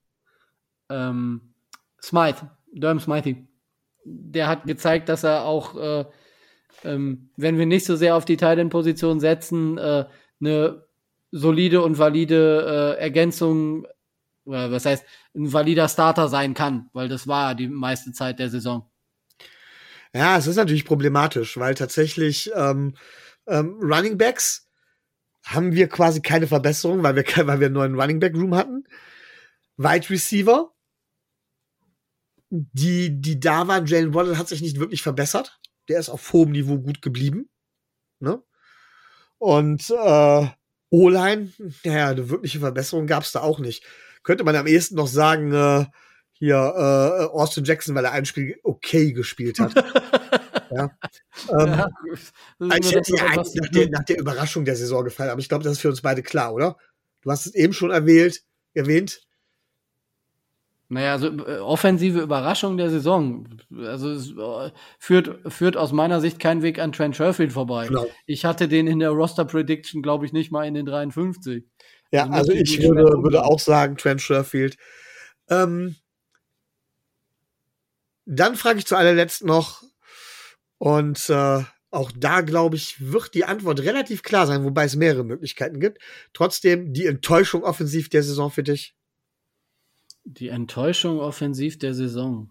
Ähm, 0.90 1.54
Smythe, 2.02 2.50
Durham 2.74 3.00
Smythe. 3.00 3.48
Der 4.06 4.48
hat 4.48 4.66
gezeigt, 4.66 5.10
dass 5.10 5.24
er 5.24 5.44
auch, 5.44 5.76
äh, 5.76 6.06
ähm, 6.84 7.30
wenn 7.36 7.58
wir 7.58 7.66
nicht 7.66 7.86
so 7.86 7.96
sehr 7.96 8.16
auf 8.16 8.26
die 8.26 8.38
Titan-Position 8.38 9.20
setzen, 9.20 9.78
äh, 9.78 10.06
eine 10.40 10.88
solide 11.32 11.82
und 11.82 11.98
valide 12.00 12.96
äh, 12.98 13.02
Ergänzung, 13.02 13.86
äh, 14.46 14.72
was 14.72 14.86
heißt, 14.86 15.06
ein 15.36 15.52
valider 15.52 15.88
Starter 15.88 16.28
sein 16.28 16.54
kann, 16.54 16.90
weil 16.94 17.08
das 17.08 17.28
war 17.28 17.56
die 17.56 17.68
meiste 17.68 18.12
Zeit 18.14 18.40
der 18.40 18.50
Saison. 18.50 18.90
Ja, 20.14 20.38
es 20.38 20.48
ist 20.48 20.56
natürlich 20.56 20.86
problematisch, 20.86 21.58
weil 21.58 21.76
tatsächlich 21.76 22.50
ähm, 22.56 22.96
ähm, 23.48 23.78
Running 23.82 24.18
Backs 24.18 24.69
haben 25.50 25.74
wir 25.74 25.88
quasi 25.88 26.22
keine 26.22 26.48
Verbesserung, 26.48 27.04
weil 27.04 27.16
wir, 27.16 27.24
weil 27.48 27.60
wir 27.60 27.68
einen 27.68 27.74
neuen 27.74 28.00
Running 28.00 28.20
Back 28.20 28.36
Room 28.36 28.56
hatten. 28.56 28.86
Wide 29.78 30.10
Receiver, 30.10 30.72
die, 32.50 33.22
die 33.22 33.40
da 33.40 33.68
waren, 33.68 33.86
Jalen 33.86 34.14
Waddle 34.14 34.38
hat 34.38 34.48
sich 34.48 34.62
nicht 34.62 34.80
wirklich 34.80 35.02
verbessert. 35.02 35.60
Der 35.88 36.00
ist 36.00 36.10
auf 36.10 36.34
hohem 36.34 36.52
Niveau 36.52 36.78
gut 36.80 37.02
geblieben. 37.02 37.50
Ne? 38.20 38.44
Und 39.38 39.90
äh, 39.90 40.48
O-Line, 40.90 41.54
naja, 41.84 42.10
eine 42.10 42.30
wirkliche 42.30 42.60
Verbesserung 42.60 43.08
gab 43.08 43.24
es 43.24 43.32
da 43.32 43.42
auch 43.42 43.60
nicht. 43.60 43.84
Könnte 44.24 44.44
man 44.44 44.56
am 44.56 44.68
ehesten 44.68 44.96
noch 44.96 45.08
sagen, 45.08 45.54
äh, 45.54 45.86
hier 46.34 46.56
äh, 46.56 47.26
Austin 47.26 47.64
Jackson, 47.64 47.96
weil 47.96 48.06
er 48.06 48.12
ein 48.12 48.26
Spiel 48.26 48.60
okay 48.64 49.14
gespielt 49.14 49.60
hat. 49.60 49.74
ja. 50.76 50.92
Ähm, 51.50 52.70
ja, 52.70 52.78
ich 52.80 52.94
hätte 52.94 53.16
ja 53.16 53.26
eigentlich 53.26 53.56
nach 53.56 53.70
der, 53.70 53.90
nach 53.90 54.04
der 54.04 54.20
Überraschung 54.20 54.66
der 54.66 54.76
Saison 54.76 55.04
gefallen, 55.04 55.30
aber 55.30 55.40
ich 55.40 55.50
glaube, 55.50 55.64
das 55.64 55.74
ist 55.74 55.80
für 55.80 55.90
uns 55.90 56.02
beide 56.02 56.24
klar, 56.24 56.54
oder? 56.54 56.78
Du 57.22 57.32
hast 57.32 57.46
es 57.46 57.56
eben 57.56 57.74
schon 57.74 57.92
erwähnt, 57.92 58.42
erwähnt. 58.74 59.22
Naja, 60.92 61.12
also 61.12 61.28
äh, 61.28 61.60
offensive 61.60 62.20
Überraschung 62.20 62.78
der 62.78 62.90
Saison. 62.90 63.48
Also 63.78 64.10
es 64.10 64.32
äh, 64.32 64.72
führt, 64.98 65.40
führt 65.52 65.78
aus 65.78 65.92
meiner 65.92 66.20
Sicht 66.20 66.40
kein 66.40 66.64
Weg 66.64 66.80
an 66.80 66.92
Trent 66.92 67.16
Sherfield 67.16 67.54
vorbei. 67.54 67.88
Genau. 67.88 68.08
Ich 68.26 68.44
hatte 68.44 68.68
den 68.68 68.88
in 68.88 68.98
der 68.98 69.12
Roster 69.12 69.46
Prediction, 69.46 70.02
glaube 70.02 70.26
ich, 70.26 70.34
nicht 70.34 70.52
mal 70.52 70.66
in 70.66 70.74
den 70.74 70.88
53. 70.88 71.64
Ja, 72.12 72.24
also, 72.24 72.52
also 72.52 72.54
ich 72.54 72.82
würde, 72.82 73.04
würde 73.22 73.44
auch 73.46 73.60
sagen, 73.60 73.98
Trent 73.98 74.22
Sherfield. 74.22 74.78
Ähm, 75.48 75.96
dann 78.26 78.56
frage 78.56 78.80
ich 78.80 78.88
zu 78.88 78.96
allerletzt 78.96 79.44
noch, 79.44 79.84
und 80.80 81.30
äh, 81.30 81.64
auch 81.92 82.12
da, 82.16 82.42
glaube 82.42 82.76
ich, 82.76 83.12
wird 83.12 83.34
die 83.34 83.46
Antwort 83.46 83.82
relativ 83.82 84.24
klar 84.24 84.48
sein, 84.48 84.64
wobei 84.64 84.86
es 84.86 84.96
mehrere 84.96 85.24
Möglichkeiten 85.24 85.80
gibt. 85.80 86.00
Trotzdem 86.34 86.94
die 86.94 87.06
Enttäuschung 87.06 87.64
offensiv 87.64 88.10
der 88.10 88.24
Saison 88.24 88.50
für 88.52 88.64
dich. 88.64 88.96
Die 90.24 90.50
Enttäuschung 90.50 91.20
offensiv 91.20 91.80
der 91.80 91.94
Saison. 91.94 92.50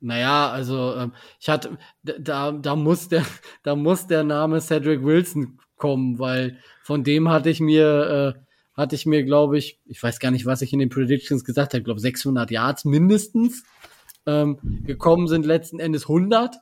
Naja, 0.00 0.50
also 0.50 0.96
ähm, 0.96 1.12
ich 1.40 1.48
hatte, 1.48 1.78
da, 2.02 2.50
da 2.50 2.76
muss 2.76 3.08
der, 3.08 3.24
da 3.62 3.76
muss 3.76 4.08
der 4.08 4.24
Name 4.24 4.60
Cedric 4.60 5.04
Wilson 5.04 5.60
kommen, 5.76 6.18
weil 6.18 6.58
von 6.82 7.04
dem 7.04 7.28
hatte 7.28 7.50
ich 7.50 7.60
mir, 7.60 8.34
äh, 8.36 8.40
hatte 8.74 8.96
ich 8.96 9.06
mir, 9.06 9.22
glaube 9.22 9.58
ich, 9.58 9.80
ich 9.84 10.02
weiß 10.02 10.18
gar 10.18 10.32
nicht, 10.32 10.44
was 10.44 10.62
ich 10.62 10.72
in 10.72 10.80
den 10.80 10.88
Predictions 10.88 11.44
gesagt 11.44 11.74
habe, 11.74 11.84
glaube 11.84 12.00
600 12.00 12.50
Yards 12.50 12.84
mindestens. 12.84 13.64
Ähm, 14.26 14.58
gekommen 14.84 15.28
sind 15.28 15.46
letzten 15.46 15.78
Endes 15.78 16.02
100. 16.02 16.56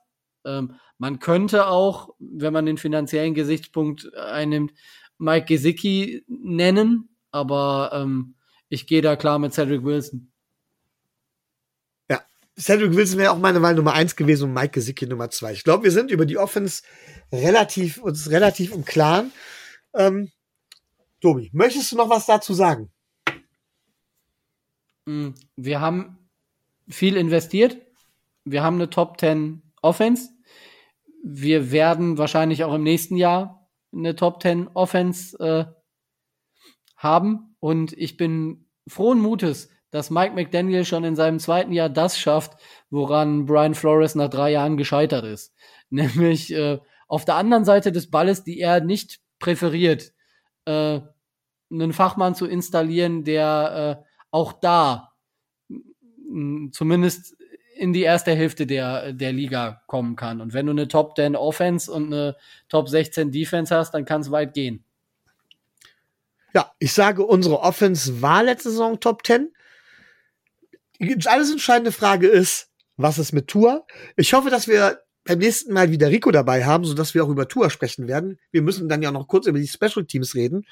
Ähm, 0.44 0.74
man 1.00 1.18
könnte 1.18 1.66
auch, 1.66 2.10
wenn 2.18 2.52
man 2.52 2.66
den 2.66 2.76
finanziellen 2.76 3.32
Gesichtspunkt 3.32 4.14
einnimmt, 4.14 4.74
Mike 5.16 5.46
Gesicki 5.46 6.24
nennen, 6.28 7.08
aber 7.30 7.90
ähm, 7.94 8.34
ich 8.68 8.86
gehe 8.86 9.00
da 9.00 9.16
klar 9.16 9.38
mit 9.38 9.54
Cedric 9.54 9.82
Wilson. 9.82 10.30
Cedric 12.58 12.94
Wilson 12.94 13.18
wäre 13.18 13.30
auch 13.30 13.38
meine 13.38 13.62
Wahl 13.62 13.74
Nummer 13.74 13.94
eins 13.94 14.14
gewesen 14.14 14.44
und 14.44 14.52
Mike 14.52 14.72
Gesicki 14.72 15.06
Nummer 15.06 15.30
zwei. 15.30 15.52
Ich 15.52 15.64
glaube, 15.64 15.84
wir 15.84 15.90
sind 15.90 16.10
über 16.10 16.26
die 16.26 16.36
Offense 16.36 16.82
relativ, 17.32 17.96
uns 17.96 18.28
relativ 18.28 18.74
im 18.74 18.84
Klaren. 18.84 19.32
Ähm, 19.94 20.30
Tobi, 21.22 21.48
möchtest 21.54 21.92
du 21.92 21.96
noch 21.96 22.10
was 22.10 22.26
dazu 22.26 22.52
sagen? 22.52 22.90
Mm, 25.06 25.30
wir 25.56 25.80
haben 25.80 26.18
viel 26.86 27.16
investiert. 27.16 27.78
Wir 28.44 28.62
haben 28.62 28.74
eine 28.74 28.90
Top 28.90 29.18
10 29.18 29.62
Offense. 29.80 30.28
Wir 31.22 31.70
werden 31.70 32.18
wahrscheinlich 32.18 32.64
auch 32.64 32.74
im 32.74 32.82
nächsten 32.82 33.16
Jahr 33.16 33.68
eine 33.92 34.16
Top 34.16 34.42
10 34.42 34.68
Offense 34.68 35.38
äh, 35.38 35.64
haben. 36.96 37.56
Und 37.60 37.92
ich 37.92 38.16
bin 38.16 38.66
frohen 38.88 39.20
Mutes, 39.20 39.70
dass 39.90 40.10
Mike 40.10 40.34
McDaniel 40.34 40.84
schon 40.84 41.04
in 41.04 41.16
seinem 41.16 41.38
zweiten 41.38 41.72
Jahr 41.72 41.88
das 41.88 42.18
schafft, 42.18 42.56
woran 42.90 43.46
Brian 43.46 43.74
Flores 43.74 44.14
nach 44.14 44.30
drei 44.30 44.52
Jahren 44.52 44.76
gescheitert 44.76 45.24
ist. 45.24 45.54
Nämlich 45.90 46.52
äh, 46.52 46.78
auf 47.08 47.24
der 47.24 47.34
anderen 47.34 47.64
Seite 47.64 47.90
des 47.90 48.10
Balles, 48.10 48.44
die 48.44 48.60
er 48.60 48.80
nicht 48.80 49.20
präferiert, 49.40 50.12
äh, 50.64 51.00
einen 51.72 51.92
Fachmann 51.92 52.34
zu 52.34 52.46
installieren, 52.46 53.24
der 53.24 54.00
äh, 54.00 54.04
auch 54.30 54.52
da 54.52 55.10
zumindest 56.70 57.36
in 57.80 57.92
die 57.92 58.02
erste 58.02 58.32
Hälfte 58.34 58.66
der, 58.66 59.12
der 59.12 59.32
Liga 59.32 59.82
kommen 59.86 60.16
kann. 60.16 60.40
Und 60.40 60.52
wenn 60.52 60.66
du 60.66 60.72
eine 60.72 60.88
Top 60.88 61.16
10 61.16 61.34
Offense 61.34 61.90
und 61.90 62.12
eine 62.12 62.36
Top 62.68 62.88
16 62.88 63.32
Defense 63.32 63.74
hast, 63.74 63.92
dann 63.92 64.04
kann 64.04 64.20
es 64.20 64.30
weit 64.30 64.54
gehen. 64.54 64.84
Ja, 66.54 66.72
ich 66.78 66.92
sage, 66.92 67.24
unsere 67.24 67.60
Offense 67.60 68.20
war 68.22 68.42
letzte 68.42 68.70
Saison 68.70 69.00
Top 69.00 69.24
10 69.26 69.50
die 71.00 71.26
alles 71.26 71.50
entscheidende 71.50 71.92
Frage 71.92 72.28
ist, 72.28 72.68
was 72.96 73.18
ist 73.18 73.32
mit 73.32 73.48
Tour? 73.48 73.86
Ich 74.16 74.34
hoffe, 74.34 74.50
dass 74.50 74.68
wir 74.68 75.00
beim 75.24 75.38
nächsten 75.38 75.72
Mal 75.72 75.90
wieder 75.90 76.10
Rico 76.10 76.30
dabei 76.30 76.64
haben, 76.64 76.84
sodass 76.84 77.14
wir 77.14 77.24
auch 77.24 77.30
über 77.30 77.48
Tour 77.48 77.70
sprechen 77.70 78.06
werden. 78.06 78.38
Wir 78.52 78.62
müssen 78.62 78.88
dann 78.88 79.02
ja 79.02 79.10
noch 79.10 79.26
kurz 79.26 79.46
über 79.46 79.58
die 79.58 79.66
Special 79.66 80.04
Teams 80.04 80.34
reden. 80.34 80.66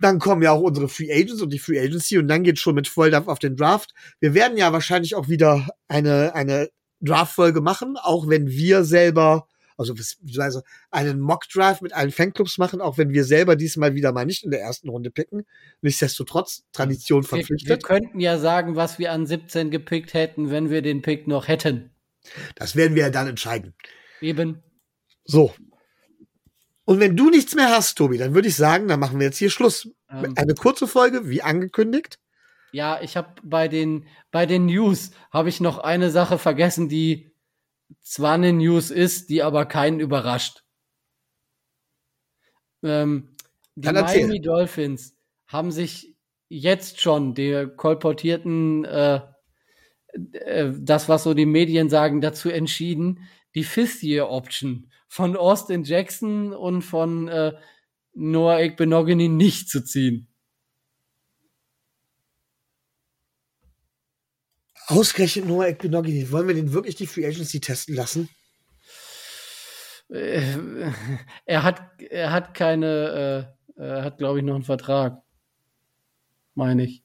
Dann 0.00 0.18
kommen 0.18 0.42
ja 0.42 0.52
auch 0.52 0.60
unsere 0.60 0.88
Free 0.88 1.12
Agents 1.12 1.42
und 1.42 1.52
die 1.52 1.58
Free 1.58 1.78
Agency 1.78 2.18
und 2.18 2.28
dann 2.28 2.42
geht 2.42 2.58
schon 2.58 2.74
mit 2.74 2.88
Volldampf 2.88 3.28
auf 3.28 3.38
den 3.38 3.56
Draft. 3.56 3.94
Wir 4.18 4.34
werden 4.34 4.56
ja 4.56 4.72
wahrscheinlich 4.72 5.14
auch 5.14 5.28
wieder 5.28 5.68
eine, 5.88 6.34
eine 6.34 6.70
Draft-Folge 7.00 7.60
machen, 7.60 7.96
auch 7.96 8.28
wenn 8.28 8.48
wir 8.48 8.84
selber 8.84 9.46
also 9.80 9.94
beziehungsweise 9.94 10.62
einen 10.90 11.20
Mock-Draft 11.20 11.80
mit 11.80 11.94
allen 11.94 12.10
Fanclubs 12.10 12.58
machen, 12.58 12.82
auch 12.82 12.98
wenn 12.98 13.14
wir 13.14 13.24
selber 13.24 13.56
diesmal 13.56 13.94
wieder 13.94 14.12
mal 14.12 14.26
nicht 14.26 14.44
in 14.44 14.50
der 14.50 14.60
ersten 14.60 14.90
Runde 14.90 15.10
picken. 15.10 15.46
Nichtsdestotrotz, 15.80 16.64
Tradition 16.72 17.22
verpflichtet. 17.22 17.66
Wir, 17.66 17.76
wir 17.76 17.78
könnten 17.78 18.20
ja 18.20 18.36
sagen, 18.36 18.76
was 18.76 18.98
wir 18.98 19.10
an 19.10 19.24
17 19.24 19.70
gepickt 19.70 20.12
hätten, 20.12 20.50
wenn 20.50 20.68
wir 20.68 20.82
den 20.82 21.00
Pick 21.00 21.26
noch 21.26 21.48
hätten. 21.48 21.92
Das 22.56 22.76
werden 22.76 22.94
wir 22.94 23.04
ja 23.04 23.10
dann 23.10 23.26
entscheiden. 23.26 23.72
Eben. 24.20 24.62
So. 25.24 25.54
Und 26.90 26.98
wenn 26.98 27.16
du 27.16 27.30
nichts 27.30 27.54
mehr 27.54 27.70
hast, 27.70 27.94
Tobi, 27.94 28.18
dann 28.18 28.34
würde 28.34 28.48
ich 28.48 28.56
sagen, 28.56 28.88
dann 28.88 28.98
machen 28.98 29.20
wir 29.20 29.26
jetzt 29.26 29.38
hier 29.38 29.48
Schluss. 29.48 29.88
Ähm, 30.10 30.34
Eine 30.36 30.54
kurze 30.54 30.88
Folge, 30.88 31.28
wie 31.28 31.40
angekündigt. 31.40 32.18
Ja, 32.72 33.00
ich 33.00 33.16
habe 33.16 33.28
bei 33.44 33.68
den 33.68 34.08
bei 34.32 34.44
den 34.44 34.66
News 34.66 35.12
habe 35.30 35.50
ich 35.50 35.60
noch 35.60 35.78
eine 35.78 36.10
Sache 36.10 36.36
vergessen, 36.36 36.88
die 36.88 37.30
zwar 38.00 38.34
eine 38.34 38.52
News 38.52 38.90
ist, 38.90 39.30
die 39.30 39.40
aber 39.44 39.66
keinen 39.66 40.00
überrascht. 40.00 40.64
Ähm, 42.82 43.36
die 43.76 43.92
Miami 43.92 44.40
Dolphins 44.40 45.16
haben 45.46 45.70
sich 45.70 46.16
jetzt 46.48 47.00
schon 47.00 47.34
der 47.36 47.68
kolportierten 47.68 48.84
äh, 48.84 49.20
äh, 50.32 50.72
das, 50.76 51.08
was 51.08 51.22
so 51.22 51.34
die 51.34 51.46
Medien 51.46 51.88
sagen, 51.88 52.20
dazu 52.20 52.50
entschieden, 52.50 53.28
die 53.54 53.62
Fifth 53.62 54.02
Year 54.02 54.28
Option 54.28 54.89
von 55.10 55.36
Austin 55.36 55.82
Jackson 55.82 56.52
und 56.52 56.82
von 56.82 57.26
äh, 57.26 57.52
Noah 58.14 58.60
Ekbenogany 58.60 59.28
nicht 59.28 59.68
zu 59.68 59.82
ziehen. 59.84 60.28
Ausgerechnet 64.86 65.46
Noah 65.46 65.66
Ekbenogany, 65.66 66.30
wollen 66.30 66.46
wir 66.46 66.54
den 66.54 66.72
wirklich 66.72 66.94
die 66.94 67.08
Free 67.08 67.26
Agency 67.26 67.60
testen 67.60 67.96
lassen? 67.96 68.28
Äh, 70.10 70.92
er 71.44 71.62
hat, 71.64 71.82
er 71.98 72.30
hat 72.30 72.54
keine, 72.54 73.56
äh, 73.76 73.82
er 73.82 74.04
hat, 74.04 74.18
glaube 74.18 74.38
ich, 74.38 74.44
noch 74.44 74.54
einen 74.54 74.62
Vertrag. 74.62 75.20
Meine 76.54 76.84
ich. 76.84 77.02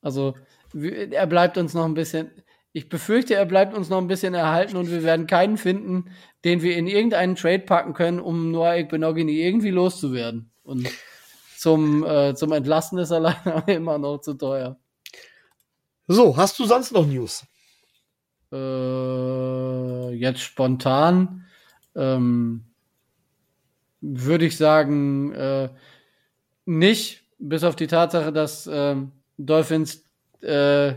Also, 0.00 0.36
er 0.72 1.26
bleibt 1.26 1.58
uns 1.58 1.74
noch 1.74 1.84
ein 1.84 1.94
bisschen. 1.94 2.30
Ich 2.72 2.88
befürchte, 2.88 3.34
er 3.34 3.44
bleibt 3.44 3.74
uns 3.74 3.90
noch 3.90 3.98
ein 3.98 4.06
bisschen 4.06 4.32
erhalten 4.32 4.76
und 4.76 4.90
wir 4.90 5.02
werden 5.02 5.26
keinen 5.26 5.58
finden, 5.58 6.10
den 6.44 6.62
wir 6.62 6.76
in 6.76 6.86
irgendeinen 6.86 7.36
Trade 7.36 7.60
packen 7.60 7.92
können, 7.92 8.18
um 8.18 8.50
Noah 8.50 8.74
Ekbenogini 8.76 9.40
irgendwie 9.42 9.70
loszuwerden. 9.70 10.50
Und 10.62 10.88
zum, 11.58 12.04
äh, 12.04 12.34
zum 12.34 12.52
Entlasten 12.52 12.98
ist 12.98 13.10
er 13.10 13.20
leider 13.44 13.68
immer 13.68 13.98
noch 13.98 14.18
zu 14.18 14.34
teuer. 14.34 14.78
So, 16.06 16.36
hast 16.36 16.58
du 16.58 16.64
sonst 16.64 16.92
noch 16.92 17.06
News? 17.06 17.44
Äh, 18.52 20.14
jetzt 20.14 20.40
spontan 20.40 21.46
ähm, 21.94 22.64
würde 24.00 24.46
ich 24.46 24.56
sagen, 24.56 25.32
äh, 25.32 25.70
nicht, 26.64 27.22
bis 27.38 27.64
auf 27.64 27.76
die 27.76 27.86
Tatsache, 27.86 28.32
dass 28.32 28.66
äh, 28.66 28.96
Dolphins 29.38 30.04
äh, 30.40 30.94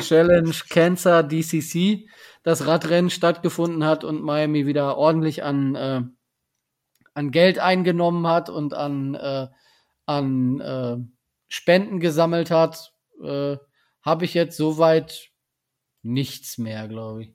Challenge 0.00 0.54
Cancer 0.68 1.22
DCC 1.22 2.08
das 2.46 2.64
Radrennen 2.64 3.10
stattgefunden 3.10 3.84
hat 3.84 4.04
und 4.04 4.22
Miami 4.22 4.66
wieder 4.66 4.96
ordentlich 4.96 5.42
an, 5.42 5.74
äh, 5.74 6.02
an 7.12 7.30
Geld 7.32 7.58
eingenommen 7.58 8.28
hat 8.28 8.50
und 8.50 8.72
an, 8.72 9.16
äh, 9.16 9.48
an 10.06 10.60
äh, 10.60 10.96
Spenden 11.48 11.98
gesammelt 11.98 12.52
hat, 12.52 12.94
äh, 13.20 13.56
habe 14.00 14.24
ich 14.24 14.34
jetzt 14.34 14.56
soweit 14.56 15.32
nichts 16.02 16.56
mehr, 16.56 16.86
glaube 16.86 17.24
ich. 17.24 17.34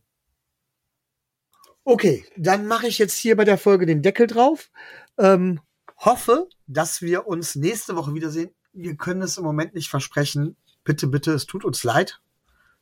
Okay, 1.84 2.26
dann 2.38 2.66
mache 2.66 2.88
ich 2.88 2.98
jetzt 2.98 3.18
hier 3.18 3.36
bei 3.36 3.44
der 3.44 3.58
Folge 3.58 3.86
den 3.86 4.02
Deckel 4.02 4.28
drauf. 4.28 4.72
Ähm, 5.18 5.60
hoffe, 5.98 6.48
dass 6.68 7.02
wir 7.02 7.28
uns 7.28 7.56
nächste 7.56 7.98
Woche 7.98 8.14
wiedersehen. 8.14 8.56
Wir 8.72 8.96
können 8.96 9.24
es 9.24 9.38
im 9.38 9.44
Moment 9.44 9.74
nicht 9.74 9.90
versprechen. 9.90 10.56
Bitte, 10.86 11.08
bitte, 11.08 11.34
es 11.34 11.48
tut 11.48 11.66
uns 11.66 11.84
leid. 11.84 12.21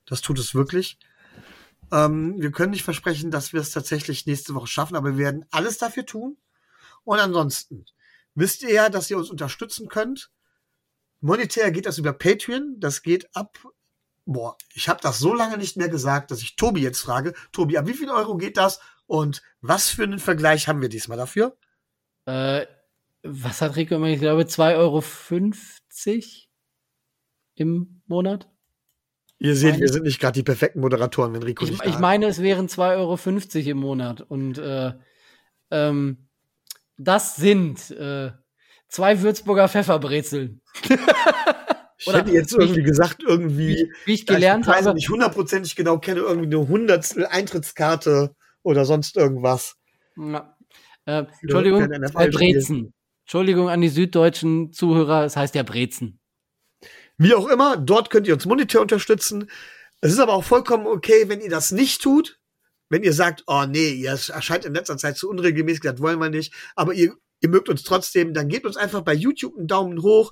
Das 0.09 0.21
tut 0.21 0.39
es 0.39 0.55
wirklich. 0.55 0.97
Ähm, 1.91 2.35
wir 2.41 2.51
können 2.51 2.71
nicht 2.71 2.83
versprechen, 2.83 3.31
dass 3.31 3.53
wir 3.53 3.61
es 3.61 3.71
tatsächlich 3.71 4.25
nächste 4.25 4.53
Woche 4.55 4.67
schaffen, 4.67 4.95
aber 4.95 5.11
wir 5.11 5.25
werden 5.25 5.45
alles 5.51 5.77
dafür 5.77 6.05
tun. 6.05 6.37
Und 7.03 7.19
ansonsten 7.19 7.85
wisst 8.35 8.63
ihr 8.63 8.71
ja, 8.71 8.89
dass 8.89 9.09
ihr 9.09 9.17
uns 9.17 9.29
unterstützen 9.29 9.87
könnt. 9.87 10.31
Monetär 11.21 11.71
geht 11.71 11.85
das 11.85 11.97
über 11.97 12.13
Patreon. 12.13 12.75
Das 12.79 13.01
geht 13.01 13.35
ab 13.35 13.57
boah, 14.29 14.55
ich 14.73 14.87
habe 14.87 15.01
das 15.01 15.17
so 15.17 15.33
lange 15.33 15.57
nicht 15.57 15.75
mehr 15.75 15.89
gesagt, 15.89 16.29
dass 16.29 16.41
ich 16.41 16.55
Tobi 16.55 16.81
jetzt 16.81 17.01
frage, 17.01 17.33
Tobi, 17.51 17.77
ab 17.77 17.87
wie 17.87 17.95
viel 17.95 18.09
Euro 18.09 18.37
geht 18.37 18.57
das 18.57 18.79
und 19.07 19.41
was 19.61 19.89
für 19.89 20.03
einen 20.03 20.19
Vergleich 20.19 20.67
haben 20.67 20.81
wir 20.81 20.89
diesmal 20.89 21.17
dafür? 21.17 21.57
Äh, 22.25 22.67
was 23.23 23.61
hat 23.61 23.75
Rico 23.75 23.95
immer? 23.95 24.07
Ich 24.07 24.19
glaube 24.19 24.43
2,50 24.43 24.77
Euro 24.77 25.03
im 27.55 28.01
Monat. 28.05 28.47
Ihr 29.39 29.55
seht, 29.55 29.71
meine, 29.71 29.81
wir 29.81 29.89
sind 29.89 30.03
nicht 30.03 30.19
gerade 30.19 30.33
die 30.33 30.43
perfekten 30.43 30.81
Moderatoren, 30.81 31.33
wenn 31.33 31.43
Rico 31.43 31.63
ich, 31.63 31.71
nicht 31.71 31.85
Ich 31.85 31.97
meine, 31.99 32.27
es 32.27 32.41
wären 32.41 32.67
2,50 32.67 32.97
Euro 32.97 33.69
im 33.71 33.77
Monat. 33.77 34.21
Und 34.21 34.57
äh, 34.57 34.91
ähm, 35.71 36.27
das 36.97 37.37
sind 37.37 37.89
äh, 37.91 38.31
zwei 38.89 39.21
Würzburger 39.21 39.67
Pfefferbrezeln. 39.69 40.61
Ich 42.01 42.07
Oder 42.07 42.19
hätte 42.19 42.31
jetzt 42.31 42.53
irgendwie 42.53 42.81
gesagt, 42.81 43.23
irgendwie, 43.27 43.75
wie, 43.75 43.91
wie 44.05 44.13
ich 44.13 44.25
gelernt 44.25 44.65
ich 44.65 44.73
habe, 44.73 44.93
nicht 44.93 45.09
hundertprozentig 45.09 45.75
genau 45.75 45.99
kenne, 45.99 46.21
irgendwie 46.21 46.55
eine 46.55 46.65
Hundertstel 46.65 47.25
Eintrittskarte 47.25 48.33
oder 48.63 48.85
sonst 48.85 49.17
irgendwas. 49.17 49.75
Ja. 50.15 50.55
Äh, 51.03 51.25
Entschuldigung, 51.41 51.91
äh, 51.91 52.29
Brezen. 52.29 52.93
Entschuldigung 53.25 53.67
an 53.67 53.81
die 53.81 53.89
süddeutschen 53.89 54.71
Zuhörer, 54.71 55.25
es 55.25 55.35
heißt 55.35 55.55
ja 55.55 55.63
Brezen. 55.63 56.21
Wie 57.19 57.35
auch 57.35 57.47
immer, 57.47 57.77
dort 57.77 58.09
könnt 58.09 58.25
ihr 58.27 58.33
uns 58.33 58.47
monetär 58.47 58.81
unterstützen. 58.81 59.51
Es 60.01 60.11
ist 60.11 60.19
aber 60.19 60.33
auch 60.33 60.43
vollkommen 60.43 60.87
okay, 60.87 61.29
wenn 61.29 61.41
ihr 61.41 61.51
das 61.51 61.71
nicht 61.71 62.01
tut. 62.01 62.39
Wenn 62.89 63.03
ihr 63.03 63.13
sagt, 63.13 63.43
oh 63.45 63.65
nee, 63.67 63.89
ihr 63.89 64.09
erscheint 64.09 64.65
in 64.65 64.73
letzter 64.73 64.97
Zeit 64.97 65.15
zu 65.15 65.29
unregelmäßig, 65.29 65.81
das 65.81 65.99
wollen 65.99 66.17
wir 66.17 66.31
nicht, 66.31 66.51
aber 66.75 66.95
ihr, 66.95 67.13
ihr 67.39 67.49
mögt 67.49 67.69
uns 67.69 67.83
trotzdem, 67.83 68.33
dann 68.33 68.49
gebt 68.49 68.65
uns 68.65 68.77
einfach 68.77 69.01
bei 69.01 69.13
YouTube 69.13 69.55
einen 69.55 69.67
Daumen 69.67 70.01
hoch, 70.01 70.31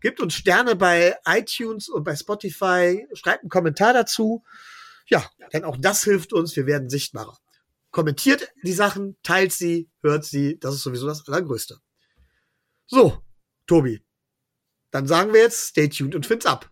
Gebt 0.00 0.20
uns 0.20 0.34
Sterne 0.34 0.76
bei 0.76 1.16
iTunes 1.26 1.88
und 1.88 2.04
bei 2.04 2.14
Spotify. 2.14 3.06
Schreibt 3.14 3.42
einen 3.42 3.50
Kommentar 3.50 3.92
dazu. 3.92 4.44
Ja, 5.06 5.28
denn 5.52 5.64
auch 5.64 5.76
das 5.76 6.04
hilft 6.04 6.32
uns. 6.32 6.54
Wir 6.56 6.66
werden 6.66 6.88
sichtbarer. 6.88 7.36
Kommentiert 7.90 8.52
die 8.62 8.72
Sachen, 8.72 9.16
teilt 9.22 9.52
sie, 9.52 9.88
hört 10.02 10.24
sie. 10.24 10.58
Das 10.58 10.74
ist 10.74 10.82
sowieso 10.82 11.06
das 11.06 11.26
Allergrößte. 11.26 11.78
So, 12.86 13.22
Tobi. 13.66 14.02
Dann 14.90 15.06
sagen 15.06 15.32
wir 15.32 15.40
jetzt, 15.40 15.68
stay 15.68 15.88
tuned 15.88 16.14
und 16.14 16.26
find's 16.26 16.46
ab. 16.46 16.70